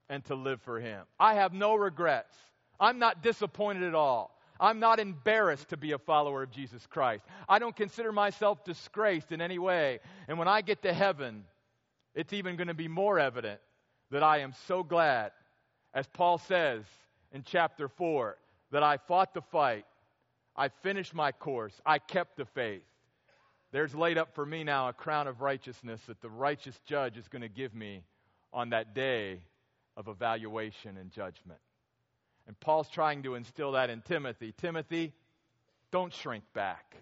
and 0.10 0.24
to 0.26 0.36
live 0.36 0.62
for 0.62 0.80
Him. 0.80 1.04
I 1.20 1.36
have 1.36 1.54
no 1.54 1.76
regrets. 1.76 2.36
I'm 2.80 3.00
not 3.00 3.22
disappointed 3.22 3.84
at 3.84 3.96
all. 3.96 4.35
I'm 4.60 4.80
not 4.80 5.00
embarrassed 5.00 5.70
to 5.70 5.78
be 5.78 5.92
a 5.92 5.98
follower 5.98 6.44
of 6.44 6.52
Jesus 6.52 6.86
Christ. 6.88 7.26
I 7.48 7.60
don't 7.60 7.76
consider 7.76 8.12
myself 8.12 8.64
disgraced 8.64 9.32
in 9.32 9.42
any 9.42 9.60
way. 9.60 10.00
And 10.28 10.40
when 10.40 10.48
I 10.48 10.62
get 10.62 10.84
to 10.84 10.94
heaven, 10.94 11.44
it's 12.14 12.34
even 12.34 12.56
going 12.56 12.68
to 12.68 12.74
be 12.74 12.88
more 12.88 13.20
evident 13.20 13.60
that 14.12 14.24
I 14.24 14.40
am 14.40 14.54
so 14.68 14.84
glad, 14.84 15.32
as 15.94 16.08
Paul 16.08 16.38
says 16.38 16.84
in 17.32 17.44
chapter 17.44 17.88
4, 17.88 18.38
that 18.72 18.84
I 18.84 18.98
fought 18.98 19.34
the 19.34 19.42
fight, 19.42 19.86
I 20.56 20.70
finished 20.70 21.14
my 21.14 21.32
course, 21.32 21.74
I 21.86 22.00
kept 22.00 22.38
the 22.38 22.46
faith. 22.46 22.84
There's 23.72 23.94
laid 23.94 24.18
up 24.18 24.34
for 24.34 24.46
me 24.46 24.64
now 24.64 24.88
a 24.88 24.94
crown 24.94 25.28
of 25.28 25.42
righteousness 25.42 26.00
that 26.08 26.22
the 26.22 26.30
righteous 26.30 26.80
judge 26.86 27.18
is 27.18 27.28
going 27.28 27.42
to 27.42 27.50
give 27.50 27.76
me 27.76 28.04
on 28.54 28.70
that 28.70 28.96
day 28.96 29.42
of 29.98 30.08
evaluation 30.08 30.96
and 30.98 31.12
judgment. 31.12 31.60
And 32.48 32.60
Paul's 32.60 32.90
trying 32.90 33.24
to 33.24 33.36
instill 33.36 33.74
that 33.74 33.90
in 33.90 34.02
Timothy. 34.02 34.54
Timothy, 34.58 35.14
don't 35.92 36.14
shrink 36.14 36.44
back. 36.54 36.96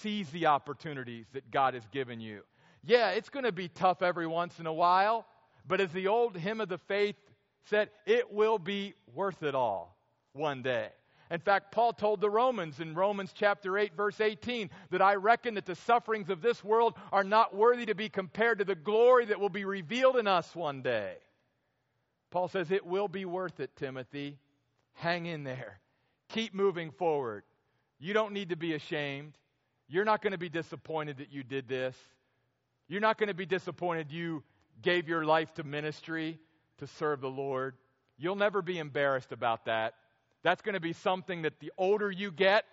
Seize 0.00 0.30
the 0.30 0.46
opportunities 0.46 1.26
that 1.32 1.50
God 1.50 1.74
has 1.74 1.86
given 1.92 2.20
you. 2.20 2.42
Yeah, 2.84 3.10
it's 3.10 3.28
going 3.28 3.44
to 3.44 3.52
be 3.52 3.68
tough 3.68 4.02
every 4.02 4.26
once 4.26 4.58
in 4.60 4.66
a 4.66 4.72
while, 4.72 5.26
but 5.66 5.80
as 5.80 5.92
the 5.92 6.08
old 6.08 6.36
hymn 6.36 6.60
of 6.60 6.68
the 6.68 6.78
faith 6.78 7.16
said, 7.64 7.90
it 8.06 8.32
will 8.32 8.58
be 8.58 8.94
worth 9.14 9.42
it 9.42 9.54
all 9.54 9.96
one 10.32 10.62
day. 10.62 10.88
In 11.30 11.40
fact, 11.40 11.72
Paul 11.72 11.92
told 11.92 12.20
the 12.20 12.30
Romans 12.30 12.80
in 12.80 12.94
Romans 12.94 13.32
chapter 13.34 13.76
8, 13.76 13.94
verse 13.94 14.20
18, 14.20 14.70
that 14.90 15.02
I 15.02 15.16
reckon 15.16 15.54
that 15.54 15.66
the 15.66 15.74
sufferings 15.74 16.30
of 16.30 16.40
this 16.40 16.64
world 16.64 16.94
are 17.12 17.24
not 17.24 17.54
worthy 17.54 17.84
to 17.86 17.94
be 17.94 18.08
compared 18.08 18.60
to 18.60 18.64
the 18.64 18.74
glory 18.74 19.26
that 19.26 19.38
will 19.38 19.50
be 19.50 19.66
revealed 19.66 20.16
in 20.16 20.26
us 20.26 20.56
one 20.56 20.80
day. 20.80 21.16
Paul 22.30 22.48
says, 22.48 22.70
It 22.70 22.86
will 22.86 23.08
be 23.08 23.24
worth 23.24 23.60
it, 23.60 23.74
Timothy. 23.76 24.38
Hang 24.94 25.26
in 25.26 25.44
there. 25.44 25.80
Keep 26.30 26.54
moving 26.54 26.90
forward. 26.90 27.44
You 27.98 28.12
don't 28.12 28.32
need 28.32 28.50
to 28.50 28.56
be 28.56 28.74
ashamed. 28.74 29.32
You're 29.88 30.04
not 30.04 30.22
going 30.22 30.32
to 30.32 30.38
be 30.38 30.48
disappointed 30.48 31.18
that 31.18 31.32
you 31.32 31.42
did 31.42 31.68
this. 31.68 31.96
You're 32.88 33.00
not 33.00 33.18
going 33.18 33.28
to 33.28 33.34
be 33.34 33.46
disappointed 33.46 34.10
you 34.10 34.42
gave 34.82 35.08
your 35.08 35.24
life 35.24 35.52
to 35.54 35.64
ministry 35.64 36.38
to 36.78 36.86
serve 36.86 37.20
the 37.20 37.30
Lord. 37.30 37.74
You'll 38.18 38.36
never 38.36 38.62
be 38.62 38.78
embarrassed 38.78 39.32
about 39.32 39.66
that. 39.66 39.94
That's 40.42 40.62
going 40.62 40.74
to 40.74 40.80
be 40.80 40.92
something 40.92 41.42
that 41.42 41.60
the 41.60 41.72
older 41.76 42.10
you 42.10 42.30
get, 42.30 42.64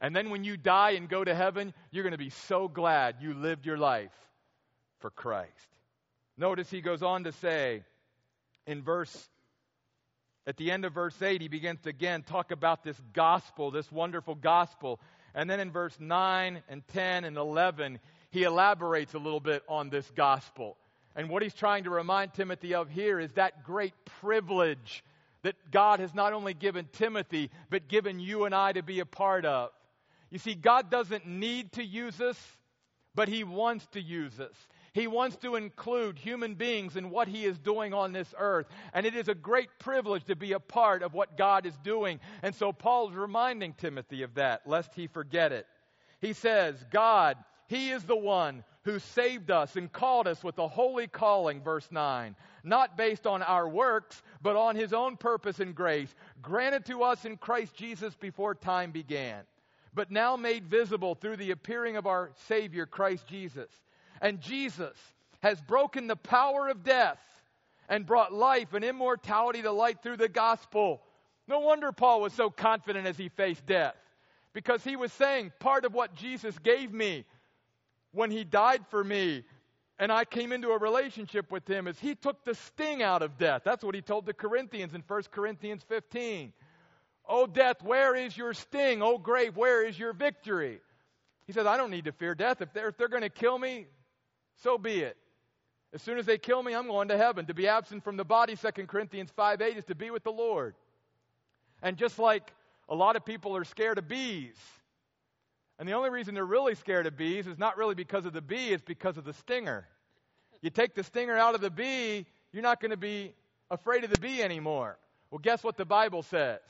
and 0.00 0.14
then 0.14 0.30
when 0.30 0.44
you 0.44 0.56
die 0.56 0.90
and 0.90 1.08
go 1.08 1.22
to 1.24 1.34
heaven, 1.34 1.72
you're 1.90 2.02
going 2.02 2.12
to 2.12 2.18
be 2.18 2.30
so 2.30 2.68
glad 2.68 3.16
you 3.20 3.34
lived 3.34 3.64
your 3.64 3.78
life 3.78 4.12
for 4.98 5.10
Christ. 5.10 5.50
Notice 6.36 6.68
he 6.68 6.80
goes 6.80 7.02
on 7.02 7.24
to 7.24 7.32
say 7.32 7.84
in 8.66 8.82
verse 8.82 9.28
at 10.46 10.56
the 10.56 10.70
end 10.70 10.84
of 10.84 10.92
verse 10.92 11.20
8 11.20 11.40
he 11.40 11.48
begins 11.48 11.80
to 11.82 11.90
again 11.90 12.22
talk 12.22 12.50
about 12.52 12.84
this 12.84 13.00
gospel, 13.12 13.70
this 13.70 13.90
wonderful 13.90 14.34
gospel. 14.34 15.00
And 15.34 15.50
then 15.50 15.60
in 15.60 15.70
verse 15.70 15.96
9 15.98 16.62
and 16.68 16.86
10 16.88 17.24
and 17.24 17.36
11 17.36 17.98
he 18.30 18.42
elaborates 18.42 19.14
a 19.14 19.18
little 19.18 19.40
bit 19.40 19.62
on 19.68 19.90
this 19.90 20.10
gospel. 20.14 20.76
And 21.14 21.30
what 21.30 21.42
he's 21.42 21.54
trying 21.54 21.84
to 21.84 21.90
remind 21.90 22.34
Timothy 22.34 22.74
of 22.74 22.90
here 22.90 23.18
is 23.18 23.32
that 23.32 23.64
great 23.64 23.94
privilege 24.20 25.02
that 25.42 25.70
God 25.70 26.00
has 26.00 26.14
not 26.14 26.32
only 26.32 26.54
given 26.54 26.88
Timothy, 26.92 27.50
but 27.70 27.88
given 27.88 28.20
you 28.20 28.44
and 28.44 28.54
I 28.54 28.72
to 28.72 28.82
be 28.82 29.00
a 29.00 29.06
part 29.06 29.44
of. 29.44 29.70
You 30.30 30.38
see, 30.38 30.54
God 30.54 30.90
doesn't 30.90 31.26
need 31.26 31.72
to 31.72 31.84
use 31.84 32.20
us, 32.20 32.38
but 33.14 33.28
He 33.28 33.44
wants 33.44 33.86
to 33.92 34.00
use 34.00 34.38
us. 34.40 34.54
He 34.96 35.08
wants 35.08 35.36
to 35.42 35.56
include 35.56 36.18
human 36.18 36.54
beings 36.54 36.96
in 36.96 37.10
what 37.10 37.28
He 37.28 37.44
is 37.44 37.58
doing 37.58 37.92
on 37.92 38.14
this 38.14 38.34
earth. 38.38 38.66
And 38.94 39.04
it 39.04 39.14
is 39.14 39.28
a 39.28 39.34
great 39.34 39.68
privilege 39.78 40.24
to 40.24 40.36
be 40.36 40.52
a 40.52 40.58
part 40.58 41.02
of 41.02 41.12
what 41.12 41.36
God 41.36 41.66
is 41.66 41.76
doing. 41.84 42.18
And 42.42 42.54
so 42.54 42.72
Paul's 42.72 43.12
reminding 43.12 43.74
Timothy 43.74 44.22
of 44.22 44.36
that, 44.36 44.62
lest 44.66 44.94
he 44.94 45.06
forget 45.06 45.52
it. 45.52 45.66
He 46.22 46.32
says, 46.32 46.82
God, 46.90 47.36
He 47.68 47.90
is 47.90 48.04
the 48.04 48.16
one 48.16 48.64
who 48.84 48.98
saved 48.98 49.50
us 49.50 49.76
and 49.76 49.92
called 49.92 50.26
us 50.26 50.42
with 50.42 50.58
a 50.58 50.66
holy 50.66 51.08
calling, 51.08 51.62
verse 51.62 51.88
9 51.90 52.34
not 52.64 52.96
based 52.96 53.28
on 53.28 53.42
our 53.42 53.68
works, 53.68 54.20
but 54.42 54.56
on 54.56 54.74
his 54.74 54.92
own 54.92 55.16
purpose 55.16 55.60
and 55.60 55.72
grace, 55.72 56.12
granted 56.42 56.84
to 56.86 57.04
us 57.04 57.24
in 57.24 57.36
Christ 57.36 57.76
Jesus 57.76 58.12
before 58.16 58.56
time 58.56 58.90
began, 58.90 59.44
but 59.94 60.10
now 60.10 60.34
made 60.36 60.66
visible 60.66 61.14
through 61.14 61.36
the 61.36 61.52
appearing 61.52 61.96
of 61.96 62.08
our 62.08 62.32
Savior, 62.48 62.84
Christ 62.84 63.28
Jesus. 63.28 63.70
And 64.20 64.40
Jesus 64.40 64.96
has 65.40 65.60
broken 65.60 66.06
the 66.06 66.16
power 66.16 66.68
of 66.68 66.82
death 66.82 67.18
and 67.88 68.06
brought 68.06 68.32
life 68.32 68.74
and 68.74 68.84
immortality 68.84 69.62
to 69.62 69.72
light 69.72 70.02
through 70.02 70.16
the 70.16 70.28
gospel. 70.28 71.00
No 71.46 71.60
wonder 71.60 71.92
Paul 71.92 72.20
was 72.20 72.32
so 72.32 72.50
confident 72.50 73.06
as 73.06 73.16
he 73.16 73.28
faced 73.28 73.64
death, 73.66 73.94
because 74.52 74.82
he 74.82 74.96
was 74.96 75.12
saying, 75.12 75.52
Part 75.60 75.84
of 75.84 75.94
what 75.94 76.14
Jesus 76.16 76.58
gave 76.58 76.92
me 76.92 77.24
when 78.12 78.30
he 78.30 78.42
died 78.42 78.82
for 78.90 79.04
me 79.04 79.44
and 79.98 80.12
I 80.12 80.24
came 80.24 80.52
into 80.52 80.68
a 80.68 80.78
relationship 80.78 81.50
with 81.50 81.68
him 81.68 81.86
is 81.86 81.98
he 81.98 82.14
took 82.14 82.44
the 82.44 82.54
sting 82.54 83.02
out 83.02 83.22
of 83.22 83.38
death. 83.38 83.62
That's 83.64 83.82
what 83.82 83.94
he 83.94 84.02
told 84.02 84.26
the 84.26 84.34
Corinthians 84.34 84.94
in 84.94 85.02
1 85.06 85.22
Corinthians 85.30 85.82
15. 85.88 86.52
Oh, 87.28 87.46
death, 87.46 87.82
where 87.82 88.14
is 88.14 88.36
your 88.36 88.52
sting? 88.52 89.02
Oh, 89.02 89.18
grave, 89.18 89.56
where 89.56 89.84
is 89.86 89.98
your 89.98 90.12
victory? 90.12 90.80
He 91.46 91.52
says, 91.52 91.66
I 91.66 91.76
don't 91.76 91.90
need 91.90 92.04
to 92.04 92.12
fear 92.12 92.34
death. 92.34 92.60
If 92.60 92.72
they're, 92.72 92.88
if 92.88 92.98
they're 92.98 93.08
going 93.08 93.22
to 93.22 93.30
kill 93.30 93.58
me, 93.58 93.86
so 94.62 94.78
be 94.78 95.00
it. 95.00 95.16
As 95.92 96.02
soon 96.02 96.18
as 96.18 96.26
they 96.26 96.38
kill 96.38 96.62
me, 96.62 96.74
I'm 96.74 96.86
going 96.86 97.08
to 97.08 97.16
heaven. 97.16 97.46
To 97.46 97.54
be 97.54 97.68
absent 97.68 98.04
from 98.04 98.16
the 98.16 98.24
body, 98.24 98.56
2 98.56 98.86
Corinthians 98.86 99.30
5 99.34 99.62
8, 99.62 99.76
is 99.76 99.84
to 99.86 99.94
be 99.94 100.10
with 100.10 100.24
the 100.24 100.32
Lord. 100.32 100.74
And 101.82 101.96
just 101.96 102.18
like 102.18 102.52
a 102.88 102.94
lot 102.94 103.16
of 103.16 103.24
people 103.24 103.56
are 103.56 103.64
scared 103.64 103.98
of 103.98 104.08
bees, 104.08 104.56
and 105.78 105.88
the 105.88 105.92
only 105.92 106.10
reason 106.10 106.34
they're 106.34 106.44
really 106.44 106.74
scared 106.74 107.06
of 107.06 107.16
bees 107.16 107.46
is 107.46 107.58
not 107.58 107.76
really 107.76 107.94
because 107.94 108.24
of 108.24 108.32
the 108.32 108.40
bee, 108.40 108.72
it's 108.72 108.82
because 108.82 109.18
of 109.18 109.24
the 109.24 109.34
stinger. 109.34 109.86
You 110.62 110.70
take 110.70 110.94
the 110.94 111.02
stinger 111.02 111.36
out 111.36 111.54
of 111.54 111.60
the 111.60 111.70
bee, 111.70 112.26
you're 112.52 112.62
not 112.62 112.80
going 112.80 112.92
to 112.92 112.96
be 112.96 113.34
afraid 113.70 114.04
of 114.04 114.10
the 114.10 114.18
bee 114.18 114.42
anymore. 114.42 114.98
Well, 115.30 115.38
guess 115.38 115.62
what 115.62 115.76
the 115.76 115.84
Bible 115.84 116.22
says? 116.22 116.60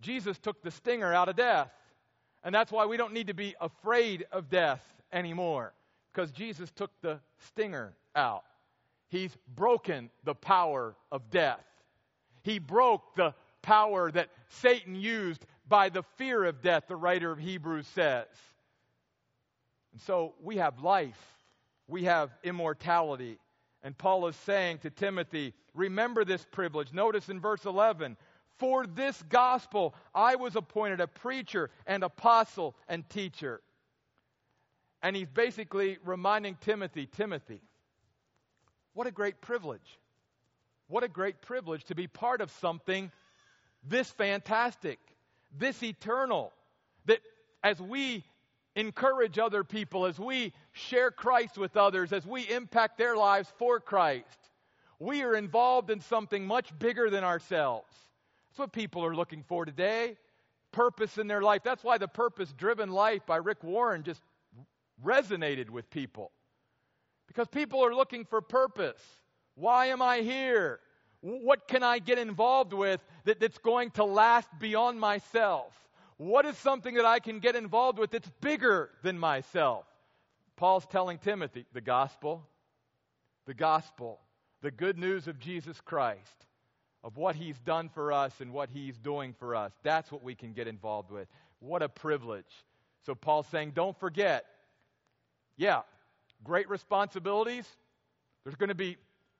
Jesus 0.00 0.38
took 0.38 0.60
the 0.62 0.72
stinger 0.72 1.12
out 1.14 1.28
of 1.28 1.36
death. 1.36 1.70
And 2.42 2.52
that's 2.52 2.72
why 2.72 2.86
we 2.86 2.96
don't 2.96 3.12
need 3.12 3.28
to 3.28 3.34
be 3.34 3.54
afraid 3.60 4.26
of 4.32 4.50
death 4.50 4.82
anymore, 5.12 5.72
because 6.12 6.30
Jesus 6.30 6.70
took 6.70 6.90
the 7.00 7.20
stinger 7.48 7.94
out. 8.14 8.44
He's 9.08 9.36
broken 9.54 10.10
the 10.24 10.34
power 10.34 10.94
of 11.10 11.30
death. 11.30 11.64
He 12.42 12.58
broke 12.58 13.14
the 13.14 13.34
power 13.62 14.10
that 14.10 14.28
Satan 14.48 14.94
used 14.94 15.44
by 15.68 15.88
the 15.88 16.02
fear 16.16 16.44
of 16.44 16.62
death, 16.62 16.84
the 16.88 16.96
writer 16.96 17.30
of 17.30 17.38
Hebrews 17.38 17.86
says. 17.94 18.26
And 19.92 20.00
so 20.00 20.34
we 20.42 20.56
have 20.56 20.82
life, 20.82 21.20
we 21.86 22.04
have 22.04 22.30
immortality. 22.42 23.38
And 23.82 23.96
Paul 23.96 24.26
is 24.28 24.36
saying 24.36 24.78
to 24.78 24.90
Timothy, 24.90 25.54
remember 25.74 26.24
this 26.24 26.46
privilege. 26.50 26.92
Notice 26.92 27.28
in 27.28 27.40
verse 27.40 27.64
11, 27.64 28.16
for 28.58 28.86
this 28.86 29.22
gospel 29.28 29.94
I 30.14 30.36
was 30.36 30.56
appointed 30.56 31.00
a 31.00 31.06
preacher 31.06 31.70
and 31.86 32.02
apostle 32.02 32.76
and 32.88 33.08
teacher. 33.08 33.60
And 35.02 35.16
he's 35.16 35.28
basically 35.28 35.98
reminding 36.04 36.56
Timothy, 36.60 37.06
Timothy, 37.06 37.60
what 38.94 39.06
a 39.06 39.10
great 39.10 39.40
privilege. 39.40 39.98
What 40.88 41.02
a 41.02 41.08
great 41.08 41.40
privilege 41.40 41.84
to 41.84 41.94
be 41.94 42.06
part 42.06 42.40
of 42.40 42.50
something 42.50 43.10
this 43.84 44.10
fantastic, 44.10 44.98
this 45.58 45.82
eternal, 45.82 46.52
that 47.06 47.20
as 47.64 47.80
we 47.80 48.24
encourage 48.76 49.38
other 49.38 49.64
people, 49.64 50.06
as 50.06 50.18
we 50.18 50.52
share 50.72 51.10
Christ 51.10 51.58
with 51.58 51.76
others, 51.76 52.12
as 52.12 52.26
we 52.26 52.42
impact 52.48 52.98
their 52.98 53.16
lives 53.16 53.52
for 53.58 53.80
Christ, 53.80 54.26
we 54.98 55.22
are 55.22 55.34
involved 55.34 55.90
in 55.90 56.00
something 56.00 56.46
much 56.46 56.76
bigger 56.78 57.10
than 57.10 57.24
ourselves. 57.24 57.92
That's 58.50 58.60
what 58.60 58.72
people 58.72 59.04
are 59.04 59.16
looking 59.16 59.42
for 59.48 59.64
today. 59.64 60.16
Purpose 60.70 61.18
in 61.18 61.26
their 61.26 61.42
life. 61.42 61.62
That's 61.64 61.82
why 61.82 61.98
the 61.98 62.08
Purpose 62.08 62.52
Driven 62.52 62.90
Life 62.90 63.26
by 63.26 63.36
Rick 63.36 63.64
Warren 63.64 64.04
just 64.04 64.22
resonated 65.04 65.70
with 65.70 65.90
people. 65.90 66.30
Because 67.26 67.48
people 67.48 67.84
are 67.84 67.94
looking 67.94 68.24
for 68.24 68.40
purpose. 68.40 69.00
Why 69.54 69.86
am 69.86 70.02
I 70.02 70.18
here? 70.18 70.80
What 71.20 71.68
can 71.68 71.82
I 71.82 71.98
get 71.98 72.18
involved 72.18 72.72
with 72.72 73.00
that, 73.24 73.40
that's 73.40 73.58
going 73.58 73.92
to 73.92 74.04
last 74.04 74.48
beyond 74.58 74.98
myself? 74.98 75.72
What 76.16 76.44
is 76.46 76.56
something 76.58 76.94
that 76.96 77.04
I 77.04 77.20
can 77.20 77.38
get 77.38 77.56
involved 77.56 77.98
with 77.98 78.10
that's 78.10 78.30
bigger 78.40 78.90
than 79.02 79.18
myself? 79.18 79.84
Paul's 80.56 80.86
telling 80.86 81.18
Timothy 81.18 81.64
the 81.72 81.80
gospel, 81.80 82.46
the 83.46 83.54
gospel, 83.54 84.20
the 84.62 84.70
good 84.70 84.98
news 84.98 85.26
of 85.26 85.38
Jesus 85.38 85.80
Christ, 85.80 86.46
of 87.02 87.16
what 87.16 87.34
he's 87.34 87.58
done 87.60 87.88
for 87.88 88.12
us 88.12 88.32
and 88.40 88.52
what 88.52 88.70
he's 88.70 88.96
doing 88.98 89.34
for 89.38 89.56
us. 89.56 89.72
That's 89.82 90.12
what 90.12 90.22
we 90.22 90.34
can 90.34 90.52
get 90.52 90.68
involved 90.68 91.10
with. 91.10 91.26
What 91.58 91.82
a 91.82 91.88
privilege. 91.88 92.64
So 93.06 93.14
Paul's 93.14 93.46
saying, 93.48 93.72
don't 93.74 93.98
forget. 93.98 94.44
Yeah, 95.62 95.82
great 96.42 96.68
responsibilities. 96.68 97.64
There's 98.42 98.56
going 98.56 98.70
to 98.70 98.74
be 98.74 98.96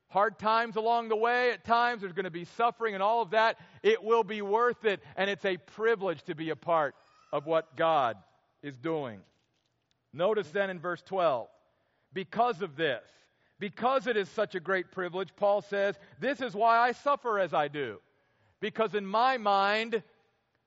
hard 0.07 0.39
times 0.39 0.77
along 0.77 1.09
the 1.09 1.16
way 1.16 1.51
at 1.51 1.64
times. 1.64 2.03
There's 2.03 2.12
going 2.12 2.27
to 2.27 2.31
be 2.31 2.45
suffering 2.45 2.95
and 2.95 3.03
all 3.03 3.23
of 3.23 3.31
that. 3.31 3.59
It 3.83 4.05
will 4.05 4.23
be 4.23 4.41
worth 4.41 4.85
it. 4.85 5.03
And 5.16 5.29
it's 5.29 5.45
a 5.45 5.57
privilege 5.57 6.23
to 6.27 6.37
be 6.37 6.51
a 6.51 6.55
part 6.57 6.95
of 7.33 7.45
what 7.45 7.77
God 7.77 8.18
is 8.62 8.79
doing. 8.79 9.18
Notice 10.12 10.49
then 10.51 10.70
in 10.70 10.79
verse 10.79 11.03
12, 11.03 11.49
because 12.12 12.62
of 12.62 12.77
this, 12.77 13.03
because 13.59 14.07
it 14.07 14.16
is 14.16 14.29
such 14.29 14.55
a 14.55 14.61
great 14.61 14.93
privilege, 14.93 15.31
Paul 15.35 15.61
says, 15.61 15.97
This 16.20 16.41
is 16.41 16.55
why 16.55 16.79
I 16.79 16.93
suffer 16.93 17.41
as 17.41 17.53
I 17.53 17.66
do. 17.66 17.99
Because 18.61 18.95
in 18.95 19.05
my 19.05 19.39
mind, 19.39 20.05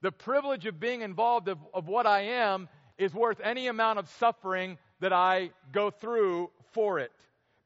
the 0.02 0.12
privilege 0.12 0.66
of 0.66 0.78
being 0.78 1.00
involved 1.00 1.48
of, 1.48 1.56
of 1.72 1.88
what 1.88 2.06
I 2.06 2.20
am 2.20 2.68
is 2.98 3.14
worth 3.14 3.40
any 3.42 3.68
amount 3.68 3.98
of 3.98 4.10
suffering 4.18 4.76
that 5.00 5.12
I 5.12 5.50
go 5.72 5.90
through 5.90 6.50
for 6.72 6.98
it 6.98 7.12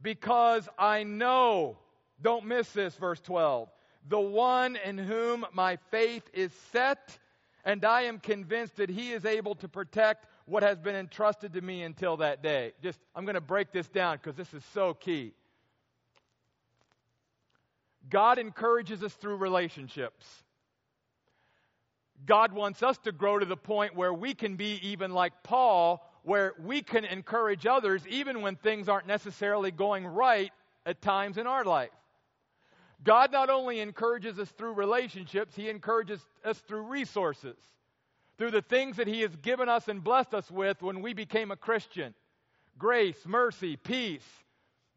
because 0.03 0.68
I 0.78 1.03
know, 1.03 1.76
don't 2.22 2.47
miss 2.47 2.70
this, 2.70 2.95
verse 2.95 3.20
12, 3.20 3.68
the 4.09 4.20
one 4.20 4.76
in 4.76 4.99
whom 4.99 5.45
my 5.53 5.76
faith 5.91 6.22
is 6.33 6.53
set, 6.72 7.18
and 7.64 7.85
I 7.85 8.03
am 8.03 8.18
convinced 8.18 8.76
that 8.76 8.89
he 8.89 9.12
is 9.12 9.24
able 9.24 9.55
to 9.57 9.68
protect 9.68 10.26
what 10.47 10.62
has 10.62 10.78
been 10.78 10.97
entrusted 10.97 11.53
to 11.53 11.61
me 11.61 11.83
until 11.83 12.16
that 12.18 12.43
day. 12.43 12.72
Just, 12.83 12.99
I'm 13.14 13.24
going 13.24 13.35
to 13.35 13.41
break 13.41 13.72
this 13.72 13.89
down 13.89 14.16
because 14.16 14.37
this 14.37 14.53
is 14.55 14.64
so 14.72 14.95
key. 14.95 15.33
God 18.09 18.39
encourages 18.39 19.03
us 19.03 19.12
through 19.12 19.37
relationships. 19.37 20.26
God 22.26 22.53
wants 22.53 22.83
us 22.83 22.99
to 22.99 23.12
grow 23.12 23.39
to 23.39 23.47
the 23.47 23.57
point 23.57 23.95
where 23.95 24.12
we 24.12 24.35
can 24.35 24.57
be 24.57 24.81
even 24.83 25.12
like 25.12 25.33
Paul, 25.43 26.05
where 26.23 26.55
we 26.62 26.83
can 26.83 27.05
encourage 27.05 27.66
others 27.66 28.07
even 28.09 28.43
when 28.43 28.57
things 28.57 28.89
aren't 28.89 29.07
necessarily 29.07 29.71
going 29.71 30.07
right 30.07 30.53
at 30.85 31.01
times 31.01 31.39
in 31.39 31.47
our 31.47 31.64
life. 31.64 31.91
God 33.03 33.33
not 33.33 33.49
only 33.49 33.81
encourages 33.81 34.39
us 34.39 34.51
through 34.51 34.75
relationships, 34.75 35.55
He 35.57 35.71
encourages 35.71 36.21
us 36.45 36.59
through 36.59 36.83
resources, 36.83 37.57
through 38.37 38.51
the 38.51 38.62
things 38.62 38.97
that 38.97 39.07
He 39.07 39.23
has 39.23 39.35
given 39.37 39.68
us 39.68 39.89
and 39.89 40.05
blessed 40.05 40.35
us 40.35 40.51
with 40.51 40.83
when 40.83 41.01
we 41.01 41.14
became 41.14 41.51
a 41.51 41.57
Christian 41.57 42.14
grace, 42.79 43.18
mercy, 43.27 43.77
peace. 43.77 44.27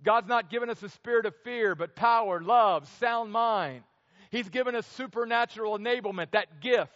God's 0.04 0.28
not 0.28 0.50
given 0.50 0.70
us 0.70 0.82
a 0.84 0.90
spirit 0.90 1.26
of 1.26 1.36
fear, 1.44 1.76
but 1.76 1.96
power, 1.96 2.42
love, 2.42 2.88
sound 3.00 3.32
mind. 3.32 3.84
He's 4.32 4.50
given 4.50 4.74
us 4.74 4.88
supernatural 4.88 5.78
enablement, 5.78 6.32
that 6.32 6.62
gift. 6.62 6.92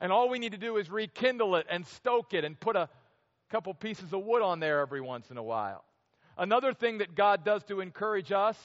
And 0.00 0.12
all 0.12 0.28
we 0.28 0.38
need 0.38 0.52
to 0.52 0.58
do 0.58 0.76
is 0.76 0.90
rekindle 0.90 1.56
it 1.56 1.66
and 1.68 1.86
stoke 1.86 2.34
it 2.34 2.44
and 2.44 2.58
put 2.58 2.76
a 2.76 2.88
couple 3.52 3.74
pieces 3.74 4.14
of 4.14 4.24
wood 4.24 4.40
on 4.40 4.60
there 4.60 4.80
every 4.80 5.02
once 5.02 5.30
in 5.30 5.36
a 5.36 5.42
while. 5.42 5.84
Another 6.38 6.72
thing 6.72 6.98
that 6.98 7.14
God 7.14 7.44
does 7.44 7.62
to 7.64 7.80
encourage 7.80 8.32
us 8.32 8.56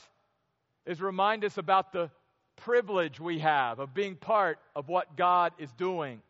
is 0.86 1.02
remind 1.02 1.44
us 1.44 1.58
about 1.58 1.92
the 1.92 2.10
privilege 2.56 3.20
we 3.20 3.40
have 3.40 3.80
of 3.80 3.94
being 3.94 4.16
part 4.16 4.60
of 4.78 4.88
what 4.88 5.18
God 5.18 5.52
is 5.60 5.70
doing. 5.74 6.22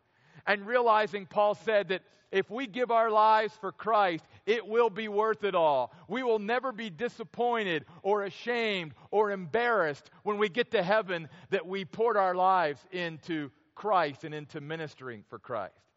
And 0.44 0.66
realizing, 0.66 1.24
Paul 1.24 1.54
said, 1.54 1.90
that 1.90 2.02
if 2.32 2.50
we 2.50 2.66
give 2.66 2.90
our 2.90 3.12
lives 3.12 3.54
for 3.60 3.70
Christ, 3.70 4.24
it 4.44 4.66
will 4.66 4.90
be 4.90 5.06
worth 5.06 5.44
it 5.44 5.54
all. 5.54 5.92
We 6.08 6.24
will 6.24 6.40
never 6.40 6.72
be 6.72 6.90
disappointed 6.90 7.84
or 8.02 8.24
ashamed 8.24 8.92
or 9.12 9.30
embarrassed 9.30 10.10
when 10.24 10.36
we 10.36 10.48
get 10.48 10.72
to 10.72 10.82
heaven 10.82 11.28
that 11.50 11.64
we 11.64 11.84
poured 11.84 12.16
our 12.16 12.34
lives 12.34 12.80
into 12.90 13.52
Christ 13.76 14.24
and 14.24 14.34
into 14.34 14.60
ministering 14.60 15.22
for 15.30 15.38
Christ. 15.38 15.87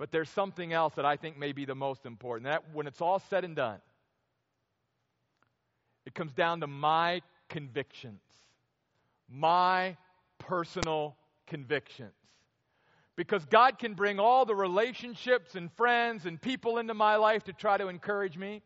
But 0.00 0.10
there's 0.10 0.30
something 0.30 0.72
else 0.72 0.94
that 0.94 1.04
I 1.04 1.18
think 1.18 1.36
may 1.36 1.52
be 1.52 1.66
the 1.66 1.74
most 1.74 2.06
important. 2.06 2.46
That 2.46 2.64
when 2.72 2.86
it's 2.86 3.02
all 3.02 3.18
said 3.18 3.44
and 3.44 3.54
done, 3.54 3.80
it 6.06 6.14
comes 6.14 6.32
down 6.32 6.62
to 6.62 6.66
my 6.66 7.20
convictions, 7.50 8.22
my 9.28 9.98
personal 10.38 11.16
convictions. 11.46 12.14
Because 13.14 13.44
God 13.44 13.78
can 13.78 13.92
bring 13.92 14.18
all 14.18 14.46
the 14.46 14.54
relationships 14.54 15.54
and 15.54 15.70
friends 15.72 16.24
and 16.24 16.40
people 16.40 16.78
into 16.78 16.94
my 16.94 17.16
life 17.16 17.44
to 17.44 17.52
try 17.52 17.76
to 17.76 17.88
encourage 17.88 18.38
me. 18.38 18.62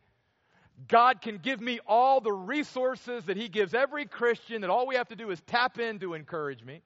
God 0.87 1.21
can 1.21 1.39
give 1.39 1.61
me 1.61 1.81
all 1.85 2.21
the 2.21 2.33
resources 2.33 3.25
that 3.25 3.37
He 3.37 3.49
gives 3.49 3.75
every 3.75 4.07
Christian, 4.07 4.61
that 4.61 4.71
all 4.71 4.87
we 4.87 4.95
have 4.95 5.09
to 5.09 5.17
do 5.17 5.33
is 5.33 5.41
tap 5.49 5.81
in 5.81 5.99
to 5.99 6.15
encourage 6.15 6.63
me. 6.63 6.83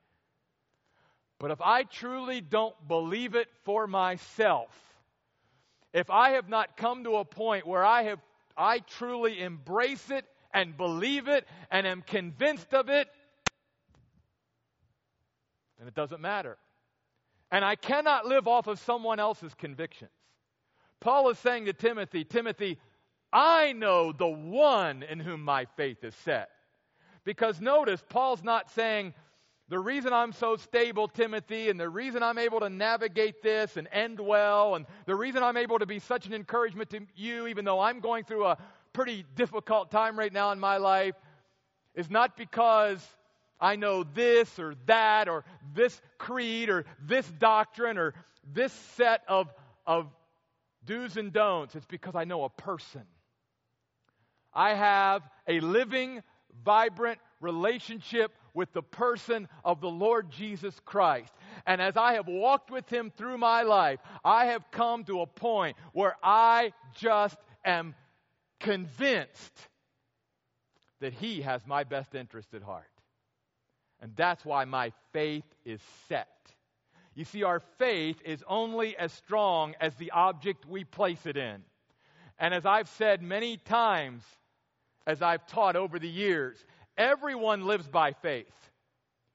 But 1.39 1.51
if 1.51 1.61
I 1.61 1.85
truly 1.85 2.41
don't 2.41 2.75
believe 2.89 3.35
it 3.35 3.49
for 3.65 3.87
myself, 3.87 4.71
if 5.93 6.11
I 6.11 6.31
have 6.31 6.49
not 6.49 6.77
come 6.77 7.05
to 7.05 7.17
a 7.17 7.25
point 7.25 7.67
where 7.67 7.85
I 7.85 8.03
have 8.03 8.21
I 8.57 8.81
truly 8.81 9.41
embrace 9.41 10.11
it 10.11 10.25
and 10.53 10.77
believe 10.77 11.29
it 11.29 11.47
and 11.71 11.87
am 11.87 12.03
convinced 12.03 12.75
of 12.75 12.89
it, 12.89 13.09
then 15.79 15.87
it 15.87 15.95
doesn't 15.95 16.21
matter. 16.21 16.59
And 17.53 17.65
I 17.65 17.77
cannot 17.77 18.27
live 18.27 18.49
off 18.49 18.67
of 18.67 18.81
someone 18.81 19.21
else's 19.21 19.55
convictions. 19.55 20.11
Paul 21.01 21.31
is 21.31 21.39
saying 21.39 21.67
to 21.67 21.73
Timothy, 21.73 22.25
Timothy, 22.25 22.79
I 23.33 23.73
know 23.73 24.13
the 24.13 24.27
one 24.27 25.05
in 25.05 25.21
whom 25.21 25.43
my 25.43 25.67
faith 25.77 26.03
is 26.03 26.15
set. 26.17 26.51
Because 27.25 27.61
notice, 27.61 28.03
Paul's 28.09 28.43
not 28.43 28.71
saying, 28.71 29.15
the 29.69 29.79
reason 29.79 30.15
I'm 30.15 30.33
so 30.33 30.57
stable, 30.57 31.09
Timothy, 31.09 31.69
and 31.69 31.79
the 31.79 31.89
reason 31.91 32.23
I'm 32.23 32.39
able 32.39 32.61
to 32.61 32.71
navigate 32.71 33.43
this 33.43 33.77
and 33.77 33.87
end 33.93 34.19
well, 34.19 34.75
and 34.75 34.87
the 35.05 35.15
reason 35.15 35.43
I'm 35.43 35.59
able 35.59 35.79
to 35.79 35.87
be 35.87 35.99
such 35.99 36.27
an 36.27 36.33
encouragement 36.33 36.89
to 36.91 37.01
you, 37.15 37.47
even 37.47 37.67
though 37.67 37.81
I'm 37.81 38.01
going 38.01 38.25
through 38.25 38.47
a 38.47 38.59
pretty 38.95 39.27
difficult 39.37 39.91
time 39.91 40.19
right 40.19 40.33
now 40.33 40.53
in 40.53 40.59
my 40.59 40.79
life, 40.79 41.15
is 41.95 42.09
not 42.09 42.35
because 42.37 43.07
I 43.61 43.77
know 43.77 44.05
this 44.05 44.59
or 44.59 44.75
that 44.87 45.29
or 45.29 45.45
this 45.75 46.01
creed 46.17 46.71
or 46.71 46.87
this 47.03 47.29
doctrine 47.39 47.99
or 47.99 48.15
this 48.51 48.73
set 48.97 49.23
of, 49.29 49.53
of 49.87 50.07
do's 50.87 51.19
and 51.19 51.31
don'ts. 51.31 51.75
It's 51.75 51.85
because 51.85 52.15
I 52.15 52.25
know 52.25 52.45
a 52.45 52.51
person. 52.51 53.03
I 54.55 54.75
have 54.75 55.23
a 55.47 55.61
living, 55.61 56.23
vibrant 56.65 57.19
relationship 57.41 58.33
with 58.59 58.73
the 58.73 58.83
person 58.83 59.49
of 59.65 59.81
the 59.81 59.89
Lord 59.89 60.33
Jesus 60.33 60.75
Christ. 60.85 61.33
And 61.65 61.81
as 61.81 61.97
I 61.97 62.15
have 62.15 62.27
walked 62.27 62.73
with 62.73 62.89
him 62.89 63.13
through 63.17 63.39
my 63.39 63.63
life, 63.63 64.01
I 64.25 64.47
have 64.47 64.69
come 64.73 65.05
to 65.05 65.21
a 65.21 65.29
point 65.29 65.77
where 65.93 66.17
I 66.25 66.73
just 66.97 67.39
am 67.65 67.95
convinced 68.59 69.69
that 71.01 71.13
he 71.13 71.43
has 71.43 71.65
my 71.69 71.85
best 71.85 72.17
interest 72.17 72.53
at 72.53 72.65
heart. 72.65 72.91
And 74.03 74.11
that's 74.17 74.45
why 74.45 74.65
my 74.65 74.93
faith 75.13 75.47
is 75.65 75.81
set. 76.09 76.29
You 77.15 77.25
see, 77.25 77.45
our 77.45 77.61
faith 77.79 78.21
is 78.25 78.43
only 78.49 78.97
as 78.97 79.13
strong 79.13 79.77
as 79.81 79.95
the 79.95 80.11
object 80.11 80.67
we 80.67 80.83
place 80.83 81.27
it 81.27 81.37
in. 81.37 81.63
And 82.41 82.53
as 82.53 82.67
I've 82.67 82.89
said 82.89 83.23
many 83.23 83.57
times, 83.57 84.25
as 85.07 85.23
I've 85.23 85.47
taught 85.47 85.77
over 85.77 86.01
the 86.01 86.09
years, 86.09 86.67
everyone 86.99 87.65
lives 87.67 87.89
by 87.89 88.13
faith. 88.13 88.53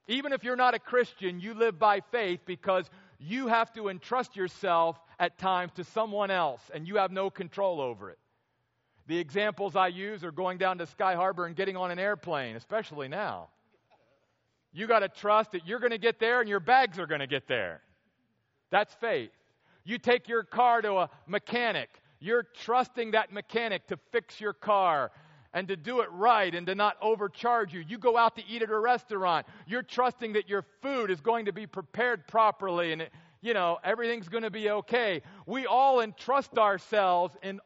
Even 0.07 0.33
if 0.33 0.43
you're 0.43 0.57
not 0.57 0.75
a 0.75 0.79
Christian, 0.79 1.39
you 1.39 1.53
live 1.53 1.79
by 1.79 2.01
faith 2.11 2.41
because 2.45 2.89
you 3.17 3.47
have 3.47 3.71
to 3.73 3.87
entrust 3.87 4.35
yourself 4.35 4.99
at 5.17 5.37
times 5.37 5.71
to 5.77 5.85
someone 5.85 6.29
else 6.29 6.61
and 6.73 6.87
you 6.87 6.97
have 6.97 7.11
no 7.11 7.29
control 7.29 7.79
over 7.79 8.09
it. 8.09 8.19
The 9.07 9.17
examples 9.17 9.75
I 9.75 9.87
use 9.87 10.23
are 10.23 10.31
going 10.31 10.57
down 10.57 10.77
to 10.77 10.85
Sky 10.85 11.15
Harbor 11.15 11.45
and 11.45 11.55
getting 11.55 11.77
on 11.77 11.91
an 11.91 11.99
airplane, 11.99 12.55
especially 12.55 13.07
now. 13.07 13.47
You 14.73 14.87
got 14.87 14.99
to 14.99 15.09
trust 15.09 15.51
that 15.51 15.67
you're 15.67 15.79
going 15.79 15.91
to 15.91 15.97
get 15.97 16.19
there 16.19 16.41
and 16.41 16.49
your 16.49 16.59
bags 16.59 16.99
are 16.99 17.07
going 17.07 17.19
to 17.21 17.27
get 17.27 17.47
there. 17.47 17.81
That's 18.71 18.93
faith. 18.95 19.31
You 19.85 19.97
take 19.97 20.27
your 20.27 20.43
car 20.43 20.81
to 20.81 20.93
a 20.93 21.09
mechanic. 21.27 21.89
You're 22.19 22.43
trusting 22.43 23.11
that 23.11 23.31
mechanic 23.31 23.87
to 23.87 23.97
fix 24.11 24.39
your 24.39 24.53
car 24.53 25.11
and 25.53 25.67
to 25.67 25.75
do 25.75 26.01
it 26.01 26.09
right 26.11 26.53
and 26.53 26.65
to 26.67 26.75
not 26.75 26.97
overcharge 27.01 27.73
you. 27.73 27.83
You 27.87 27.97
go 27.97 28.17
out 28.17 28.35
to 28.37 28.43
eat 28.47 28.61
at 28.61 28.69
a 28.69 28.77
restaurant. 28.77 29.45
You're 29.67 29.83
trusting 29.83 30.33
that 30.33 30.49
your 30.49 30.65
food 30.81 31.11
is 31.11 31.21
going 31.21 31.45
to 31.45 31.53
be 31.53 31.67
prepared 31.67 32.27
properly 32.27 32.91
and, 32.91 33.03
it, 33.03 33.11
you 33.41 33.53
know, 33.53 33.77
everything's 33.83 34.29
going 34.29 34.43
to 34.43 34.51
be 34.51 34.69
okay. 34.69 35.21
We 35.45 35.65
all 35.65 35.99
entrust 36.01 36.57
ourselves 36.57 37.35
in 37.43 37.59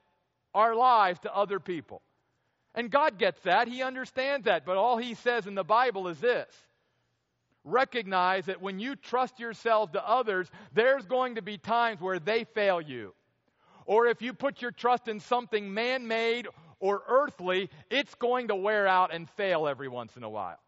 our 0.54 0.76
lives 0.76 1.20
to 1.22 1.36
other 1.36 1.60
people. 1.60 2.02
And 2.76 2.92
God 2.92 3.18
gets 3.18 3.40
that. 3.42 3.68
He 3.68 3.82
understands 3.82 4.46
that. 4.46 4.66
But 4.66 4.78
all 4.78 4.98
He 4.98 5.14
says 5.14 5.48
in 5.48 5.56
the 5.56 5.64
Bible 5.64 6.08
is 6.08 6.20
this 6.20 6.48
recognize 7.64 8.46
that 8.46 8.62
when 8.62 8.80
you 8.80 8.96
trust 8.96 9.40
yourselves 9.40 9.92
to 9.92 10.08
others, 10.08 10.50
there's 10.74 11.06
going 11.06 11.36
to 11.36 11.42
be 11.42 11.58
times 11.58 12.00
where 12.00 12.18
they 12.18 12.46
fail 12.46 12.80
you. 12.80 13.14
Or 13.86 14.08
if 14.08 14.22
you 14.22 14.34
put 14.34 14.62
your 14.62 14.72
trust 14.72 15.08
in 15.08 15.20
something 15.20 15.74
man 15.74 16.08
made 16.08 16.48
or 16.80 17.02
earthly, 17.08 17.70
it's 17.90 18.14
going 18.16 18.50
to 18.50 18.56
wear 18.56 18.88
out 18.88 19.14
and 19.14 19.30
fail 19.32 19.68
every 19.68 19.88
once 19.88 20.16
in 20.16 20.24
a 20.24 20.30
while. 20.30 20.60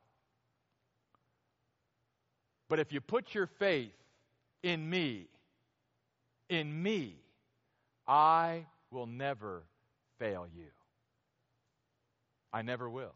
But 2.68 2.80
if 2.80 2.92
you 2.92 3.02
put 3.02 3.34
your 3.34 3.48
faith 3.60 3.92
in 4.62 4.88
me, 4.90 5.28
in 6.50 6.82
me, 6.82 7.16
I 8.08 8.66
will 8.92 9.08
never 9.08 9.64
fail 10.20 10.48
you. 10.56 10.68
I 12.52 12.62
never 12.62 12.90
will. 12.90 13.14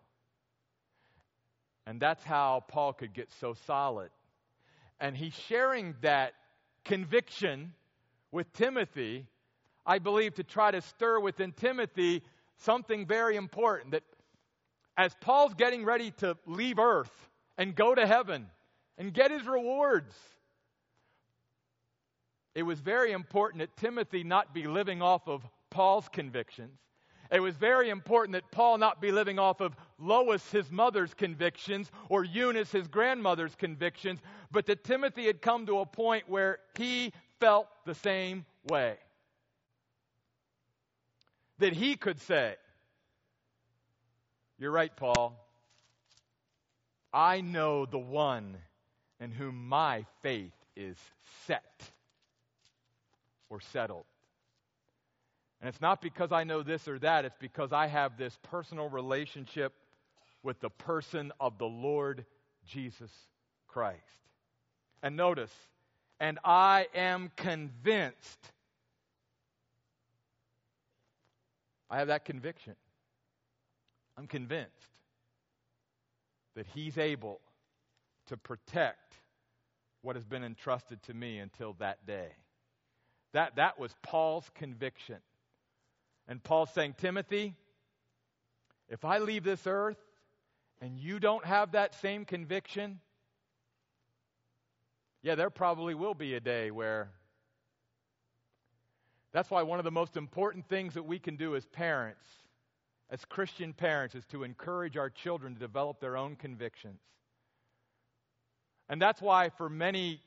And 1.86 2.00
that's 2.00 2.24
how 2.24 2.64
Paul 2.68 2.94
could 2.94 3.14
get 3.14 3.30
so 3.40 3.56
solid. 3.66 4.10
And 5.00 5.18
he's 5.18 5.34
sharing 5.34 5.96
that 6.02 6.34
conviction 6.86 7.74
with 8.32 8.52
Timothy, 8.54 9.28
I 9.86 10.00
believe, 10.00 10.36
to 10.36 10.44
try 10.44 10.72
to 10.72 10.82
stir 10.82 11.20
within 11.20 11.52
Timothy 11.52 12.24
something 12.58 13.06
very 13.06 13.36
important 13.36 13.92
that 13.92 14.04
as 14.98 15.16
Paul's 15.22 15.54
getting 15.54 15.84
ready 15.86 16.12
to 16.18 16.38
leave 16.46 16.80
earth 16.80 17.30
and 17.58 17.76
go 17.76 17.96
to 17.96 18.06
heaven 18.06 18.48
and 18.98 19.14
get 19.14 19.32
his 19.32 19.46
rewards, 19.46 20.16
it 22.56 22.64
was 22.64 22.80
very 22.80 23.12
important 23.12 23.60
that 23.60 23.76
Timothy 23.78 24.24
not 24.24 24.54
be 24.54 24.64
living 24.68 25.02
off 25.02 25.28
of 25.28 25.44
Paul's 25.72 26.08
convictions, 26.10 26.78
it 27.32 27.40
was 27.40 27.56
very 27.56 27.90
important 27.90 28.34
that 28.34 28.52
Paul 28.52 28.78
not 28.78 29.02
be 29.02 29.12
living 29.12 29.40
off 29.40 29.60
of 29.60 29.76
Lois, 29.98 30.52
his 30.52 30.70
mother's 30.70 31.16
convictions, 31.16 31.90
or 32.10 32.24
Eunice, 32.24 32.72
his 32.72 32.88
grandmother's 32.88 33.56
convictions, 33.56 34.20
but 34.52 34.68
that 34.68 34.84
Timothy 34.84 35.26
had 35.26 35.42
come 35.42 35.66
to 35.66 35.80
a 35.80 35.86
point 35.86 36.30
where 36.30 36.60
he 36.78 37.12
felt 37.40 37.68
the 37.86 37.96
same 37.96 38.46
way. 38.70 38.98
That 41.60 41.74
he 41.74 41.96
could 41.96 42.20
say, 42.22 42.56
You're 44.58 44.72
right, 44.72 44.96
Paul. 44.96 45.40
I 47.14 47.42
know 47.42 47.86
the 47.86 48.00
one 48.00 48.58
in 49.20 49.32
whom 49.32 49.68
my 49.68 50.06
faith 50.22 50.54
is 50.76 50.98
set 51.46 51.92
or 53.50 53.62
settled. 53.62 54.06
And 55.62 55.70
it's 55.70 55.80
not 55.80 56.02
because 56.02 56.32
I 56.32 56.44
know 56.44 56.64
this 56.64 56.88
or 56.88 57.00
that, 57.00 57.24
it's 57.24 57.38
because 57.40 57.72
I 57.72 57.88
have 57.88 58.18
this 58.18 58.38
personal 58.44 58.90
relationship 58.90 59.74
with 60.42 60.60
the 60.60 60.70
person 60.70 61.32
of 61.40 61.58
the 61.58 61.68
Lord 61.68 62.26
Jesus 62.68 63.12
Christ. 63.68 64.00
And 65.02 65.16
notice, 65.16 65.54
and 66.20 66.40
I 66.44 66.88
am 66.94 67.32
convinced. 67.38 68.52
I 71.94 72.00
have 72.00 72.08
that 72.08 72.26
conviction. 72.26 72.74
I'm 74.18 74.26
convinced 74.26 74.72
that 76.56 76.66
He's 76.74 76.98
able 76.98 77.40
to 78.30 78.36
protect 78.36 79.14
what 80.02 80.16
has 80.16 80.26
been 80.26 80.44
entrusted 80.44 81.04
to 81.04 81.14
me 81.14 81.38
until 81.38 81.74
that 81.74 82.04
day. 82.08 82.30
That, 83.34 83.58
that 83.58 83.80
was 83.80 83.94
Paul's 84.02 84.50
conviction. 84.56 85.18
And 86.28 86.44
Paul's 86.44 86.72
saying, 86.72 86.96
Timothy, 86.98 87.54
if 88.90 89.06
I 89.06 89.20
leave 89.20 89.44
this 89.44 89.62
earth 89.68 90.02
and 90.82 90.98
you 90.98 91.20
don't 91.20 91.46
have 91.46 91.74
that 91.74 91.94
same 92.02 92.26
conviction, 92.26 93.02
yeah, 95.22 95.36
there 95.36 95.52
probably 95.52 95.94
will 95.94 96.16
be 96.16 96.34
a 96.34 96.40
day 96.40 96.72
where. 96.72 97.12
That's 99.34 99.50
why 99.50 99.64
one 99.64 99.80
of 99.80 99.86
the 99.86 99.92
most 99.92 100.16
important 100.16 100.70
things 100.70 100.94
that 100.94 101.04
we 101.04 101.18
can 101.20 101.36
do 101.36 101.56
as 101.56 101.66
parents, 101.66 102.26
as 103.10 103.26
Christian 103.26 103.74
parents, 103.74 104.14
is 104.16 104.26
to 104.28 104.44
encourage 104.44 104.96
our 104.96 105.10
children 105.10 105.56
to 105.56 105.60
develop 105.60 106.00
their 106.00 106.16
own 106.16 106.36
convictions. 106.36 107.00
And 108.90 109.02
that's 109.02 109.22
why, 109.22 109.50
for 109.50 109.70
many 109.70 110.22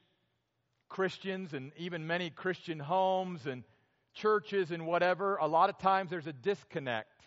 Christians 0.88 1.52
and 1.52 1.72
even 1.76 2.06
many 2.06 2.30
Christian 2.30 2.80
homes 2.80 3.46
and 3.46 3.62
churches 4.14 4.72
and 4.72 4.86
whatever, 4.86 5.36
a 5.36 5.46
lot 5.46 5.70
of 5.70 5.78
times 5.78 6.10
there's 6.10 6.26
a 6.26 6.32
disconnect 6.32 7.22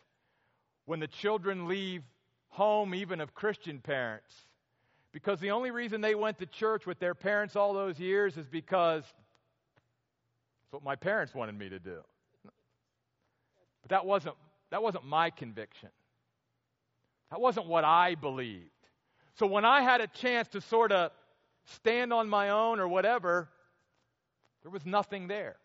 when 0.86 1.00
the 1.00 1.08
children 1.08 1.68
leave 1.68 2.04
home, 2.50 2.94
even 2.94 3.22
of 3.22 3.34
Christian 3.34 3.80
parents. 3.80 4.34
Because 5.12 5.40
the 5.40 5.52
only 5.52 5.72
reason 5.72 6.02
they 6.02 6.16
went 6.16 6.40
to 6.40 6.46
church 6.46 6.86
with 6.86 7.00
their 7.00 7.16
parents 7.16 7.56
all 7.56 7.74
those 7.74 8.00
years 8.00 8.38
is 8.38 8.48
because 8.48 9.04
it's 10.70 10.74
what 10.76 10.84
my 10.84 10.96
parents 10.96 11.34
wanted 11.34 11.58
me 11.58 11.68
to 11.70 11.80
do. 11.80 11.98
But 13.82 13.90
that 13.90 14.06
wasn't, 14.06 14.36
that 14.70 14.84
wasn't 14.84 15.04
my 15.04 15.32
conviction. 15.32 15.90
That 17.32 17.42
wasn't 17.42 17.66
what 17.66 17.84
I 17.84 18.14
believed. 18.14 18.70
So 19.40 19.48
when 19.48 19.66
I 19.66 19.82
had 19.82 20.00
a 20.00 20.06
chance 20.06 20.48
to 20.50 20.62
sort 20.62 20.92
of 20.92 21.10
stand 21.66 22.14
on 22.14 22.30
my 22.30 22.50
own 22.50 22.80
or 22.80 22.88
whatever, 22.88 23.50
there 24.62 24.72
was 24.72 24.86
nothing 24.86 25.28
there. 25.28 25.56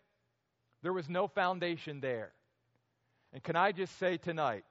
There 0.81 0.93
was 0.93 1.07
no 1.07 1.27
foundation 1.27 1.99
there. 1.99 2.31
And 3.31 3.43
can 3.43 3.55
I 3.55 3.73
just 3.73 3.99
say 3.99 4.17
tonight 4.17 4.63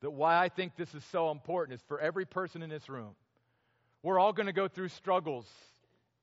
that 0.00 0.12
why 0.12 0.42
I 0.42 0.48
think 0.48 0.76
this 0.76 0.94
is 0.94 1.04
so 1.12 1.30
important 1.30 1.78
is 1.78 1.84
for 1.86 2.00
every 2.00 2.24
person 2.24 2.62
in 2.62 2.70
this 2.70 2.88
room. 2.88 3.14
We're 4.02 4.18
all 4.18 4.32
going 4.32 4.46
to 4.46 4.54
go 4.54 4.66
through 4.66 4.88
struggles 4.88 5.46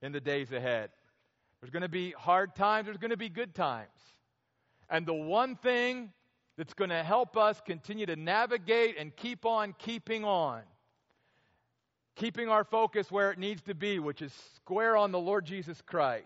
in 0.02 0.14
the 0.14 0.20
days 0.20 0.52
ahead. 0.52 0.90
There's 1.62 1.72
going 1.72 1.84
to 1.84 1.90
be 1.90 2.12
hard 2.12 2.56
times, 2.56 2.86
there's 2.86 2.98
going 2.98 3.12
to 3.12 3.18
be 3.18 3.30
good 3.30 3.54
times. 3.54 3.90
And 4.90 5.06
the 5.06 5.14
one 5.14 5.56
thing 5.56 6.12
that's 6.58 6.74
going 6.74 6.90
to 6.90 7.04
help 7.04 7.38
us 7.38 7.62
continue 7.66 8.06
to 8.06 8.16
navigate 8.16 8.98
and 8.98 9.16
keep 9.16 9.46
on 9.46 9.74
keeping 9.78 10.24
on, 10.26 10.62
keeping 12.16 12.50
our 12.50 12.64
focus 12.64 13.12
where 13.12 13.32
it 13.32 13.38
needs 13.38 13.62
to 13.64 13.76
be, 13.76 14.00
which 14.00 14.22
is 14.22 14.34
square 14.56 14.98
on 14.98 15.12
the 15.12 15.20
Lord 15.20 15.46
Jesus 15.46 15.82
Christ, 15.82 16.26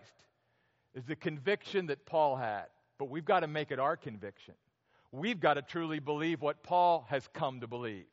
is 0.94 1.04
the 1.04 1.16
conviction 1.16 1.86
that 1.86 2.06
Paul 2.06 2.36
had. 2.36 2.64
But 2.98 3.10
we've 3.10 3.24
got 3.24 3.40
to 3.40 3.46
make 3.46 3.70
it 3.70 3.78
our 3.78 3.96
conviction. 3.96 4.54
We've 5.12 5.38
got 5.38 5.54
to 5.54 5.62
truly 5.62 6.00
believe 6.00 6.42
what 6.42 6.62
Paul 6.62 7.06
has 7.08 7.28
come 7.32 7.60
to 7.60 7.66
believe 7.66 8.06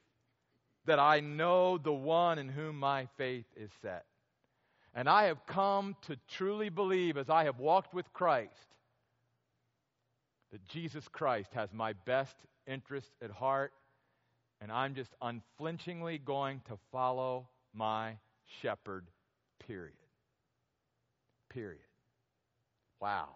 that 0.86 1.00
I 1.00 1.20
know 1.20 1.78
the 1.78 1.94
one 1.94 2.40
in 2.40 2.50
whom 2.50 2.78
my 2.78 3.08
faith 3.18 3.46
is 3.56 3.70
set. 3.82 4.06
And 4.94 5.08
I 5.10 5.24
have 5.26 5.46
come 5.46 5.96
to 6.04 6.18
truly 6.28 6.70
believe, 6.70 7.18
as 7.18 7.30
I 7.30 7.46
have 7.46 7.60
walked 7.60 7.94
with 7.94 8.12
Christ, 8.14 8.68
that 10.52 10.66
Jesus 10.66 11.08
Christ 11.08 11.54
has 11.54 11.74
my 11.74 11.94
best 11.94 12.36
interest 12.68 13.10
at 13.22 13.32
heart 13.32 13.74
And 14.62 14.72
I'm 14.72 14.94
just 14.94 15.12
unflinchingly 15.22 16.20
going 16.20 16.62
to 16.68 16.78
follow 16.92 17.48
my 17.74 18.18
shepherd, 18.62 19.08
period. 19.60 19.96
Period. 21.50 21.82
Wow. 23.02 23.30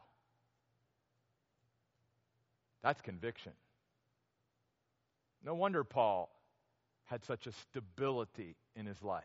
That's 2.83 3.01
conviction. 3.01 3.53
No 5.43 5.55
wonder 5.55 5.83
Paul 5.83 6.29
had 7.05 7.25
such 7.25 7.47
a 7.47 7.51
stability 7.51 8.55
in 8.75 8.85
his 8.85 9.01
life. 9.01 9.23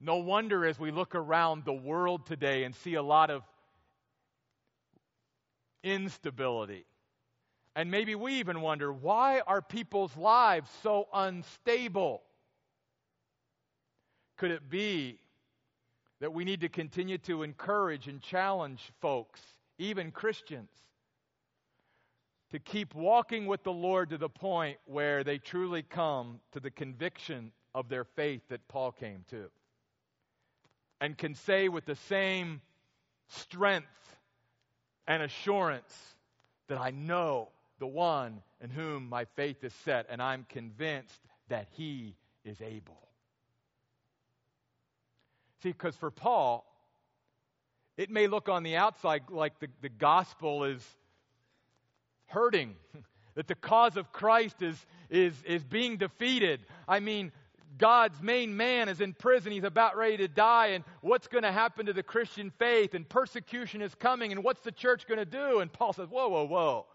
No 0.00 0.16
wonder 0.16 0.64
as 0.64 0.78
we 0.78 0.90
look 0.90 1.14
around 1.14 1.64
the 1.64 1.72
world 1.72 2.26
today 2.26 2.64
and 2.64 2.74
see 2.74 2.94
a 2.94 3.02
lot 3.02 3.30
of 3.30 3.42
instability. 5.82 6.84
And 7.74 7.90
maybe 7.90 8.14
we 8.14 8.34
even 8.34 8.60
wonder 8.60 8.92
why 8.92 9.40
are 9.40 9.62
people's 9.62 10.16
lives 10.16 10.70
so 10.82 11.08
unstable? 11.12 12.22
Could 14.36 14.50
it 14.52 14.70
be 14.70 15.18
that 16.20 16.32
we 16.32 16.44
need 16.44 16.60
to 16.60 16.68
continue 16.68 17.18
to 17.18 17.42
encourage 17.42 18.08
and 18.08 18.20
challenge 18.20 18.80
folks, 19.00 19.40
even 19.78 20.10
Christians, 20.10 20.70
to 22.50 22.58
keep 22.58 22.94
walking 22.94 23.46
with 23.46 23.62
the 23.62 23.72
Lord 23.72 24.10
to 24.10 24.18
the 24.18 24.28
point 24.28 24.78
where 24.86 25.22
they 25.22 25.38
truly 25.38 25.82
come 25.82 26.40
to 26.52 26.60
the 26.60 26.70
conviction 26.70 27.52
of 27.74 27.88
their 27.88 28.04
faith 28.04 28.42
that 28.48 28.66
Paul 28.68 28.92
came 28.92 29.24
to? 29.30 29.50
And 31.00 31.16
can 31.16 31.34
say 31.34 31.68
with 31.68 31.84
the 31.84 31.96
same 31.96 32.60
strength 33.28 33.86
and 35.06 35.22
assurance 35.22 35.94
that 36.68 36.78
I 36.78 36.90
know 36.90 37.48
the 37.78 37.86
one 37.86 38.42
in 38.60 38.70
whom 38.70 39.08
my 39.08 39.24
faith 39.36 39.62
is 39.62 39.72
set, 39.84 40.06
and 40.10 40.20
I'm 40.20 40.44
convinced 40.48 41.20
that 41.48 41.68
he 41.72 42.14
is 42.44 42.60
able. 42.60 42.98
See, 45.62 45.72
because 45.72 45.96
for 45.96 46.10
Paul, 46.10 46.64
it 47.96 48.10
may 48.10 48.26
look 48.26 48.48
on 48.48 48.62
the 48.62 48.76
outside 48.76 49.22
like 49.28 49.58
the, 49.58 49.68
the 49.80 49.88
gospel 49.88 50.64
is 50.64 50.82
hurting, 52.26 52.76
that 53.34 53.48
the 53.48 53.54
cause 53.54 53.96
of 53.96 54.12
Christ 54.12 54.62
is, 54.62 54.76
is, 55.10 55.34
is 55.44 55.64
being 55.64 55.96
defeated. 55.96 56.60
I 56.86 57.00
mean, 57.00 57.32
God's 57.78 58.20
main 58.20 58.56
man 58.56 58.88
is 58.88 59.00
in 59.00 59.14
prison. 59.14 59.52
He's 59.52 59.64
about 59.64 59.96
ready 59.96 60.16
to 60.18 60.28
die. 60.28 60.68
And 60.68 60.84
what's 61.00 61.28
going 61.28 61.44
to 61.44 61.52
happen 61.52 61.86
to 61.86 61.92
the 61.92 62.02
Christian 62.02 62.50
faith? 62.58 62.94
And 62.94 63.08
persecution 63.08 63.80
is 63.80 63.94
coming. 63.94 64.32
And 64.32 64.44
what's 64.44 64.60
the 64.60 64.72
church 64.72 65.06
going 65.06 65.18
to 65.18 65.24
do? 65.24 65.60
And 65.60 65.72
Paul 65.72 65.92
says, 65.92 66.08
Whoa, 66.08 66.28
whoa, 66.28 66.44
whoa. 66.44 66.86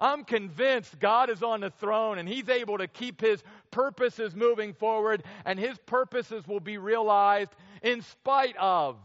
I'm 0.00 0.24
convinced 0.24 0.98
God 0.98 1.30
is 1.30 1.42
on 1.42 1.60
the 1.60 1.70
throne 1.70 2.18
and 2.18 2.28
He's 2.28 2.48
able 2.48 2.78
to 2.78 2.88
keep 2.88 3.20
His 3.20 3.42
purposes 3.70 4.34
moving 4.34 4.74
forward, 4.74 5.22
and 5.44 5.58
His 5.58 5.78
purposes 5.86 6.46
will 6.46 6.60
be 6.60 6.78
realized 6.78 7.52
in 7.82 8.02
spite 8.02 8.56
of 8.58 8.96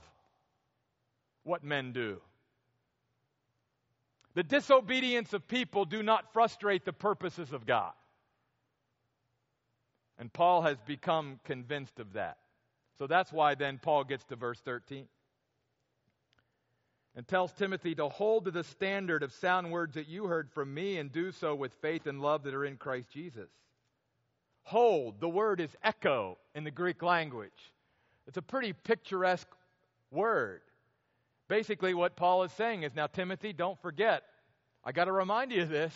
what 1.43 1.64
men 1.64 1.93
do. 1.93 2.20
The 4.36 4.43
disobedience 4.43 5.34
of 5.34 5.47
people 5.47 5.86
do 5.86 6.03
not 6.03 6.32
frustrate 6.34 6.86
the 6.86 6.93
purposes 6.93 7.51
of 7.51 7.66
God. 7.66 7.93
And 10.20 10.32
Paul 10.32 10.61
has 10.63 10.78
become 10.86 11.39
convinced 11.45 11.99
of 11.99 12.13
that. 12.13 12.38
So 12.97 13.07
that's 13.07 13.32
why 13.32 13.55
then 13.55 13.80
Paul 13.82 14.03
gets 14.03 14.26
to 14.26 14.36
verse 14.36 14.59
13 14.59 15.07
and 17.15 17.28
tells 17.28 17.51
Timothy 17.53 17.95
to 17.95 18.09
hold 18.09 18.45
to 18.45 18.51
the 18.51 18.63
standard 18.63 19.24
of 19.24 19.32
sound 19.32 19.72
words 19.72 19.95
that 19.95 20.07
you 20.07 20.26
heard 20.26 20.51
from 20.51 20.74
me 20.74 20.97
and 20.97 21.11
do 21.11 21.32
so 21.32 21.55
with 21.55 21.74
faith 21.82 22.05
and 22.05 22.22
love 22.22 22.43
that 22.43 22.53
are 22.53 22.65
in 22.65 22.78
Christ 22.78 23.09
Jesus. 23.09 23.49
Hold, 24.63 25.20
the 25.20 25.30
word 25.30 25.59
is 25.59 25.76
echo 25.84 26.38
in 26.53 26.63
the 26.63 26.72
Greek 26.72 27.01
language. 27.01 27.74
It's 28.28 28.38
a 28.38 28.41
pretty 28.41 28.74
picturesque 28.74 29.49
word. 30.11 30.61
Basically, 31.47 31.93
what 31.93 32.15
Paul 32.15 32.43
is 32.43 32.51
saying 32.51 32.84
is 32.84 32.93
now, 32.93 33.07
Timothy, 33.07 33.53
don't 33.53 33.82
forget, 33.82 34.24
I 34.84 34.91
got 34.91 35.05
to 35.05 35.11
remind 35.11 35.51
you 35.51 35.63
of 35.63 35.70
this. 35.70 35.93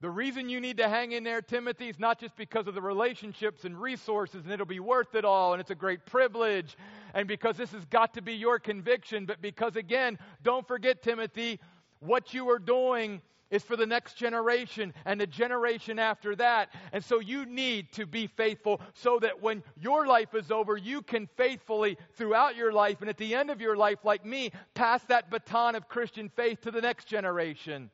The 0.00 0.10
reason 0.10 0.48
you 0.48 0.60
need 0.60 0.76
to 0.76 0.88
hang 0.88 1.10
in 1.10 1.24
there, 1.24 1.42
Timothy, 1.42 1.88
is 1.88 1.98
not 1.98 2.20
just 2.20 2.36
because 2.36 2.68
of 2.68 2.74
the 2.74 2.80
relationships 2.80 3.64
and 3.64 3.80
resources, 3.80 4.44
and 4.44 4.52
it'll 4.52 4.64
be 4.64 4.78
worth 4.78 5.16
it 5.16 5.24
all, 5.24 5.54
and 5.54 5.60
it's 5.60 5.72
a 5.72 5.74
great 5.74 6.06
privilege, 6.06 6.76
and 7.14 7.26
because 7.26 7.56
this 7.56 7.72
has 7.72 7.84
got 7.86 8.14
to 8.14 8.22
be 8.22 8.34
your 8.34 8.60
conviction, 8.60 9.26
but 9.26 9.42
because, 9.42 9.74
again, 9.74 10.16
don't 10.44 10.68
forget, 10.68 11.02
Timothy, 11.02 11.58
what 11.98 12.32
you 12.32 12.48
are 12.48 12.60
doing 12.60 13.20
is 13.50 13.64
for 13.64 13.74
the 13.76 13.86
next 13.86 14.14
generation 14.14 14.94
and 15.04 15.20
the 15.20 15.26
generation 15.26 15.98
after 15.98 16.36
that. 16.36 16.68
And 16.92 17.02
so 17.02 17.18
you 17.18 17.44
need 17.46 17.90
to 17.94 18.06
be 18.06 18.26
faithful 18.26 18.80
so 18.94 19.18
that 19.20 19.42
when 19.42 19.64
your 19.80 20.06
life 20.06 20.34
is 20.34 20.52
over, 20.52 20.76
you 20.76 21.02
can 21.02 21.28
faithfully, 21.36 21.96
throughout 22.14 22.56
your 22.56 22.72
life 22.72 22.98
and 23.00 23.08
at 23.08 23.16
the 23.16 23.34
end 23.34 23.50
of 23.50 23.60
your 23.60 23.74
life, 23.74 24.04
like 24.04 24.24
me, 24.24 24.52
pass 24.74 25.02
that 25.04 25.30
baton 25.30 25.74
of 25.74 25.88
Christian 25.88 26.28
faith 26.28 26.60
to 26.60 26.70
the 26.70 26.82
next 26.82 27.06
generation 27.06 27.90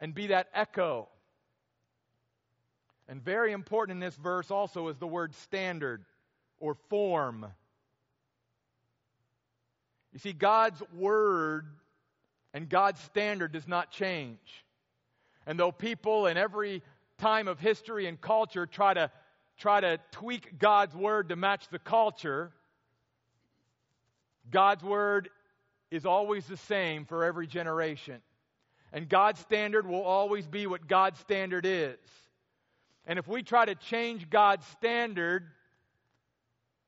and 0.00 0.14
be 0.14 0.28
that 0.28 0.48
echo. 0.54 1.08
And 3.08 3.22
very 3.22 3.52
important 3.52 3.96
in 3.96 4.00
this 4.00 4.14
verse 4.16 4.50
also 4.50 4.88
is 4.88 4.96
the 4.98 5.06
word 5.06 5.34
standard 5.34 6.04
or 6.58 6.74
form. 6.88 7.46
You 10.12 10.18
see, 10.18 10.32
God's 10.32 10.82
word 10.94 11.66
and 12.52 12.68
God's 12.68 13.00
standard 13.00 13.52
does 13.52 13.68
not 13.68 13.90
change. 13.90 14.64
And 15.46 15.58
though 15.58 15.72
people 15.72 16.26
in 16.26 16.36
every 16.36 16.82
time 17.18 17.48
of 17.48 17.58
history 17.58 18.06
and 18.06 18.20
culture 18.20 18.66
try 18.66 18.94
to 18.94 19.10
try 19.58 19.80
to 19.80 19.98
tweak 20.10 20.58
God's 20.58 20.94
word 20.94 21.28
to 21.28 21.36
match 21.36 21.68
the 21.68 21.78
culture, 21.78 22.50
God's 24.50 24.82
word 24.82 25.28
is 25.90 26.06
always 26.06 26.46
the 26.46 26.56
same 26.56 27.04
for 27.04 27.24
every 27.24 27.46
generation. 27.46 28.22
And 28.92 29.08
God's 29.08 29.40
standard 29.40 29.86
will 29.86 30.02
always 30.02 30.46
be 30.46 30.66
what 30.66 30.88
God's 30.88 31.18
standard 31.20 31.64
is. 31.64 31.98
And 33.06 33.18
if 33.18 33.28
we 33.28 33.42
try 33.42 33.64
to 33.64 33.74
change 33.74 34.28
God's 34.28 34.66
standard 34.66 35.46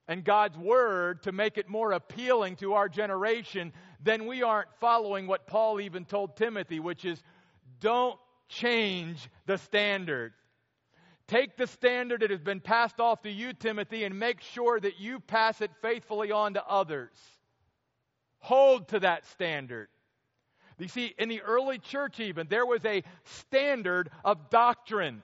and 0.08 0.24
God's 0.24 0.58
word 0.58 1.22
to 1.22 1.32
make 1.32 1.58
it 1.58 1.68
more 1.68 1.92
appealing 1.92 2.56
to 2.56 2.74
our 2.74 2.88
generation, 2.88 3.72
then 4.02 4.26
we 4.26 4.42
aren't 4.42 4.68
following 4.80 5.26
what 5.26 5.46
Paul 5.46 5.80
even 5.80 6.04
told 6.04 6.36
Timothy, 6.36 6.80
which 6.80 7.04
is 7.04 7.22
don't 7.80 8.18
change 8.48 9.28
the 9.46 9.58
standard. 9.58 10.32
Take 11.28 11.56
the 11.56 11.66
standard 11.66 12.20
that 12.22 12.30
has 12.30 12.40
been 12.40 12.60
passed 12.60 13.00
off 13.00 13.22
to 13.22 13.30
you, 13.30 13.52
Timothy, 13.52 14.04
and 14.04 14.18
make 14.18 14.40
sure 14.40 14.78
that 14.78 14.98
you 14.98 15.20
pass 15.20 15.60
it 15.60 15.70
faithfully 15.80 16.30
on 16.30 16.54
to 16.54 16.66
others. 16.66 17.16
Hold 18.40 18.88
to 18.88 19.00
that 19.00 19.24
standard. 19.26 19.88
You 20.78 20.88
see, 20.88 21.14
in 21.18 21.28
the 21.28 21.42
early 21.42 21.78
church, 21.78 22.20
even, 22.20 22.46
there 22.48 22.66
was 22.66 22.84
a 22.84 23.02
standard 23.24 24.10
of 24.24 24.50
doctrine. 24.50 25.22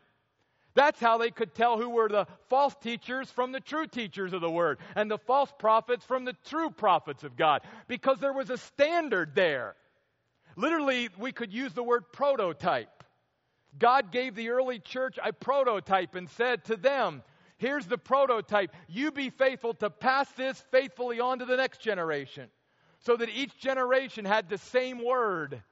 That's 0.74 1.00
how 1.00 1.18
they 1.18 1.30
could 1.30 1.54
tell 1.54 1.78
who 1.78 1.90
were 1.90 2.08
the 2.08 2.26
false 2.48 2.74
teachers 2.80 3.30
from 3.30 3.52
the 3.52 3.60
true 3.60 3.86
teachers 3.86 4.32
of 4.32 4.40
the 4.40 4.50
word, 4.50 4.78
and 4.94 5.10
the 5.10 5.18
false 5.18 5.52
prophets 5.58 6.04
from 6.04 6.24
the 6.24 6.36
true 6.44 6.70
prophets 6.70 7.24
of 7.24 7.36
God, 7.36 7.62
because 7.88 8.18
there 8.18 8.32
was 8.32 8.50
a 8.50 8.58
standard 8.58 9.34
there. 9.34 9.74
Literally, 10.56 11.08
we 11.18 11.32
could 11.32 11.52
use 11.52 11.72
the 11.72 11.82
word 11.82 12.12
prototype. 12.12 13.04
God 13.78 14.12
gave 14.12 14.34
the 14.34 14.50
early 14.50 14.78
church 14.78 15.18
a 15.22 15.32
prototype 15.32 16.14
and 16.14 16.28
said 16.30 16.64
to 16.66 16.76
them, 16.76 17.22
Here's 17.58 17.86
the 17.86 17.98
prototype. 17.98 18.72
You 18.86 19.10
be 19.10 19.30
faithful 19.30 19.74
to 19.74 19.90
pass 19.90 20.30
this 20.32 20.62
faithfully 20.70 21.18
on 21.18 21.40
to 21.40 21.44
the 21.44 21.56
next 21.56 21.80
generation 21.80 22.48
so 23.00 23.16
that 23.16 23.28
each 23.28 23.56
generation 23.58 24.24
had 24.24 24.48
the 24.48 24.58
same 24.58 25.04
word, 25.04 25.62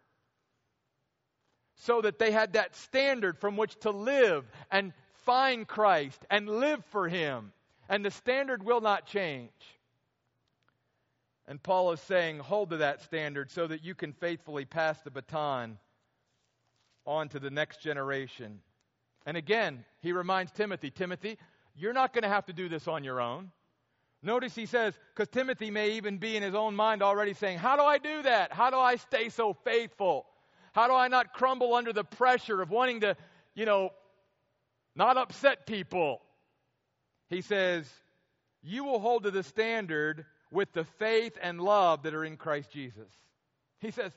so 1.76 2.00
that 2.00 2.18
they 2.18 2.30
had 2.30 2.54
that 2.54 2.74
standard 2.76 3.38
from 3.38 3.56
which 3.56 3.78
to 3.80 3.90
live 3.90 4.44
and 4.70 4.92
find 5.24 5.66
Christ 5.66 6.24
and 6.30 6.48
live 6.48 6.84
for 6.86 7.08
Him. 7.08 7.52
And 7.88 8.04
the 8.04 8.10
standard 8.10 8.62
will 8.62 8.80
not 8.80 9.06
change. 9.06 9.50
And 11.46 11.62
Paul 11.62 11.92
is 11.92 12.00
saying, 12.00 12.38
hold 12.38 12.70
to 12.70 12.78
that 12.78 13.02
standard 13.02 13.50
so 13.50 13.66
that 13.66 13.84
you 13.84 13.94
can 13.94 14.12
faithfully 14.12 14.64
pass 14.64 15.00
the 15.02 15.10
baton 15.10 15.78
on 17.06 17.28
to 17.28 17.38
the 17.38 17.50
next 17.50 17.80
generation. 17.80 18.60
And 19.24 19.36
again, 19.36 19.84
he 20.00 20.12
reminds 20.12 20.50
Timothy 20.52 20.90
Timothy, 20.90 21.38
you're 21.76 21.92
not 21.92 22.12
going 22.12 22.22
to 22.22 22.28
have 22.28 22.46
to 22.46 22.52
do 22.52 22.68
this 22.68 22.88
on 22.88 23.04
your 23.04 23.20
own. 23.20 23.50
Notice 24.22 24.54
he 24.54 24.66
says, 24.66 24.94
because 25.14 25.28
Timothy 25.28 25.70
may 25.70 25.92
even 25.92 26.18
be 26.18 26.36
in 26.36 26.42
his 26.42 26.54
own 26.54 26.74
mind 26.74 27.02
already 27.02 27.34
saying, 27.34 27.58
How 27.58 27.76
do 27.76 27.82
I 27.82 27.98
do 27.98 28.22
that? 28.22 28.52
How 28.52 28.70
do 28.70 28.76
I 28.76 28.96
stay 28.96 29.28
so 29.28 29.52
faithful? 29.52 30.26
How 30.72 30.88
do 30.88 30.94
I 30.94 31.08
not 31.08 31.32
crumble 31.32 31.74
under 31.74 31.92
the 31.92 32.04
pressure 32.04 32.60
of 32.60 32.70
wanting 32.70 33.00
to, 33.00 33.16
you 33.54 33.64
know, 33.64 33.90
not 34.94 35.16
upset 35.16 35.66
people? 35.66 36.20
He 37.28 37.40
says, 37.40 37.88
You 38.62 38.84
will 38.84 38.98
hold 38.98 39.24
to 39.24 39.30
the 39.30 39.42
standard 39.42 40.24
with 40.50 40.72
the 40.72 40.84
faith 40.84 41.38
and 41.40 41.60
love 41.60 42.02
that 42.04 42.14
are 42.14 42.24
in 42.24 42.36
Christ 42.36 42.70
Jesus. 42.70 43.08
He 43.80 43.90
says, 43.90 44.12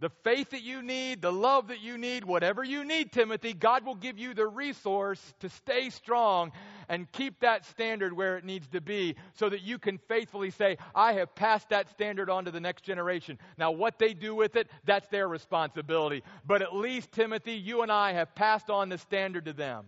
the 0.00 0.10
faith 0.24 0.50
that 0.50 0.62
you 0.62 0.82
need, 0.82 1.22
the 1.22 1.32
love 1.32 1.68
that 1.68 1.80
you 1.80 1.96
need, 1.96 2.24
whatever 2.24 2.64
you 2.64 2.84
need, 2.84 3.12
Timothy, 3.12 3.52
God 3.52 3.86
will 3.86 3.94
give 3.94 4.18
you 4.18 4.34
the 4.34 4.46
resource 4.46 5.20
to 5.40 5.48
stay 5.48 5.90
strong 5.90 6.50
and 6.88 7.10
keep 7.12 7.40
that 7.40 7.64
standard 7.66 8.12
where 8.12 8.36
it 8.36 8.44
needs 8.44 8.66
to 8.68 8.80
be 8.80 9.14
so 9.34 9.48
that 9.48 9.62
you 9.62 9.78
can 9.78 9.98
faithfully 9.98 10.50
say, 10.50 10.78
I 10.94 11.12
have 11.14 11.34
passed 11.36 11.68
that 11.68 11.90
standard 11.90 12.28
on 12.28 12.44
to 12.46 12.50
the 12.50 12.60
next 12.60 12.82
generation. 12.82 13.38
Now, 13.56 13.70
what 13.70 13.98
they 13.98 14.14
do 14.14 14.34
with 14.34 14.56
it, 14.56 14.68
that's 14.84 15.08
their 15.08 15.28
responsibility. 15.28 16.24
But 16.44 16.60
at 16.60 16.74
least, 16.74 17.12
Timothy, 17.12 17.54
you 17.54 17.82
and 17.82 17.92
I 17.92 18.14
have 18.14 18.34
passed 18.34 18.70
on 18.70 18.88
the 18.88 18.98
standard 18.98 19.44
to 19.44 19.52
them. 19.52 19.86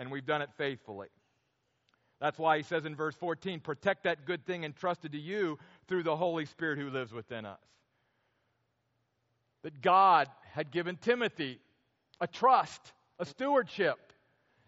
And 0.00 0.10
we've 0.10 0.26
done 0.26 0.42
it 0.42 0.50
faithfully. 0.58 1.08
That's 2.20 2.38
why 2.38 2.56
he 2.56 2.64
says 2.64 2.84
in 2.84 2.96
verse 2.96 3.14
14, 3.14 3.60
protect 3.60 4.04
that 4.04 4.26
good 4.26 4.44
thing 4.44 4.64
entrusted 4.64 5.12
to 5.12 5.18
you 5.18 5.58
through 5.86 6.02
the 6.02 6.16
Holy 6.16 6.44
Spirit 6.44 6.78
who 6.78 6.90
lives 6.90 7.12
within 7.12 7.46
us 7.46 7.60
that 9.62 9.80
God 9.82 10.28
had 10.52 10.70
given 10.70 10.96
Timothy 10.96 11.58
a 12.20 12.26
trust, 12.26 12.92
a 13.18 13.24
stewardship. 13.24 13.98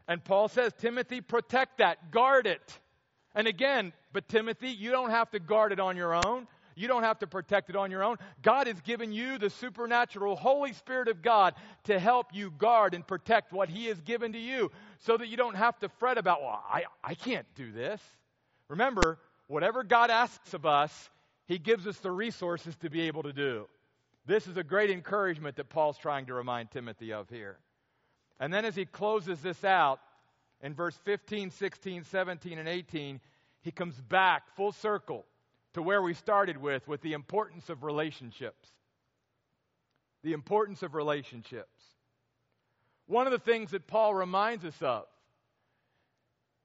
And 0.09 0.23
Paul 0.25 0.49
says, 0.49 0.73
Timothy, 0.79 1.21
protect 1.21 1.79
that, 1.79 2.11
guard 2.11 2.47
it. 2.47 2.79
And 3.35 3.47
again, 3.47 3.93
but 4.13 4.29
Timothy, 4.29 4.71
you 4.71 4.91
don't 4.91 5.11
have 5.11 5.31
to 5.31 5.41
guard 5.41 5.73
it 5.73 5.81
on 5.81 5.97
your 5.97 6.15
own. 6.15 6.47
You 6.75 6.89
don't 6.89 7.03
have 7.03 7.19
to 7.19 7.27
protect 7.27 7.71
it 7.71 7.77
on 7.77 7.91
your 7.91 8.03
own. 8.03 8.17
God 8.43 8.67
has 8.67 8.81
given 8.81 9.13
you 9.13 9.39
the 9.39 9.51
supernatural 9.51 10.37
Holy 10.37 10.73
Spirit 10.73 11.09
of 11.09 11.23
God 11.23 11.55
to 11.85 11.99
help 11.99 12.35
you 12.35 12.51
guard 12.51 12.95
and 12.95 13.07
protect 13.07 13.53
what 13.53 13.69
He 13.69 13.87
has 13.87 14.01
given 14.01 14.33
to 14.33 14.39
you 14.39 14.71
so 15.01 15.17
that 15.17 15.29
you 15.29 15.37
don't 15.37 15.55
have 15.55 15.79
to 15.81 15.89
fret 15.89 16.19
about, 16.19 16.41
well, 16.41 16.63
I, 16.67 16.85
I 17.05 17.15
can't 17.15 17.47
do 17.55 17.73
this. 17.73 18.01
Remember, 18.69 19.19
whatever 19.49 19.85
God 19.85 20.11
asks 20.11 20.55
of 20.55 20.65
us, 20.65 21.11
He 21.47 21.59
gives 21.59 21.87
us 21.87 21.99
the 21.99 22.11
resources 22.11 22.75
to 22.77 22.89
be 22.89 23.03
able 23.03 23.25
to 23.25 23.33
do. 23.33 23.67
This 24.25 24.47
is 24.47 24.57
a 24.57 24.63
great 24.63 24.91
encouragement 24.91 25.57
that 25.57 25.69
Paul's 25.69 25.99
trying 25.99 26.27
to 26.27 26.35
remind 26.35 26.71
Timothy 26.71 27.13
of 27.13 27.29
here. 27.29 27.59
And 28.39 28.53
then 28.53 28.65
as 28.65 28.77
he 28.77 28.85
closes 28.85 29.41
this 29.41 29.65
out, 29.65 30.01
in 30.63 30.75
verse 30.75 30.97
15, 31.05 31.51
16, 31.51 32.05
17, 32.05 32.59
and 32.59 32.69
18, 32.69 33.21
he 33.63 33.71
comes 33.73 34.01
back 34.01 34.55
full 34.55 34.73
circle 34.73 35.25
to 35.75 35.83
where 35.83 36.03
we 36.03 36.15
started 36.15 36.57
with, 36.57 36.87
with 36.87 37.01
the 37.03 37.15
importance 37.15 37.69
of 37.69 37.83
relationships. 37.83 38.69
The 40.23 40.35
importance 40.35 40.83
of 40.83 40.95
relationships. 40.95 41.83
One 43.07 43.27
of 43.27 43.33
the 43.33 43.39
things 43.39 43.73
that 43.73 43.89
Paul 43.89 44.15
reminds 44.15 44.65
us 44.65 44.81
of 44.81 45.07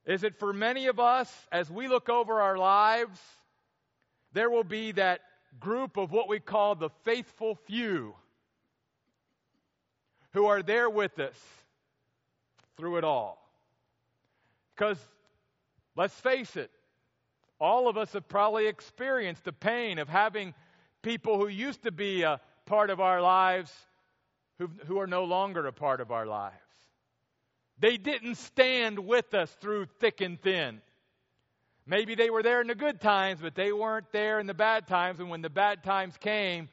is 0.06 0.22
that 0.22 0.38
for 0.38 0.54
many 0.54 0.88
of 0.88 1.00
us, 1.00 1.32
as 1.52 1.70
we 1.70 1.88
look 1.88 2.08
over 2.08 2.40
our 2.40 2.58
lives, 2.58 3.20
there 4.34 4.50
will 4.50 4.64
be 4.64 4.92
that 4.94 5.22
group 5.60 5.98
of 5.98 6.12
what 6.12 6.30
we 6.30 6.40
call 6.40 6.76
the 6.76 6.90
faithful 7.04 7.56
few 7.66 8.14
who 10.34 10.46
are 10.46 10.62
there 10.62 10.90
with 10.90 11.18
us 11.20 11.38
through 12.78 12.98
it 12.98 13.04
all. 13.04 13.44
Because 14.76 15.00
let's 15.96 16.14
face 16.14 16.56
it, 16.56 16.70
all 17.60 17.88
of 17.88 17.98
us 17.98 18.14
have 18.14 18.28
probably 18.28 18.68
experienced 18.68 19.44
the 19.44 19.54
pain 19.54 19.98
of 19.98 20.08
having 20.08 20.54
people 21.02 21.40
who 21.40 21.48
used 21.48 21.84
to 21.84 21.92
be 21.92 22.22
a 22.22 22.40
part 22.66 22.90
of 22.90 23.00
our 23.00 23.22
lives 23.22 23.72
who, 24.60 24.70
who 24.86 25.00
are 25.00 25.08
no 25.08 25.24
longer 25.24 25.66
a 25.66 25.74
part 25.74 26.02
of 26.02 26.12
our 26.12 26.26
lives. 26.26 26.56
They 27.80 27.98
didn't 27.98 28.36
stand 28.36 29.00
with 29.00 29.34
us 29.34 29.52
through 29.62 29.86
thick 30.00 30.22
and 30.22 30.42
thin. 30.42 30.82
Maybe 31.88 32.16
they 32.16 32.30
were 32.30 32.44
there 32.44 32.60
in 32.60 32.68
the 32.68 32.76
good 32.76 33.00
times, 33.00 33.40
but 33.42 33.56
they 33.56 33.72
weren't 33.72 34.12
there 34.12 34.40
in 34.40 34.46
the 34.46 34.54
bad 34.54 34.88
times. 34.88 35.20
And 35.20 35.30
when 35.30 35.42
the 35.42 35.50
bad 35.50 35.86
times 35.86 36.18
came, 36.18 36.68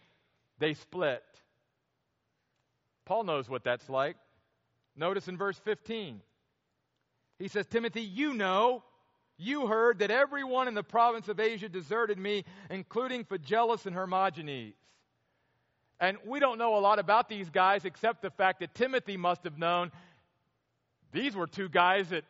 they 0.58 0.74
split. 0.74 1.22
Paul 3.04 3.22
knows 3.22 3.48
what 3.48 3.62
that's 3.62 3.88
like. 3.88 4.16
Notice 4.96 5.28
in 5.28 5.36
verse 5.36 5.58
15, 5.64 6.20
he 7.38 7.48
says, 7.48 7.66
Timothy, 7.66 8.02
you 8.02 8.34
know, 8.34 8.82
you 9.36 9.66
heard 9.66 10.00
that 10.00 10.10
everyone 10.10 10.68
in 10.68 10.74
the 10.74 10.82
province 10.82 11.28
of 11.28 11.38
Asia 11.38 11.68
deserted 11.68 12.18
me, 12.18 12.44
including 12.70 13.24
Phygelus 13.24 13.86
and 13.86 13.94
Hermogenes. 13.94 14.74
And 16.00 16.18
we 16.26 16.40
don't 16.40 16.58
know 16.58 16.76
a 16.76 16.80
lot 16.80 16.98
about 16.98 17.28
these 17.28 17.50
guys 17.50 17.84
except 17.84 18.22
the 18.22 18.30
fact 18.30 18.60
that 18.60 18.74
Timothy 18.74 19.16
must 19.16 19.44
have 19.44 19.58
known 19.58 19.92
these 21.12 21.36
were 21.36 21.46
two 21.46 21.68
guys 21.68 22.08
that 22.08 22.24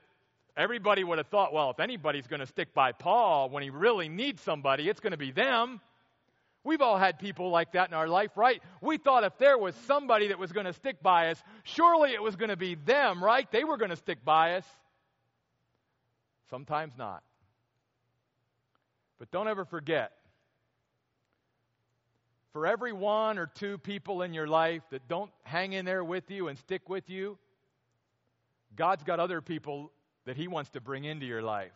Everybody 0.56 1.02
would 1.02 1.18
have 1.18 1.26
thought, 1.28 1.52
well, 1.52 1.70
if 1.70 1.80
anybody's 1.80 2.26
going 2.26 2.40
to 2.40 2.46
stick 2.46 2.72
by 2.74 2.92
Paul 2.92 3.50
when 3.50 3.62
he 3.62 3.70
really 3.70 4.08
needs 4.08 4.40
somebody, 4.42 4.88
it's 4.88 5.00
going 5.00 5.10
to 5.10 5.16
be 5.16 5.32
them. 5.32 5.80
We've 6.62 6.80
all 6.80 6.96
had 6.96 7.18
people 7.18 7.50
like 7.50 7.72
that 7.72 7.88
in 7.88 7.94
our 7.94 8.08
life, 8.08 8.30
right? 8.36 8.62
We 8.80 8.96
thought 8.96 9.24
if 9.24 9.36
there 9.38 9.58
was 9.58 9.74
somebody 9.86 10.28
that 10.28 10.38
was 10.38 10.52
going 10.52 10.66
to 10.66 10.72
stick 10.72 11.02
by 11.02 11.30
us, 11.30 11.42
surely 11.64 12.12
it 12.12 12.22
was 12.22 12.36
going 12.36 12.48
to 12.48 12.56
be 12.56 12.76
them, 12.76 13.22
right? 13.22 13.50
They 13.50 13.64
were 13.64 13.76
going 13.76 13.90
to 13.90 13.96
stick 13.96 14.24
by 14.24 14.54
us. 14.54 14.64
Sometimes 16.50 16.94
not. 16.96 17.22
But 19.18 19.30
don't 19.30 19.48
ever 19.48 19.64
forget 19.64 20.12
for 22.54 22.68
every 22.68 22.92
one 22.92 23.36
or 23.36 23.46
two 23.46 23.78
people 23.78 24.22
in 24.22 24.32
your 24.32 24.46
life 24.46 24.82
that 24.90 25.08
don't 25.08 25.30
hang 25.42 25.72
in 25.72 25.84
there 25.84 26.04
with 26.04 26.30
you 26.30 26.46
and 26.46 26.56
stick 26.56 26.88
with 26.88 27.10
you, 27.10 27.36
God's 28.76 29.02
got 29.02 29.18
other 29.18 29.40
people 29.40 29.90
that 30.26 30.36
He 30.36 30.48
wants 30.48 30.70
to 30.70 30.80
bring 30.80 31.04
into 31.04 31.26
your 31.26 31.42
life 31.42 31.72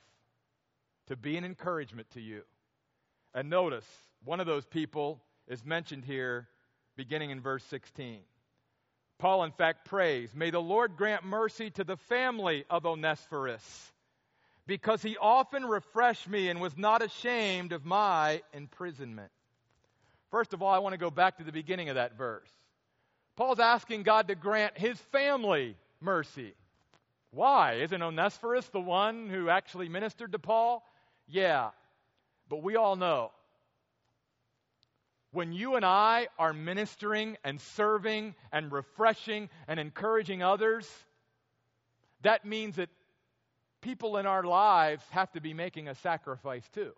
to 1.08 1.16
be 1.16 1.36
an 1.36 1.44
encouragement 1.44 2.08
to 2.10 2.20
you. 2.20 2.42
And 3.34 3.50
notice, 3.50 3.86
one 4.24 4.40
of 4.40 4.46
those 4.46 4.64
people 4.66 5.20
is 5.48 5.64
mentioned 5.64 6.04
here 6.04 6.48
beginning 6.96 7.30
in 7.30 7.40
verse 7.40 7.64
16. 7.64 8.20
Paul, 9.18 9.44
in 9.44 9.52
fact, 9.52 9.86
prays, 9.86 10.30
May 10.34 10.50
the 10.50 10.60
Lord 10.60 10.96
grant 10.96 11.24
mercy 11.24 11.70
to 11.70 11.84
the 11.84 11.96
family 11.96 12.64
of 12.70 12.86
Onesiphorus, 12.86 13.92
because 14.66 15.02
he 15.02 15.16
often 15.16 15.64
refreshed 15.64 16.28
me 16.28 16.48
and 16.48 16.60
was 16.60 16.76
not 16.76 17.02
ashamed 17.02 17.72
of 17.72 17.84
my 17.84 18.42
imprisonment. 18.52 19.30
First 20.30 20.52
of 20.52 20.62
all, 20.62 20.72
I 20.72 20.78
want 20.78 20.92
to 20.92 20.98
go 20.98 21.10
back 21.10 21.38
to 21.38 21.44
the 21.44 21.52
beginning 21.52 21.88
of 21.88 21.94
that 21.94 22.16
verse. 22.18 22.50
Paul's 23.34 23.60
asking 23.60 24.02
God 24.02 24.28
to 24.28 24.34
grant 24.34 24.76
his 24.76 24.98
family 25.12 25.76
mercy. 26.00 26.54
Why? 27.30 27.74
Isn't 27.74 28.02
Onesiphorus 28.02 28.66
the 28.68 28.80
one 28.80 29.28
who 29.28 29.48
actually 29.48 29.88
ministered 29.88 30.32
to 30.32 30.38
Paul? 30.38 30.86
Yeah. 31.26 31.70
But 32.48 32.62
we 32.62 32.76
all 32.76 32.96
know 32.96 33.32
when 35.30 35.52
you 35.52 35.76
and 35.76 35.84
I 35.84 36.28
are 36.38 36.52
ministering 36.52 37.36
and 37.44 37.60
serving 37.60 38.34
and 38.50 38.72
refreshing 38.72 39.50
and 39.66 39.78
encouraging 39.78 40.42
others, 40.42 40.88
that 42.22 42.44
means 42.44 42.76
that 42.76 42.88
people 43.80 44.16
in 44.16 44.26
our 44.26 44.42
lives 44.42 45.04
have 45.10 45.30
to 45.32 45.40
be 45.40 45.54
making 45.54 45.88
a 45.88 45.94
sacrifice 45.96 46.66
too. 46.70 46.92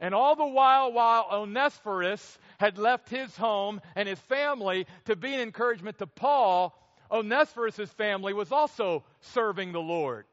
And 0.00 0.14
all 0.14 0.36
the 0.36 0.46
while, 0.46 0.92
while 0.92 1.26
Onesiphorus 1.30 2.38
had 2.58 2.78
left 2.78 3.08
his 3.08 3.36
home 3.36 3.80
and 3.94 4.08
his 4.08 4.18
family 4.20 4.86
to 5.06 5.16
be 5.16 5.32
an 5.34 5.40
encouragement 5.40 5.98
to 5.98 6.06
Paul, 6.06 6.76
Onesiphorus' 7.10 7.90
family 7.90 8.32
was 8.32 8.52
also 8.52 9.04
serving 9.20 9.72
the 9.72 9.80
Lord 9.80 10.26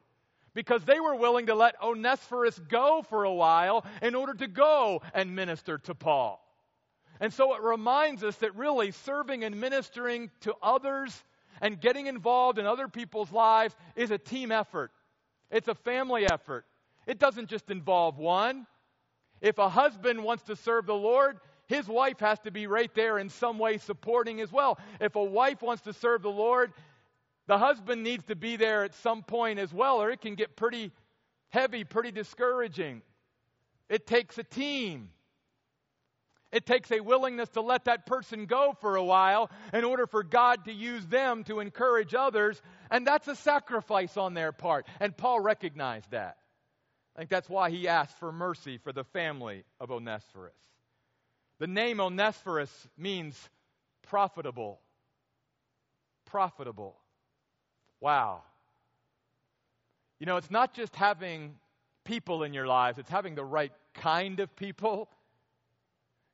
because 0.54 0.84
they 0.84 1.00
were 1.00 1.14
willing 1.14 1.46
to 1.46 1.54
let 1.54 1.80
Onesiphorus 1.82 2.58
go 2.68 3.02
for 3.08 3.24
a 3.24 3.32
while 3.32 3.84
in 4.02 4.14
order 4.14 4.34
to 4.34 4.48
go 4.48 5.02
and 5.14 5.34
minister 5.34 5.78
to 5.78 5.94
Paul. 5.94 6.38
And 7.20 7.32
so 7.32 7.54
it 7.54 7.62
reminds 7.62 8.24
us 8.24 8.36
that 8.38 8.56
really 8.56 8.90
serving 8.90 9.44
and 9.44 9.60
ministering 9.60 10.30
to 10.40 10.54
others 10.62 11.24
and 11.60 11.80
getting 11.80 12.06
involved 12.06 12.58
in 12.58 12.66
other 12.66 12.88
people's 12.88 13.30
lives 13.30 13.74
is 13.94 14.10
a 14.10 14.18
team 14.18 14.50
effort. 14.50 14.90
It's 15.50 15.68
a 15.68 15.74
family 15.74 16.26
effort. 16.26 16.66
It 17.06 17.18
doesn't 17.18 17.48
just 17.48 17.70
involve 17.70 18.18
one. 18.18 18.66
If 19.40 19.58
a 19.58 19.68
husband 19.68 20.22
wants 20.22 20.44
to 20.44 20.56
serve 20.56 20.86
the 20.86 20.94
Lord, 20.94 21.38
his 21.72 21.88
wife 21.88 22.20
has 22.20 22.38
to 22.40 22.50
be 22.50 22.66
right 22.66 22.92
there 22.94 23.18
in 23.18 23.28
some 23.28 23.58
way 23.58 23.78
supporting 23.78 24.40
as 24.40 24.52
well. 24.52 24.78
If 25.00 25.16
a 25.16 25.24
wife 25.24 25.62
wants 25.62 25.82
to 25.84 25.92
serve 25.92 26.22
the 26.22 26.30
Lord, 26.30 26.72
the 27.46 27.58
husband 27.58 28.02
needs 28.02 28.24
to 28.24 28.36
be 28.36 28.56
there 28.56 28.84
at 28.84 28.94
some 28.96 29.22
point 29.22 29.58
as 29.58 29.72
well, 29.72 30.02
or 30.02 30.10
it 30.10 30.20
can 30.20 30.34
get 30.34 30.56
pretty 30.56 30.92
heavy, 31.50 31.84
pretty 31.84 32.10
discouraging. 32.10 33.02
It 33.88 34.06
takes 34.06 34.38
a 34.38 34.44
team. 34.44 35.10
It 36.52 36.66
takes 36.66 36.92
a 36.92 37.00
willingness 37.00 37.48
to 37.50 37.62
let 37.62 37.86
that 37.86 38.04
person 38.04 38.44
go 38.44 38.76
for 38.80 38.96
a 38.96 39.04
while 39.04 39.50
in 39.72 39.84
order 39.84 40.06
for 40.06 40.22
God 40.22 40.66
to 40.66 40.72
use 40.72 41.06
them 41.06 41.44
to 41.44 41.60
encourage 41.60 42.14
others, 42.14 42.60
and 42.90 43.06
that's 43.06 43.26
a 43.26 43.36
sacrifice 43.36 44.18
on 44.18 44.34
their 44.34 44.52
part. 44.52 44.86
And 45.00 45.16
Paul 45.16 45.40
recognized 45.40 46.10
that. 46.10 46.36
I 47.16 47.20
think 47.20 47.30
that's 47.30 47.48
why 47.48 47.70
he 47.70 47.88
asked 47.88 48.18
for 48.18 48.32
mercy 48.32 48.78
for 48.78 48.92
the 48.92 49.04
family 49.04 49.64
of 49.80 49.90
Onesiphorus. 49.90 50.71
The 51.58 51.66
name 51.66 52.00
Onesiphorus 52.00 52.88
means 52.96 53.38
profitable. 54.02 54.80
Profitable. 56.26 56.96
Wow. 58.00 58.42
You 60.18 60.26
know, 60.26 60.36
it's 60.36 60.50
not 60.50 60.74
just 60.74 60.94
having 60.96 61.56
people 62.04 62.42
in 62.42 62.52
your 62.52 62.66
lives, 62.66 62.98
it's 62.98 63.10
having 63.10 63.34
the 63.34 63.44
right 63.44 63.72
kind 63.94 64.40
of 64.40 64.54
people. 64.56 65.08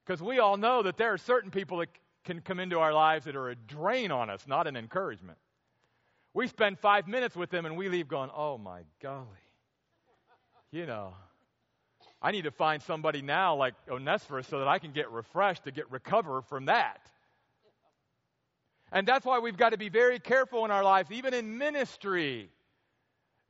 Because 0.05 0.23
we 0.23 0.39
all 0.39 0.57
know 0.57 0.83
that 0.83 0.97
there 0.97 1.13
are 1.13 1.19
certain 1.19 1.51
people 1.51 1.79
that 1.79 1.89
can 2.25 2.41
come 2.41 2.61
into 2.61 2.79
our 2.79 2.93
lives 2.93 3.27
that 3.27 3.37
are 3.37 3.51
a 3.51 3.55
drain 3.55 4.11
on 4.11 4.31
us, 4.31 4.47
not 4.47 4.67
an 4.67 4.77
encouragement. 4.77 5.39
We 6.35 6.47
spend 6.47 6.79
five 6.79 7.09
minutes 7.09 7.35
with 7.37 7.51
them 7.51 7.67
and 7.67 7.77
we 7.77 7.89
leave 7.89 8.09
going, 8.09 8.31
oh 8.35 8.59
my 8.59 8.83
golly. 9.03 9.27
You 10.71 10.87
know, 10.87 11.15
I 12.21 12.33
need 12.33 12.43
to 12.43 12.51
find 12.51 12.83
somebody 12.83 13.23
now 13.23 13.55
like 13.57 13.75
Onesiphorus 13.89 14.49
so 14.49 14.59
that 14.59 14.69
I 14.69 14.79
can 14.79 14.93
get 14.93 15.11
refreshed 15.11 15.65
to 15.65 15.71
get 15.71 15.91
recover 15.91 16.43
from 16.43 16.67
that. 16.67 17.01
And 18.91 19.07
that's 19.07 19.25
why 19.25 19.39
we've 19.39 19.57
got 19.57 19.71
to 19.71 19.79
be 19.79 19.89
very 19.89 20.19
careful 20.19 20.65
in 20.65 20.71
our 20.71 20.83
lives, 20.83 21.11
even 21.11 21.35
in 21.35 21.59
ministry, 21.59 22.49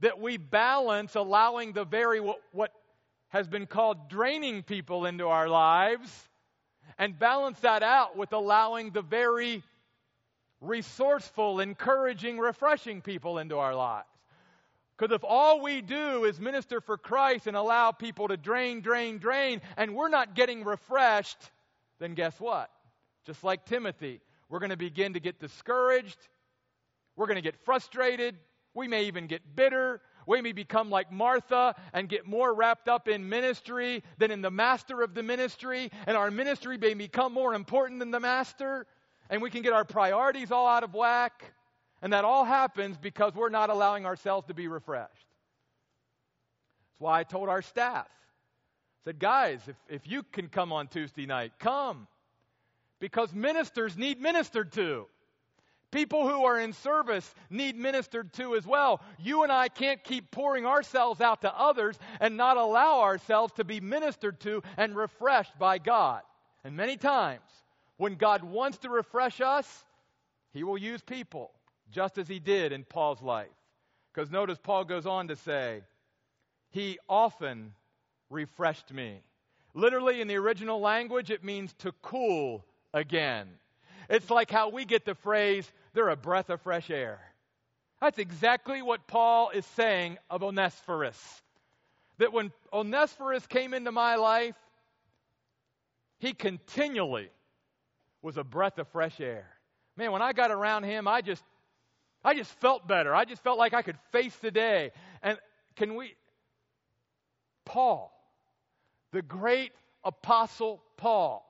that 0.00 0.20
we 0.20 0.36
balance 0.36 1.14
allowing 1.14 1.72
the 1.72 1.84
very 1.84 2.20
what, 2.20 2.40
what 2.52 2.72
has 3.28 3.46
been 3.46 3.66
called 3.66 4.08
draining 4.08 4.62
people 4.62 5.06
into 5.06 5.28
our 5.28 5.48
lives 5.48 6.10
and 6.98 7.18
balance 7.18 7.58
that 7.60 7.82
out 7.82 8.16
with 8.16 8.32
allowing 8.32 8.90
the 8.90 9.02
very 9.02 9.62
resourceful, 10.60 11.60
encouraging, 11.60 12.38
refreshing 12.38 13.00
people 13.00 13.38
into 13.38 13.58
our 13.58 13.74
lives. 13.74 14.08
Because 14.98 15.14
if 15.14 15.22
all 15.22 15.62
we 15.62 15.80
do 15.80 16.24
is 16.24 16.40
minister 16.40 16.80
for 16.80 16.98
Christ 16.98 17.46
and 17.46 17.56
allow 17.56 17.92
people 17.92 18.28
to 18.28 18.36
drain, 18.36 18.80
drain, 18.80 19.18
drain, 19.18 19.60
and 19.76 19.94
we're 19.94 20.08
not 20.08 20.34
getting 20.34 20.64
refreshed, 20.64 21.38
then 22.00 22.14
guess 22.14 22.38
what? 22.40 22.68
Just 23.24 23.44
like 23.44 23.64
Timothy, 23.64 24.20
we're 24.48 24.58
going 24.58 24.70
to 24.70 24.76
begin 24.76 25.14
to 25.14 25.20
get 25.20 25.38
discouraged. 25.38 26.18
We're 27.16 27.26
going 27.26 27.36
to 27.36 27.42
get 27.42 27.56
frustrated. 27.64 28.36
We 28.74 28.88
may 28.88 29.04
even 29.04 29.28
get 29.28 29.54
bitter. 29.54 30.00
We 30.26 30.42
may 30.42 30.52
become 30.52 30.90
like 30.90 31.12
Martha 31.12 31.76
and 31.92 32.08
get 32.08 32.26
more 32.26 32.52
wrapped 32.52 32.88
up 32.88 33.06
in 33.06 33.28
ministry 33.28 34.02
than 34.18 34.30
in 34.30 34.42
the 34.42 34.50
master 34.50 35.00
of 35.02 35.14
the 35.14 35.22
ministry, 35.22 35.90
and 36.06 36.16
our 36.16 36.30
ministry 36.30 36.76
may 36.76 36.94
become 36.94 37.32
more 37.32 37.54
important 37.54 38.00
than 38.00 38.10
the 38.10 38.20
master 38.20 38.86
and 39.30 39.42
we 39.42 39.50
can 39.50 39.62
get 39.62 39.72
our 39.72 39.84
priorities 39.84 40.50
all 40.50 40.66
out 40.66 40.84
of 40.84 40.94
whack. 40.94 41.52
And 42.02 42.12
that 42.12 42.24
all 42.24 42.44
happens 42.44 42.96
because 42.96 43.34
we're 43.34 43.48
not 43.48 43.70
allowing 43.70 44.06
ourselves 44.06 44.46
to 44.46 44.54
be 44.54 44.68
refreshed. 44.68 45.12
That's 46.92 47.00
why 47.00 47.20
I 47.20 47.24
told 47.24 47.48
our 47.48 47.62
staff, 47.62 48.06
I 48.06 49.10
said, 49.10 49.18
guys, 49.18 49.60
if, 49.66 49.76
if 49.88 50.10
you 50.10 50.22
can 50.22 50.48
come 50.48 50.72
on 50.72 50.88
Tuesday 50.88 51.26
night, 51.26 51.52
come. 51.58 52.06
Because 53.00 53.32
ministers 53.32 53.96
need 53.96 54.20
ministered 54.20 54.72
to. 54.72 55.06
People 55.90 56.28
who 56.28 56.44
are 56.44 56.60
in 56.60 56.74
service 56.74 57.34
need 57.48 57.74
ministered 57.74 58.32
to 58.34 58.54
as 58.56 58.66
well. 58.66 59.00
You 59.18 59.42
and 59.42 59.50
I 59.50 59.68
can't 59.68 60.04
keep 60.04 60.30
pouring 60.30 60.66
ourselves 60.66 61.20
out 61.20 61.40
to 61.42 61.58
others 61.58 61.98
and 62.20 62.36
not 62.36 62.58
allow 62.58 63.00
ourselves 63.00 63.54
to 63.54 63.64
be 63.64 63.80
ministered 63.80 64.38
to 64.40 64.62
and 64.76 64.94
refreshed 64.94 65.58
by 65.58 65.78
God. 65.78 66.20
And 66.62 66.76
many 66.76 66.98
times, 66.98 67.40
when 67.96 68.16
God 68.16 68.44
wants 68.44 68.78
to 68.78 68.90
refresh 68.90 69.40
us, 69.40 69.84
He 70.52 70.62
will 70.62 70.76
use 70.76 71.00
people, 71.00 71.52
just 71.90 72.18
as 72.18 72.28
He 72.28 72.38
did 72.38 72.72
in 72.72 72.84
Paul's 72.84 73.22
life. 73.22 73.48
Because 74.12 74.30
notice 74.30 74.58
Paul 74.62 74.84
goes 74.84 75.06
on 75.06 75.28
to 75.28 75.36
say, 75.36 75.82
He 76.70 76.98
often 77.08 77.72
refreshed 78.30 78.92
me. 78.92 79.20
Literally, 79.74 80.20
in 80.20 80.28
the 80.28 80.36
original 80.36 80.80
language, 80.80 81.30
it 81.30 81.44
means 81.44 81.72
to 81.78 81.92
cool 82.02 82.64
again. 82.92 83.48
It's 84.08 84.30
like 84.30 84.50
how 84.50 84.70
we 84.70 84.84
get 84.84 85.04
the 85.04 85.14
phrase, 85.14 85.70
they're 85.92 86.08
a 86.08 86.16
breath 86.16 86.50
of 86.50 86.60
fresh 86.62 86.90
air. 86.90 87.20
That's 88.00 88.18
exactly 88.18 88.80
what 88.80 89.06
Paul 89.06 89.50
is 89.50 89.66
saying 89.66 90.18
of 90.30 90.42
Onesiphorus. 90.42 91.42
That 92.18 92.32
when 92.32 92.52
Onesiphorus 92.72 93.46
came 93.46 93.74
into 93.74 93.92
my 93.92 94.16
life, 94.16 94.56
he 96.18 96.32
continually 96.32 97.30
was 98.22 98.36
a 98.36 98.44
breath 98.44 98.78
of 98.78 98.88
fresh 98.88 99.20
air. 99.20 99.46
Man, 99.96 100.12
when 100.12 100.22
I 100.22 100.32
got 100.32 100.50
around 100.50 100.84
him, 100.84 101.06
I 101.06 101.20
just 101.20 101.42
I 102.24 102.34
just 102.34 102.52
felt 102.60 102.86
better. 102.86 103.14
I 103.14 103.24
just 103.24 103.42
felt 103.42 103.58
like 103.58 103.74
I 103.74 103.82
could 103.82 103.98
face 104.12 104.36
the 104.36 104.50
day. 104.50 104.90
And 105.22 105.38
can 105.76 105.94
we 105.94 106.14
Paul, 107.68 108.10
the 109.12 109.20
great 109.20 109.72
apostle 110.02 110.82
Paul. 110.96 111.44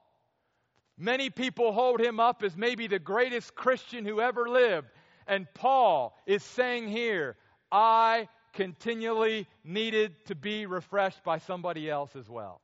Many 0.99 1.31
people 1.31 1.73
hold 1.73 2.01
him 2.01 2.19
up 2.19 2.43
as 2.43 2.57
maybe 2.57 2.89
the 2.89 2.99
greatest 2.99 3.55
Christian 3.55 4.05
who 4.05 4.21
ever 4.21 4.49
lived. 4.49 4.89
And 5.29 5.47
Paul 5.55 6.17
is 6.27 6.43
saying 6.43 6.89
here, 6.89 7.37
I 7.71 8.29
continually 8.53 9.47
needed 9.63 10.13
to 10.27 10.35
be 10.35 10.67
refreshed 10.67 11.23
by 11.23 11.39
somebody 11.39 11.89
else 11.89 12.17
as 12.17 12.29
well. 12.29 12.61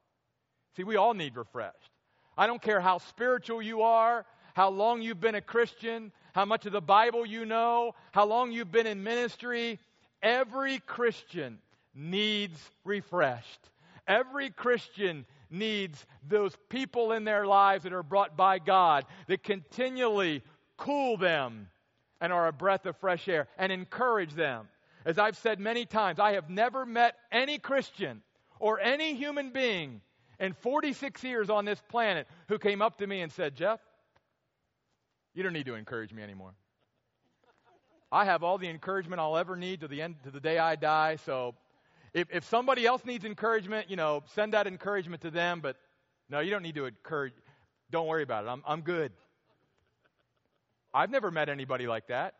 See, 0.76 0.82
we 0.82 0.96
all 0.96 1.14
need 1.14 1.36
refreshed. 1.36 1.92
I 2.36 2.48
don't 2.48 2.60
care 2.60 2.80
how 2.80 2.98
spiritual 2.98 3.62
you 3.62 3.82
are, 3.82 4.26
how 4.54 4.70
long 4.70 5.00
you've 5.00 5.20
been 5.20 5.36
a 5.36 5.40
Christian, 5.40 6.10
how 6.34 6.44
much 6.44 6.66
of 6.66 6.72
the 6.72 6.80
Bible 6.80 7.24
you 7.24 7.46
know, 7.46 7.94
how 8.12 8.26
long 8.26 8.52
you've 8.52 8.72
been 8.72 8.86
in 8.86 9.02
ministry. 9.02 9.78
Every 10.22 10.80
Christian 10.80 11.58
needs 11.94 12.58
refreshed. 12.84 13.70
Every 14.06 14.50
Christian 14.50 15.26
needs 15.48 16.04
those 16.26 16.52
people 16.68 17.12
in 17.12 17.24
their 17.24 17.46
lives 17.46 17.84
that 17.84 17.92
are 17.92 18.02
brought 18.02 18.36
by 18.36 18.58
God 18.58 19.04
that 19.28 19.44
continually 19.44 20.42
cool 20.76 21.16
them 21.16 21.68
and 22.20 22.32
are 22.32 22.48
a 22.48 22.52
breath 22.52 22.84
of 22.86 22.96
fresh 22.96 23.28
air 23.28 23.46
and 23.56 23.70
encourage 23.70 24.34
them. 24.34 24.68
As 25.04 25.18
I've 25.18 25.36
said 25.36 25.60
many 25.60 25.86
times, 25.86 26.18
I 26.18 26.32
have 26.32 26.50
never 26.50 26.84
met 26.84 27.14
any 27.30 27.58
Christian 27.58 28.22
or 28.58 28.80
any 28.80 29.14
human 29.14 29.50
being 29.50 30.00
in 30.40 30.54
46 30.54 31.22
years 31.22 31.48
on 31.48 31.64
this 31.64 31.80
planet 31.88 32.26
who 32.48 32.58
came 32.58 32.82
up 32.82 32.98
to 32.98 33.06
me 33.06 33.20
and 33.20 33.30
said, 33.30 33.54
Jeff, 33.54 33.78
you 35.34 35.42
don't 35.42 35.52
need 35.52 35.66
to 35.66 35.74
encourage 35.74 36.12
me 36.12 36.22
anymore. 36.22 36.54
I 38.10 38.24
have 38.24 38.44
all 38.44 38.58
the 38.58 38.68
encouragement 38.68 39.20
I'll 39.20 39.36
ever 39.36 39.56
need 39.56 39.80
to 39.80 39.88
the 39.88 40.00
end 40.00 40.16
to 40.22 40.30
the 40.30 40.40
day 40.40 40.58
I 40.58 40.76
die. 40.76 41.16
So 41.16 41.54
if, 42.12 42.28
if 42.32 42.44
somebody 42.44 42.86
else 42.86 43.04
needs 43.04 43.24
encouragement, 43.24 43.90
you 43.90 43.96
know, 43.96 44.22
send 44.34 44.52
that 44.54 44.68
encouragement 44.68 45.22
to 45.22 45.30
them. 45.30 45.60
But 45.60 45.76
no, 46.30 46.38
you 46.38 46.50
don't 46.50 46.62
need 46.62 46.76
to 46.76 46.86
encourage. 46.86 47.32
Don't 47.90 48.06
worry 48.06 48.22
about 48.22 48.44
it. 48.44 48.48
I'm, 48.48 48.62
I'm 48.66 48.82
good. 48.82 49.12
I've 50.94 51.10
never 51.10 51.32
met 51.32 51.48
anybody 51.48 51.88
like 51.88 52.06
that. 52.06 52.34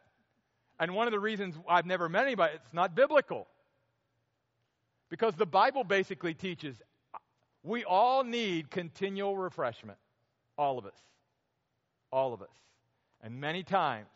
And 0.78 0.94
one 0.94 1.08
of 1.08 1.12
the 1.12 1.20
reasons 1.20 1.56
I've 1.68 1.86
never 1.86 2.08
met 2.08 2.24
anybody, 2.24 2.54
it's 2.54 2.72
not 2.72 2.94
biblical. 2.94 3.48
Because 5.10 5.34
the 5.34 5.46
Bible 5.46 5.82
basically 5.82 6.34
teaches 6.34 6.80
we 7.64 7.82
all 7.84 8.22
need 8.22 8.70
continual 8.70 9.36
refreshment. 9.36 9.98
All 10.56 10.78
of 10.78 10.86
us. 10.86 10.94
All 12.12 12.32
of 12.32 12.42
us. 12.42 12.50
And 13.24 13.40
many 13.40 13.62
times, 13.62 14.12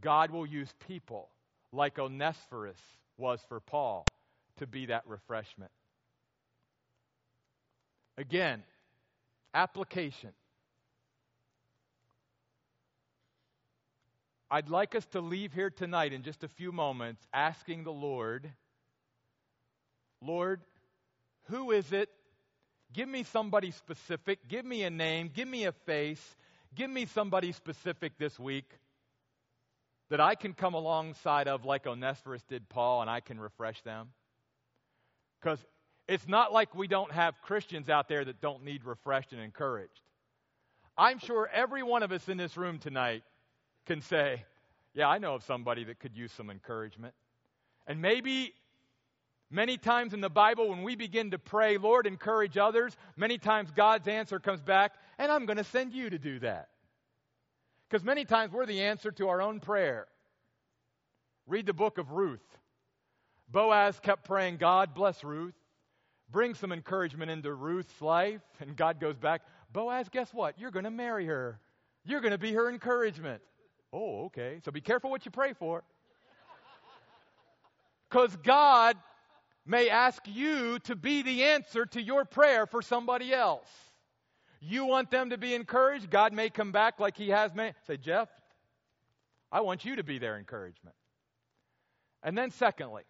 God 0.00 0.32
will 0.32 0.44
use 0.44 0.74
people 0.88 1.30
like 1.72 2.00
Onesiphorus 2.00 2.80
was 3.16 3.40
for 3.48 3.60
Paul 3.60 4.10
to 4.56 4.66
be 4.66 4.86
that 4.86 5.06
refreshment. 5.06 5.70
Again, 8.16 8.64
application. 9.54 10.32
I'd 14.50 14.68
like 14.68 14.96
us 14.96 15.06
to 15.12 15.20
leave 15.20 15.52
here 15.52 15.70
tonight 15.70 16.12
in 16.12 16.24
just 16.24 16.42
a 16.42 16.48
few 16.48 16.72
moments 16.72 17.24
asking 17.32 17.84
the 17.84 17.92
Lord, 17.92 18.52
Lord, 20.20 20.60
who 21.44 21.70
is 21.70 21.92
it 21.92 22.10
Give 22.92 23.08
me 23.08 23.22
somebody 23.24 23.70
specific. 23.70 24.48
Give 24.48 24.64
me 24.64 24.82
a 24.82 24.90
name. 24.90 25.30
Give 25.32 25.46
me 25.46 25.64
a 25.64 25.72
face. 25.72 26.36
Give 26.74 26.90
me 26.90 27.06
somebody 27.06 27.52
specific 27.52 28.18
this 28.18 28.38
week 28.38 28.70
that 30.10 30.20
I 30.20 30.34
can 30.34 30.54
come 30.54 30.74
alongside 30.74 31.48
of, 31.48 31.64
like 31.64 31.86
Onesiphorus 31.86 32.42
did 32.44 32.68
Paul, 32.68 33.02
and 33.02 33.10
I 33.10 33.20
can 33.20 33.40
refresh 33.40 33.82
them. 33.82 34.08
Because 35.40 35.58
it's 36.06 36.26
not 36.26 36.52
like 36.52 36.74
we 36.74 36.88
don't 36.88 37.12
have 37.12 37.40
Christians 37.42 37.88
out 37.88 38.08
there 38.08 38.24
that 38.24 38.40
don't 38.40 38.64
need 38.64 38.84
refreshed 38.84 39.32
and 39.32 39.40
encouraged. 39.40 40.00
I'm 40.96 41.18
sure 41.18 41.48
every 41.52 41.82
one 41.82 42.02
of 42.02 42.10
us 42.10 42.28
in 42.28 42.38
this 42.38 42.56
room 42.56 42.78
tonight 42.78 43.22
can 43.86 44.00
say, 44.00 44.44
Yeah, 44.94 45.08
I 45.08 45.18
know 45.18 45.34
of 45.34 45.44
somebody 45.44 45.84
that 45.84 46.00
could 46.00 46.16
use 46.16 46.32
some 46.32 46.50
encouragement. 46.50 47.14
And 47.86 48.02
maybe 48.02 48.54
Many 49.50 49.78
times 49.78 50.12
in 50.12 50.20
the 50.20 50.28
Bible, 50.28 50.68
when 50.68 50.82
we 50.82 50.94
begin 50.94 51.30
to 51.30 51.38
pray, 51.38 51.78
Lord, 51.78 52.06
encourage 52.06 52.58
others, 52.58 52.94
many 53.16 53.38
times 53.38 53.70
God's 53.70 54.06
answer 54.06 54.38
comes 54.38 54.60
back, 54.60 54.92
and 55.18 55.32
I'm 55.32 55.46
going 55.46 55.56
to 55.56 55.64
send 55.64 55.94
you 55.94 56.10
to 56.10 56.18
do 56.18 56.38
that. 56.40 56.68
Because 57.88 58.04
many 58.04 58.26
times 58.26 58.52
we're 58.52 58.66
the 58.66 58.82
answer 58.82 59.10
to 59.12 59.28
our 59.28 59.40
own 59.40 59.60
prayer. 59.60 60.06
Read 61.46 61.64
the 61.64 61.72
book 61.72 61.96
of 61.96 62.10
Ruth. 62.10 62.44
Boaz 63.50 63.98
kept 64.00 64.24
praying, 64.24 64.58
God 64.58 64.94
bless 64.94 65.24
Ruth. 65.24 65.54
Bring 66.30 66.52
some 66.54 66.72
encouragement 66.72 67.30
into 67.30 67.50
Ruth's 67.54 68.02
life. 68.02 68.42
And 68.60 68.76
God 68.76 69.00
goes 69.00 69.16
back, 69.16 69.40
Boaz, 69.72 70.10
guess 70.10 70.32
what? 70.34 70.58
You're 70.58 70.70
going 70.70 70.84
to 70.84 70.90
marry 70.90 71.24
her. 71.24 71.58
You're 72.04 72.20
going 72.20 72.32
to 72.32 72.38
be 72.38 72.52
her 72.52 72.68
encouragement. 72.68 73.40
Oh, 73.94 74.26
okay. 74.26 74.60
So 74.62 74.70
be 74.70 74.82
careful 74.82 75.10
what 75.10 75.24
you 75.24 75.30
pray 75.30 75.54
for. 75.54 75.82
Because 78.10 78.36
God 78.36 78.96
may 79.68 79.90
ask 79.90 80.22
you 80.26 80.78
to 80.80 80.96
be 80.96 81.22
the 81.22 81.44
answer 81.44 81.86
to 81.86 82.02
your 82.02 82.24
prayer 82.24 82.66
for 82.66 82.82
somebody 82.82 83.32
else. 83.32 83.68
You 84.60 84.86
want 84.86 85.10
them 85.10 85.30
to 85.30 85.38
be 85.38 85.54
encouraged? 85.54 86.10
God 86.10 86.32
may 86.32 86.50
come 86.50 86.72
back 86.72 86.98
like 86.98 87.16
He 87.16 87.28
has 87.28 87.54
me. 87.54 87.72
Say, 87.86 87.96
Jeff, 87.96 88.28
I 89.52 89.60
want 89.60 89.84
you 89.84 89.96
to 89.96 90.02
be 90.02 90.18
their 90.18 90.36
encouragement. 90.36 90.96
And 92.22 92.36
then, 92.36 92.50
secondly, 92.50 93.04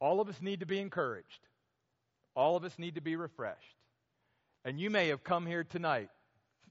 all 0.00 0.20
of 0.20 0.28
us 0.28 0.40
need 0.42 0.60
to 0.60 0.66
be 0.66 0.80
encouraged. 0.80 1.48
All 2.34 2.56
of 2.56 2.64
us 2.64 2.76
need 2.78 2.96
to 2.96 3.00
be 3.00 3.16
refreshed. 3.16 3.76
And 4.64 4.80
you 4.80 4.90
may 4.90 5.08
have 5.08 5.22
come 5.22 5.46
here 5.46 5.62
tonight. 5.62 6.08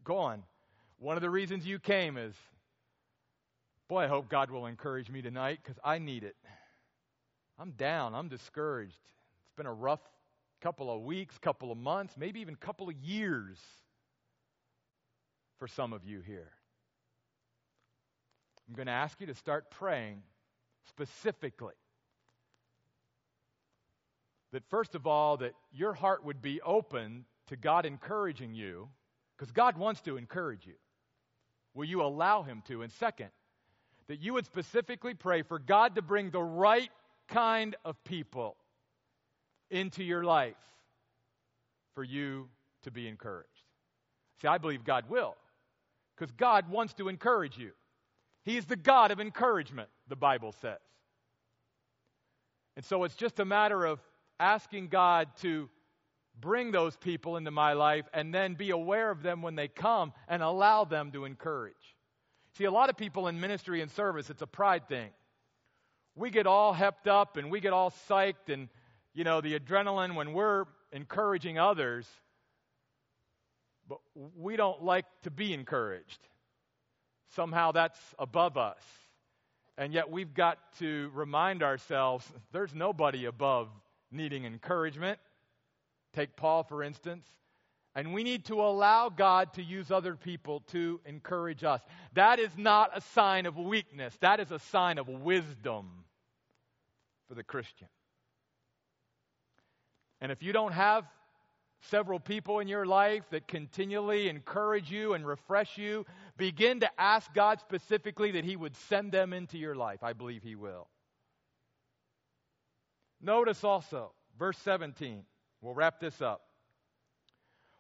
Go 0.04 0.18
on. 0.18 0.44
One 1.00 1.16
of 1.16 1.22
the 1.22 1.30
reasons 1.30 1.66
you 1.66 1.80
came 1.80 2.18
is, 2.18 2.34
boy, 3.88 4.04
I 4.04 4.08
hope 4.08 4.30
God 4.30 4.52
will 4.52 4.66
encourage 4.66 5.10
me 5.10 5.22
tonight 5.22 5.60
because 5.64 5.80
I 5.84 6.00
need 6.00 6.24
it. 6.24 6.36
I'm 7.64 7.72
down. 7.72 8.14
I'm 8.14 8.28
discouraged. 8.28 8.92
It's 8.92 9.56
been 9.56 9.68
a 9.68 9.74
rough 9.74 10.02
couple 10.62 10.94
of 10.94 11.04
weeks, 11.04 11.38
couple 11.38 11.72
of 11.72 11.78
months, 11.78 12.16
maybe 12.18 12.42
even 12.42 12.58
couple 12.58 12.90
of 12.90 12.96
years 12.96 13.58
for 15.60 15.70
some 15.70 15.94
of 15.94 16.04
you 16.04 16.20
here. 16.20 16.52
I'm 18.68 18.76
going 18.76 18.88
to 18.88 18.92
ask 18.92 19.22
you 19.22 19.28
to 19.28 19.34
start 19.34 19.72
praying 19.72 20.24
specifically 20.90 21.76
that 24.52 24.66
first 24.70 24.94
of 24.94 25.08
all 25.08 25.38
that 25.38 25.54
your 25.72 25.94
heart 25.94 26.26
would 26.26 26.42
be 26.42 26.60
open 26.64 27.24
to 27.48 27.56
God 27.56 27.86
encouraging 27.86 28.54
you 28.54 28.90
because 29.38 29.54
God 29.54 29.78
wants 29.78 30.02
to 30.02 30.18
encourage 30.18 30.68
you. 30.68 30.76
Will 31.74 31.86
you 31.86 32.02
allow 32.02 32.44
him 32.44 32.62
to? 32.68 32.82
And 32.82 32.92
second, 32.92 33.30
that 34.10 34.20
you 34.20 34.34
would 34.34 34.46
specifically 34.46 35.14
pray 35.14 35.44
for 35.44 35.60
God 35.60 35.96
to 35.96 36.02
bring 36.02 36.30
the 36.30 36.44
right 36.44 36.92
kind 37.28 37.76
of 37.84 38.02
people 38.04 38.56
into 39.70 40.04
your 40.04 40.24
life 40.24 40.56
for 41.96 42.04
you 42.04 42.48
to 42.84 42.92
be 42.92 43.08
encouraged. 43.08 43.50
See, 44.42 44.48
I 44.48 44.58
believe 44.58 44.84
God 44.84 45.10
will 45.10 45.36
because 46.16 46.32
God 46.32 46.70
wants 46.70 46.94
to 46.96 47.08
encourage 47.10 47.58
you. 47.58 47.72
He 48.44 48.58
is 48.58 48.66
the 48.66 48.76
God 48.76 49.12
of 49.12 49.20
encouragement, 49.20 49.90
the 50.08 50.16
Bible 50.16 50.54
says. 50.62 50.80
And 52.76 52.84
so 52.84 53.04
it's 53.04 53.16
just 53.16 53.40
a 53.40 53.46
matter 53.46 53.86
of 53.86 54.00
asking 54.40 54.88
God 54.88 55.30
to 55.42 55.70
bring 56.40 56.72
those 56.72 56.98
people 56.98 57.38
into 57.38 57.52
my 57.52 57.74
life 57.74 58.06
and 58.14 58.34
then 58.34 58.56
be 58.56 58.72
aware 58.72 59.12
of 59.12 59.22
them 59.22 59.42
when 59.42 59.56
they 59.56 59.68
come 59.68 60.12
and 60.28 60.42
allow 60.42 60.84
them 60.84 61.12
to 61.12 61.26
encourage. 61.26 61.96
See, 62.58 62.66
a 62.66 62.72
lot 62.72 62.90
of 62.90 62.98
people 62.98 63.28
in 63.28 63.40
ministry 63.40 63.82
and 63.82 63.90
service, 63.90 64.30
it's 64.30 64.42
a 64.42 64.48
pride 64.48 64.88
thing. 64.88 65.10
We 66.16 66.30
get 66.30 66.46
all 66.46 66.74
hepped 66.74 67.08
up 67.08 67.38
and 67.38 67.50
we 67.50 67.60
get 67.60 67.74
all 67.74 67.92
psyched 68.10 68.50
and, 68.50 68.70
you 69.14 69.24
know, 69.24 69.42
the 69.42 69.58
adrenaline 69.60 70.16
when 70.16 70.34
we're 70.34 70.66
encouraging 70.92 71.58
others, 71.58 72.08
but 73.88 74.00
we 74.38 74.56
don't 74.56 74.84
like 74.84 75.06
to 75.24 75.32
be 75.32 75.54
encouraged. 75.54 76.20
Somehow 77.36 77.72
that's 77.72 78.00
above 78.20 78.58
us. 78.58 78.82
And 79.78 79.92
yet 79.92 80.12
we've 80.12 80.34
got 80.36 80.60
to 80.78 81.10
remind 81.16 81.64
ourselves 81.64 82.32
there's 82.52 82.76
nobody 82.76 83.26
above 83.26 83.70
needing 84.12 84.46
encouragement. 84.46 85.20
Take 86.14 86.36
Paul, 86.36 86.64
for 86.64 86.84
instance. 86.84 87.26
And 87.96 88.14
we 88.14 88.24
need 88.24 88.46
to 88.46 88.62
allow 88.62 89.10
God 89.10 89.54
to 89.54 89.64
use 89.64 89.92
other 89.92 90.16
people 90.16 90.62
to 90.72 91.00
encourage 91.06 91.64
us. 91.64 91.82
That 92.14 92.40
is 92.40 92.52
not 92.56 92.92
a 92.96 93.02
sign 93.02 93.48
of 93.48 93.58
weakness, 93.58 94.16
that 94.22 94.40
is 94.40 94.52
a 94.52 94.60
sign 94.60 95.00
of 95.00 95.08
wisdom 95.08 96.03
for 97.28 97.36
the 97.36 97.44
Christian. 97.44 97.88
And 100.22 100.32
if 100.32 100.42
you 100.42 100.54
don't 100.54 100.72
have 100.72 101.06
several 101.90 102.20
people 102.20 102.60
in 102.60 102.68
your 102.68 102.86
life 102.86 103.24
that 103.32 103.48
continually 103.48 104.30
encourage 104.30 104.90
you 104.90 105.14
and 105.14 105.28
refresh 105.28 105.78
you, 105.78 106.06
begin 106.38 106.80
to 106.80 106.90
ask 107.00 107.34
God 107.34 107.60
specifically 107.60 108.32
that 108.32 108.46
He 108.46 108.56
would 108.56 108.76
send 108.76 109.12
them 109.12 109.34
into 109.34 109.58
your 109.58 109.76
life. 109.76 110.04
I 110.04 110.14
believe 110.14 110.44
He 110.44 110.56
will. 110.56 110.88
Notice 113.22 113.64
also, 113.64 114.12
verse 114.38 114.58
17. 114.60 115.24
We'll 115.62 115.74
wrap 115.74 116.00
this 116.00 116.22
up. 116.22 116.42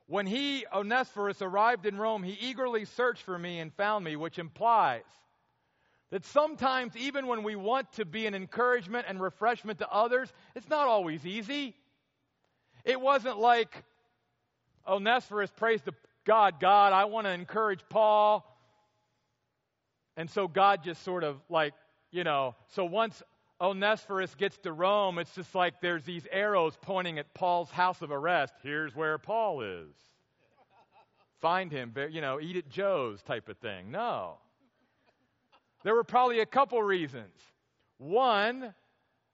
When 0.08 0.26
he, 0.26 0.66
Onesiphorus, 0.74 1.41
arrived 1.41 1.86
in 1.86 1.98
Rome, 1.98 2.24
he 2.24 2.38
eagerly 2.39 2.86
searched 2.86 3.24
for 3.24 3.38
me 3.38 3.60
and 3.60 3.74
found 3.74 4.04
me, 4.04 4.16
which 4.16 4.38
implies 4.38 5.04
that 6.14 6.24
sometimes, 6.26 6.95
even 6.95 7.26
when 7.26 7.41
we 7.41 7.55
want 7.55 7.91
to 7.93 8.05
be 8.05 8.28
an 8.28 8.36
encouragement 8.36 9.07
and 9.09 9.20
refreshment 9.20 9.80
to 9.80 9.91
others, 9.91 10.32
it's 10.53 10.70
not 10.70 10.88
always 10.88 11.26
easy. 11.26 11.74
It 12.86 13.01
wasn't 13.01 13.39
like 13.39 13.84
Onesiphorus 14.88 15.49
prays 15.49 15.82
to 15.82 15.93
God, 16.24 16.59
God, 16.59 16.93
I 16.93 17.05
want 17.05 17.26
to 17.26 17.32
encourage 17.32 17.80
Paul. 17.89 18.45
And 20.16 20.30
so 20.30 20.47
God 20.47 20.84
just 20.84 21.01
sort 21.01 21.24
of 21.24 21.38
like, 21.49 21.74
you 22.11 22.24
know, 22.24 22.53
so 22.68 22.86
once 22.86 23.24
Onesiphorus 23.59 24.36
gets 24.36 24.59
to 24.59 24.72
Rome, 24.72 25.18
it's 25.18 25.34
just 25.34 25.55
like 25.55 25.82
there's 25.82 26.03
these 26.03 26.28
arrows 26.32 26.78
pointing 26.80 27.18
at 27.18 27.34
Paul's 27.34 27.72
house 27.72 28.03
of 28.03 28.11
arrest. 28.11 28.53
Here's 28.61 28.95
where 28.95 29.18
Paul 29.18 29.61
is. 29.61 29.95
Find 31.41 31.72
him, 31.72 31.91
you 32.11 32.22
know, 32.22 32.39
eat 32.39 32.55
at 32.55 32.70
Joe's 32.70 33.24
type 33.24 33.49
of 33.49 33.57
thing. 33.57 33.89
No. 33.89 34.38
There 35.84 35.95
were 35.95 36.03
probably 36.03 36.39
a 36.39 36.45
couple 36.45 36.81
reasons. 36.81 37.34
One, 37.97 38.73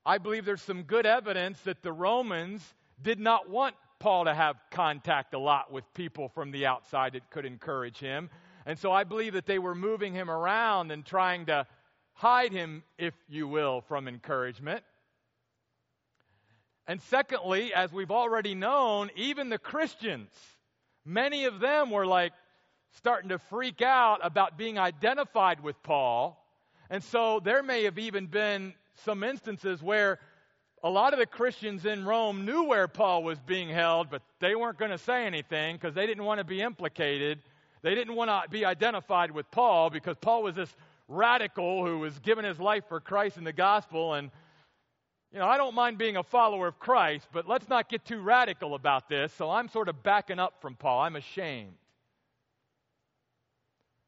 I 0.06 0.18
believe 0.18 0.46
there's 0.46 0.62
some 0.62 0.84
good 0.84 1.06
evidence 1.06 1.60
that 1.62 1.84
the 1.84 1.94
Romans 1.94 2.64
did 3.02 3.20
not 3.20 3.50
want 3.50 3.76
Paul 4.00 4.26
to 4.26 4.34
have 4.34 4.56
contact 4.72 5.34
a 5.34 5.40
lot 5.40 5.72
with 5.72 5.84
people 5.94 6.30
from 6.30 6.52
the 6.52 6.66
outside 6.66 7.14
that 7.14 7.30
could 7.30 7.46
encourage 7.46 8.00
him. 8.00 8.30
And 8.66 8.78
so 8.78 8.92
I 8.92 9.04
believe 9.04 9.34
that 9.34 9.46
they 9.46 9.60
were 9.60 9.76
moving 9.76 10.14
him 10.14 10.30
around 10.30 10.92
and 10.92 11.06
trying 11.06 11.46
to 11.48 11.68
hide 12.14 12.52
him, 12.52 12.84
if 12.98 13.14
you 13.28 13.48
will, 13.48 13.82
from 13.82 14.08
encouragement. 14.08 14.84
And 16.88 17.02
secondly, 17.04 17.74
as 17.74 17.94
we've 17.94 18.12
already 18.12 18.56
known, 18.56 19.12
even 19.16 19.50
the 19.50 19.60
Christians, 19.60 20.32
many 21.06 21.46
of 21.46 21.60
them 21.60 21.92
were 21.92 22.08
like 22.08 22.34
starting 22.96 23.30
to 23.30 23.38
freak 23.38 23.82
out 23.82 24.20
about 24.24 24.58
being 24.58 24.80
identified 24.80 25.62
with 25.62 25.82
Paul. 25.84 26.39
And 26.90 27.04
so 27.04 27.40
there 27.40 27.62
may 27.62 27.84
have 27.84 28.00
even 28.00 28.26
been 28.26 28.74
some 28.96 29.24
instances 29.24 29.82
where 29.82 30.20
a 30.84 30.90
lot 30.90 31.14
of 31.14 31.20
the 31.20 31.26
Christians 31.26 31.86
in 31.86 32.06
Rome 32.06 32.46
knew 32.46 32.64
where 32.64 32.88
Paul 32.88 33.24
was 33.24 33.40
being 33.40 33.70
held, 33.70 34.10
but 34.10 34.22
they 34.40 34.56
weren't 34.56 34.78
going 34.78 34.92
to 34.92 34.98
say 34.98 35.26
anything 35.26 35.76
because 35.76 35.94
they 35.94 36.08
didn't 36.08 36.24
want 36.24 36.40
to 36.40 36.44
be 36.44 36.62
implicated. 36.62 37.40
They 37.82 37.96
didn't 37.96 38.16
want 38.16 38.30
to 38.30 38.50
be 38.50 38.66
identified 38.66 39.32
with 39.32 39.50
Paul 39.52 39.90
because 39.90 40.16
Paul 40.18 40.44
was 40.44 40.56
this 40.56 40.74
radical 41.08 41.86
who 41.86 42.00
was 42.00 42.18
giving 42.20 42.46
his 42.46 42.60
life 42.60 42.84
for 42.88 43.00
Christ 43.00 43.38
and 43.38 43.46
the 43.46 43.54
gospel. 43.54 44.14
And, 44.14 44.32
you 45.34 45.40
know, 45.40 45.46
I 45.46 45.58
don't 45.58 45.76
mind 45.76 45.98
being 45.98 46.18
a 46.18 46.24
follower 46.24 46.68
of 46.68 46.80
Christ, 46.80 47.28
but 47.32 47.48
let's 47.48 47.68
not 47.68 47.90
get 47.90 48.06
too 48.06 48.22
radical 48.22 48.74
about 48.74 49.10
this. 49.10 49.34
So 49.34 49.50
I'm 49.50 49.68
sort 49.68 49.90
of 49.90 50.02
backing 50.02 50.40
up 50.40 50.62
from 50.62 50.76
Paul. 50.76 51.02
I'm 51.02 51.16
ashamed. 51.16 51.74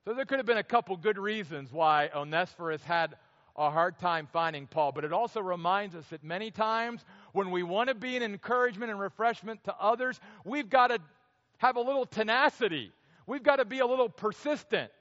So 0.04 0.16
there 0.16 0.26
could 0.26 0.40
have 0.40 0.48
been 0.48 0.58
a 0.58 0.64
couple 0.64 0.98
good 0.98 1.20
reasons 1.20 1.72
why 1.72 2.10
Onesiphorus 2.16 2.84
had 2.84 3.16
a 3.56 3.70
hard 3.70 4.00
time 4.00 4.28
finding 4.34 4.66
Paul, 4.66 4.92
but 4.92 5.04
it 5.04 5.14
also 5.14 5.42
reminds 5.42 5.94
us 5.94 6.08
that 6.08 6.24
many 6.24 6.50
times 6.50 7.06
when 7.34 7.52
we 7.52 7.62
want 7.62 7.90
to 7.90 7.94
be 7.94 8.18
an 8.18 8.24
encouragement 8.24 8.90
and 8.90 9.00
refreshment 9.00 9.64
to 9.66 9.76
others, 9.80 10.20
we've 10.44 10.72
got 10.72 10.88
to 10.88 10.98
have 11.60 11.76
a 11.76 11.82
little 11.82 12.08
tenacity. 12.08 12.92
We've 13.28 13.44
got 13.44 13.58
to 13.58 13.66
be 13.66 13.78
a 13.78 13.86
little 13.86 14.10
persistent. 14.10 14.92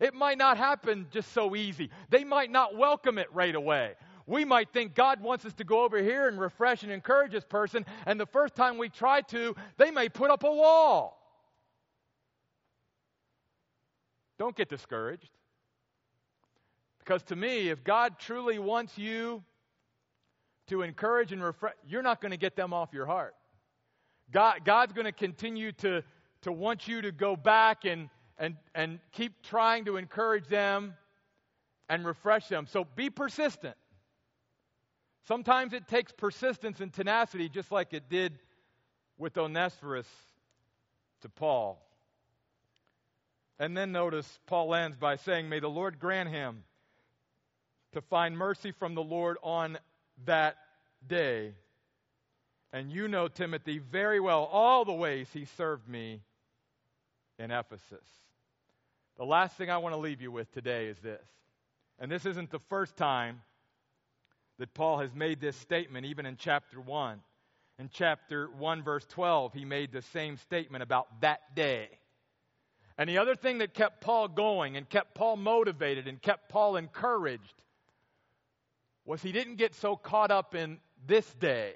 It 0.00 0.12
might 0.12 0.38
not 0.38 0.56
happen 0.56 1.06
just 1.12 1.32
so 1.32 1.54
easy. 1.54 1.90
They 2.10 2.24
might 2.24 2.50
not 2.50 2.76
welcome 2.76 3.16
it 3.18 3.32
right 3.32 3.54
away. 3.54 3.94
We 4.26 4.44
might 4.44 4.72
think 4.72 4.96
God 4.96 5.20
wants 5.20 5.44
us 5.44 5.54
to 5.54 5.64
go 5.64 5.84
over 5.84 6.02
here 6.02 6.26
and 6.26 6.40
refresh 6.40 6.82
and 6.82 6.90
encourage 6.90 7.30
this 7.30 7.44
person, 7.44 7.86
and 8.06 8.18
the 8.18 8.26
first 8.26 8.56
time 8.56 8.76
we 8.76 8.88
try 8.88 9.20
to, 9.22 9.54
they 9.76 9.92
may 9.92 10.08
put 10.08 10.32
up 10.32 10.42
a 10.42 10.52
wall. 10.52 11.17
Don't 14.38 14.56
get 14.56 14.68
discouraged. 14.68 15.30
Because 17.00 17.22
to 17.24 17.36
me, 17.36 17.68
if 17.70 17.82
God 17.82 18.18
truly 18.18 18.58
wants 18.58 18.96
you 18.96 19.42
to 20.68 20.82
encourage 20.82 21.32
and 21.32 21.42
refresh, 21.42 21.74
you're 21.86 22.02
not 22.02 22.20
going 22.20 22.30
to 22.30 22.36
get 22.36 22.54
them 22.54 22.72
off 22.72 22.90
your 22.92 23.06
heart. 23.06 23.34
God, 24.30 24.60
God's 24.64 24.92
going 24.92 25.06
to 25.06 25.12
continue 25.12 25.72
to, 25.72 26.02
to 26.42 26.52
want 26.52 26.86
you 26.86 27.00
to 27.02 27.10
go 27.10 27.34
back 27.34 27.84
and, 27.84 28.10
and, 28.38 28.56
and 28.74 29.00
keep 29.12 29.42
trying 29.42 29.86
to 29.86 29.96
encourage 29.96 30.46
them 30.48 30.94
and 31.88 32.04
refresh 32.04 32.48
them. 32.48 32.66
So 32.66 32.86
be 32.94 33.08
persistent. 33.08 33.74
Sometimes 35.26 35.72
it 35.72 35.88
takes 35.88 36.12
persistence 36.12 36.80
and 36.80 36.92
tenacity, 36.92 37.48
just 37.48 37.72
like 37.72 37.92
it 37.92 38.08
did 38.08 38.38
with 39.16 39.36
Onesiphorus 39.36 40.08
to 41.22 41.28
Paul. 41.28 41.82
And 43.58 43.76
then 43.76 43.92
notice 43.92 44.38
Paul 44.46 44.74
ends 44.74 44.96
by 44.96 45.16
saying, 45.16 45.48
May 45.48 45.60
the 45.60 45.68
Lord 45.68 45.98
grant 45.98 46.28
him 46.28 46.62
to 47.92 48.00
find 48.02 48.36
mercy 48.36 48.72
from 48.72 48.94
the 48.94 49.02
Lord 49.02 49.36
on 49.42 49.78
that 50.26 50.56
day 51.06 51.54
And 52.72 52.92
you 52.92 53.08
know 53.08 53.28
Timothy 53.28 53.78
very 53.78 54.20
well, 54.20 54.44
all 54.44 54.84
the 54.84 54.92
ways 54.92 55.28
he 55.32 55.46
served 55.56 55.88
me 55.88 56.20
in 57.38 57.50
Ephesus. 57.50 58.04
The 59.16 59.24
last 59.24 59.56
thing 59.56 59.70
I 59.70 59.78
want 59.78 59.94
to 59.94 60.00
leave 60.00 60.20
you 60.20 60.30
with 60.30 60.52
today 60.52 60.86
is 60.86 60.98
this. 60.98 61.24
And 61.98 62.10
this 62.10 62.26
isn't 62.26 62.50
the 62.50 62.60
first 62.68 62.96
time 62.96 63.40
that 64.58 64.74
Paul 64.74 64.98
has 64.98 65.14
made 65.14 65.40
this 65.40 65.56
statement, 65.56 66.06
even 66.06 66.26
in 66.26 66.36
chapter 66.36 66.80
1. 66.80 67.20
In 67.78 67.88
chapter 67.92 68.48
1, 68.58 68.82
verse 68.82 69.06
12, 69.06 69.54
he 69.54 69.64
made 69.64 69.92
the 69.92 70.02
same 70.02 70.36
statement 70.36 70.82
about 70.82 71.20
that 71.22 71.54
day. 71.54 71.88
And 72.98 73.08
the 73.08 73.18
other 73.18 73.36
thing 73.36 73.58
that 73.58 73.74
kept 73.74 74.00
Paul 74.00 74.26
going 74.26 74.76
and 74.76 74.88
kept 74.88 75.14
Paul 75.14 75.36
motivated 75.36 76.08
and 76.08 76.20
kept 76.20 76.48
Paul 76.48 76.76
encouraged 76.76 77.54
was 79.04 79.22
he 79.22 79.30
didn't 79.30 79.54
get 79.54 79.74
so 79.76 79.94
caught 79.96 80.32
up 80.32 80.56
in 80.56 80.78
this 81.06 81.24
day. 81.34 81.74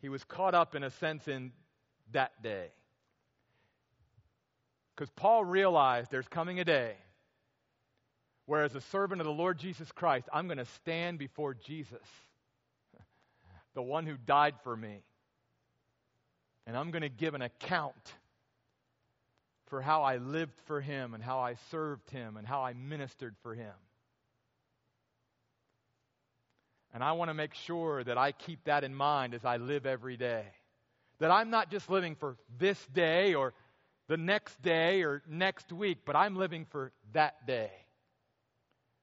He 0.00 0.08
was 0.08 0.22
caught 0.24 0.54
up, 0.54 0.74
in 0.74 0.84
a 0.84 0.90
sense, 0.90 1.28
in 1.28 1.52
that 2.12 2.42
day. 2.42 2.68
Because 4.94 5.10
Paul 5.10 5.44
realized 5.44 6.10
there's 6.10 6.28
coming 6.28 6.60
a 6.60 6.64
day 6.64 6.94
where, 8.46 8.64
as 8.64 8.74
a 8.74 8.80
servant 8.80 9.20
of 9.20 9.26
the 9.26 9.32
Lord 9.32 9.58
Jesus 9.58 9.90
Christ, 9.92 10.28
I'm 10.32 10.46
going 10.46 10.58
to 10.58 10.64
stand 10.64 11.18
before 11.18 11.54
Jesus, 11.54 12.06
the 13.74 13.82
one 13.82 14.06
who 14.06 14.16
died 14.16 14.54
for 14.62 14.74
me, 14.74 15.02
and 16.66 16.76
I'm 16.76 16.90
going 16.90 17.02
to 17.02 17.10
give 17.10 17.34
an 17.34 17.42
account 17.42 18.14
for 19.70 19.80
how 19.80 20.02
I 20.02 20.16
lived 20.16 20.60
for 20.66 20.80
him 20.80 21.14
and 21.14 21.22
how 21.22 21.38
I 21.38 21.54
served 21.70 22.10
him 22.10 22.36
and 22.36 22.46
how 22.46 22.62
I 22.62 22.74
ministered 22.74 23.36
for 23.42 23.54
him. 23.54 23.72
And 26.92 27.04
I 27.04 27.12
want 27.12 27.30
to 27.30 27.34
make 27.34 27.54
sure 27.54 28.02
that 28.02 28.18
I 28.18 28.32
keep 28.32 28.64
that 28.64 28.82
in 28.82 28.94
mind 28.94 29.32
as 29.32 29.44
I 29.44 29.58
live 29.58 29.86
every 29.86 30.16
day. 30.16 30.44
That 31.20 31.30
I'm 31.30 31.50
not 31.50 31.70
just 31.70 31.88
living 31.88 32.16
for 32.16 32.36
this 32.58 32.84
day 32.92 33.34
or 33.34 33.54
the 34.08 34.16
next 34.16 34.60
day 34.60 35.02
or 35.02 35.22
next 35.28 35.72
week, 35.72 35.98
but 36.04 36.16
I'm 36.16 36.34
living 36.34 36.66
for 36.70 36.90
that 37.12 37.46
day. 37.46 37.70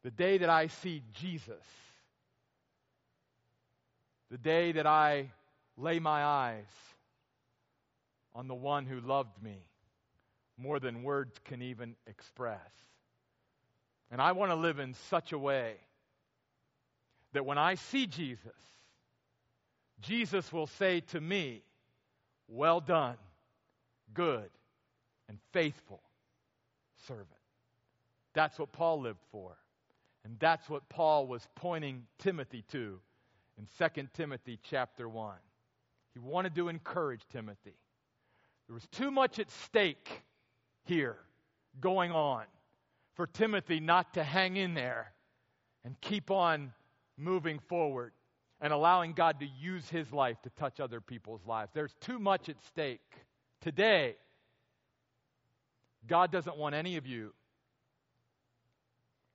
The 0.04 0.12
day 0.12 0.40
that 0.40 0.50
I 0.50 0.68
see 0.68 1.02
Jesus. 1.14 1.64
The 4.30 4.38
day 4.38 4.74
that 4.74 4.86
I 4.86 5.32
lay 5.78 6.00
my 6.00 6.24
eyes 6.24 6.66
on 8.36 8.50
the 8.50 8.54
one 8.54 8.86
who 8.86 9.00
loved 9.00 9.42
me 9.42 9.67
more 10.58 10.80
than 10.80 11.04
words 11.04 11.36
can 11.46 11.62
even 11.62 11.96
express. 12.08 12.60
And 14.12 14.22
I 14.22 14.32
want 14.32 14.52
to 14.52 14.56
live 14.56 14.80
in 14.80 14.94
such 15.10 15.32
a 15.32 15.38
way 15.38 15.74
that 17.34 17.46
when 17.46 17.58
I 17.58 17.76
see 17.76 18.08
Jesus, 18.08 18.54
Jesus 20.02 20.52
will 20.52 20.68
say 20.68 21.02
to 21.12 21.22
me, 21.22 21.62
Well 22.48 22.80
done, 22.80 23.18
good 24.14 24.50
and 25.28 25.38
faithful 25.52 26.02
servant. 27.08 27.28
That's 28.34 28.58
what 28.58 28.72
Paul 28.72 29.02
lived 29.02 29.24
for. 29.32 29.58
And 30.24 30.38
that's 30.40 30.70
what 30.70 30.88
Paul 30.90 31.28
was 31.28 31.48
pointing 31.56 32.04
Timothy 32.20 32.64
to 32.72 33.00
in 33.58 33.68
2 33.78 34.08
Timothy 34.14 34.60
chapter 34.70 35.08
1. 35.08 35.36
He 36.14 36.20
wanted 36.20 36.56
to 36.56 36.70
encourage 36.70 37.22
Timothy. 37.32 37.76
There 38.68 38.74
was 38.74 38.88
too 38.88 39.12
much 39.12 39.40
at 39.40 39.50
stake 39.50 40.24
here 40.88 41.18
going 41.80 42.12
on 42.12 42.46
for 43.16 43.28
Timothy 43.28 43.80
not 43.80 44.14
to 44.14 44.24
hang 44.24 44.58
in 44.58 44.74
there 44.74 45.12
and 45.84 46.00
keep 46.02 46.32
on 46.32 46.74
moving 47.18 47.60
forward 47.60 48.14
and 48.62 48.74
allowing 48.74 49.14
God 49.14 49.40
to 49.40 49.46
use 49.46 49.88
his 49.90 50.12
life 50.12 50.42
to 50.44 50.50
touch 50.52 50.80
other 50.80 51.02
people's 51.02 51.46
lives. 51.46 51.72
There's 51.74 51.94
too 52.02 52.20
much 52.20 52.50
at 52.50 52.62
stake. 52.64 53.02
Today, 53.62 54.16
God 56.08 56.32
doesn't 56.32 56.58
want 56.58 56.74
any 56.76 56.98
of 56.98 57.06
you 57.06 57.34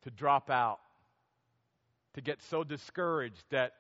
to 0.03 0.11
drop 0.11 0.50
out, 0.50 0.80
to 2.14 2.20
get 2.20 2.42
so 2.42 2.64
discouraged 2.64 3.44
that 3.50 3.74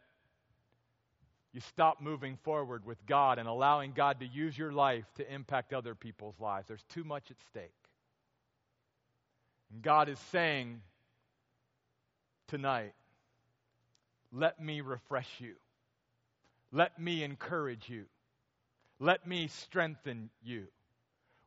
you 1.52 1.60
stop 1.60 2.00
moving 2.00 2.38
forward 2.44 2.86
with 2.86 3.04
God 3.06 3.38
and 3.38 3.46
allowing 3.46 3.92
God 3.92 4.20
to 4.20 4.26
use 4.26 4.56
your 4.56 4.72
life 4.72 5.04
to 5.16 5.32
impact 5.32 5.74
other 5.74 5.94
people's 5.94 6.38
lives. 6.40 6.66
There's 6.66 6.84
too 6.94 7.04
much 7.04 7.30
at 7.30 7.36
stake. 7.50 7.74
And 9.70 9.82
God 9.82 10.08
is 10.08 10.18
saying 10.30 10.80
tonight, 12.48 12.94
let 14.32 14.62
me 14.62 14.80
refresh 14.80 15.28
you. 15.40 15.54
Let 16.72 16.98
me 16.98 17.22
encourage 17.22 17.88
you. 17.88 18.06
Let 18.98 19.26
me 19.26 19.48
strengthen 19.48 20.30
you. 20.42 20.68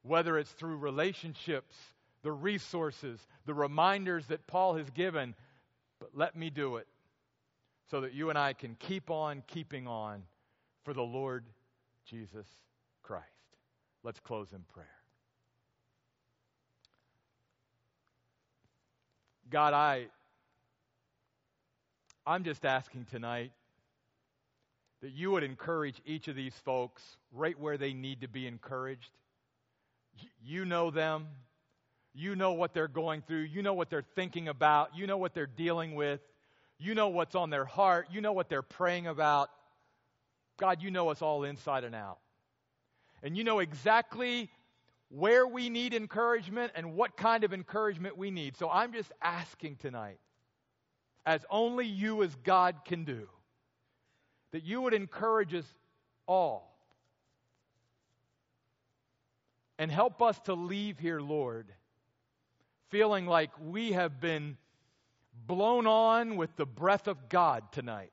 Whether 0.03 0.37
it's 0.37 0.51
through 0.51 0.77
relationships, 0.77 1.75
the 2.21 2.31
resources, 2.31 3.19
the 3.47 3.55
reminders 3.55 4.27
that 4.27 4.45
Paul 4.45 4.75
has 4.75 4.89
given, 4.91 5.33
but 5.99 6.09
let 6.13 6.35
me 6.35 6.51
do 6.51 6.75
it 6.75 6.87
so 7.89 8.01
that 8.01 8.13
you 8.13 8.29
and 8.29 8.37
I 8.37 8.53
can 8.53 8.75
keep 8.79 9.09
on 9.09 9.43
keeping 9.47 9.87
on 9.87 10.23
for 10.83 10.93
the 10.93 11.03
Lord 11.03 11.45
Jesus 12.05 12.47
Christ. 13.03 13.25
Let's 14.03 14.19
close 14.19 14.47
in 14.53 14.63
prayer. 14.73 14.87
God, 19.49 19.73
I 19.73 20.07
I'm 22.27 22.43
just 22.43 22.65
asking 22.65 23.05
tonight 23.11 23.51
that 25.01 25.11
you 25.11 25.29
would 25.31 25.43
encourage 25.43 26.01
each 26.05 26.27
of 26.27 26.35
these 26.35 26.55
folks 26.63 27.03
right 27.31 27.59
where 27.59 27.77
they 27.77 27.93
need 27.93 28.21
to 28.21 28.27
be 28.27 28.47
encouraged. 28.47 29.11
You 30.43 30.65
know 30.65 30.89
them. 30.89 31.27
You 32.15 32.35
know 32.35 32.53
what 32.53 32.73
they're 32.73 32.87
going 32.87 33.21
through. 33.21 33.41
You 33.41 33.61
know 33.61 33.73
what 33.73 33.89
they're 33.91 34.05
thinking 34.15 34.47
about. 34.47 34.95
You 34.95 35.05
know 35.05 35.17
what 35.17 35.35
they're 35.35 35.45
dealing 35.45 35.93
with. 35.93 36.21
You 36.77 36.95
know 36.95 37.09
what's 37.09 37.35
on 37.35 37.49
their 37.49 37.65
heart. 37.65 38.07
You 38.11 38.21
know 38.21 38.33
what 38.33 38.49
they're 38.49 38.61
praying 38.61 39.07
about. 39.07 39.49
God, 40.57 40.81
you 40.81 40.91
know 40.91 41.09
us 41.09 41.21
all 41.21 41.43
inside 41.43 41.83
and 41.83 41.95
out. 41.95 42.19
And 43.23 43.37
you 43.37 43.43
know 43.43 43.59
exactly 43.59 44.49
where 45.09 45.47
we 45.47 45.69
need 45.69 45.93
encouragement 45.93 46.73
and 46.75 46.95
what 46.95 47.15
kind 47.15 47.43
of 47.43 47.53
encouragement 47.53 48.17
we 48.17 48.31
need. 48.31 48.57
So 48.57 48.69
I'm 48.69 48.93
just 48.93 49.11
asking 49.21 49.77
tonight 49.77 50.19
as 51.25 51.45
only 51.49 51.85
you 51.85 52.23
as 52.23 52.35
God 52.43 52.75
can 52.85 53.03
do. 53.03 53.27
That 54.51 54.63
you 54.63 54.81
would 54.81 54.93
encourage 54.93 55.53
us 55.53 55.65
all. 56.27 56.77
And 59.77 59.91
help 59.91 60.21
us 60.21 60.39
to 60.45 60.53
leave 60.53 60.97
here, 60.99 61.19
Lord, 61.19 61.67
feeling 62.89 63.25
like 63.25 63.51
we 63.61 63.91
have 63.91 64.21
been 64.21 64.57
blown 65.47 65.87
on 65.87 66.37
with 66.37 66.55
the 66.55 66.65
breath 66.65 67.07
of 67.07 67.29
God 67.29 67.71
tonight. 67.71 68.11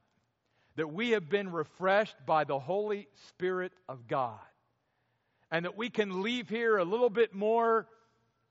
That 0.77 0.93
we 0.93 1.11
have 1.11 1.29
been 1.29 1.53
refreshed 1.53 2.17
by 2.25 2.45
the 2.45 2.59
Holy 2.59 3.09
Spirit 3.29 3.73
of 3.89 4.09
God. 4.09 4.39
And 5.51 5.67
that 5.67 5.77
we 5.77 5.91
can 5.91 6.23
leave 6.23 6.49
here 6.49 6.79
a 6.79 6.85
little 6.85 7.11
bit 7.11 7.35
more 7.35 7.87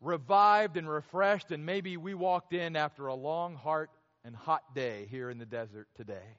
revived 0.01 0.77
and 0.77 0.89
refreshed 0.89 1.49
than 1.49 1.65
maybe 1.65 1.97
we 1.97 2.13
walked 2.13 2.53
in 2.53 2.75
after 2.75 3.07
a 3.07 3.15
long, 3.15 3.55
heart 3.55 3.89
and 4.23 4.35
hot 4.35 4.75
day 4.75 5.07
here 5.09 5.29
in 5.29 5.37
the 5.37 5.45
desert 5.45 5.87
today. 5.95 6.37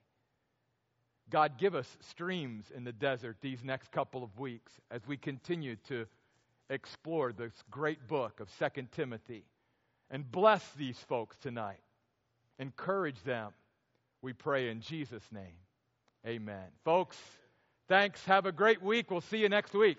God, 1.30 1.58
give 1.58 1.74
us 1.74 1.96
streams 2.00 2.70
in 2.74 2.84
the 2.84 2.92
desert 2.92 3.38
these 3.40 3.64
next 3.64 3.90
couple 3.90 4.22
of 4.22 4.38
weeks 4.38 4.72
as 4.90 5.06
we 5.06 5.16
continue 5.16 5.76
to 5.88 6.06
explore 6.68 7.32
this 7.32 7.52
great 7.70 8.06
book 8.06 8.40
of 8.40 8.48
2 8.58 8.82
Timothy. 8.92 9.44
And 10.10 10.30
bless 10.30 10.62
these 10.72 10.98
folks 10.98 11.36
tonight. 11.38 11.80
Encourage 12.58 13.22
them. 13.24 13.52
We 14.22 14.32
pray 14.32 14.68
in 14.68 14.80
Jesus' 14.80 15.26
name. 15.32 15.56
Amen. 16.26 16.68
Folks, 16.84 17.16
thanks. 17.88 18.24
Have 18.26 18.46
a 18.46 18.52
great 18.52 18.82
week. 18.82 19.10
We'll 19.10 19.20
see 19.20 19.38
you 19.38 19.48
next 19.48 19.74
week. 19.74 19.98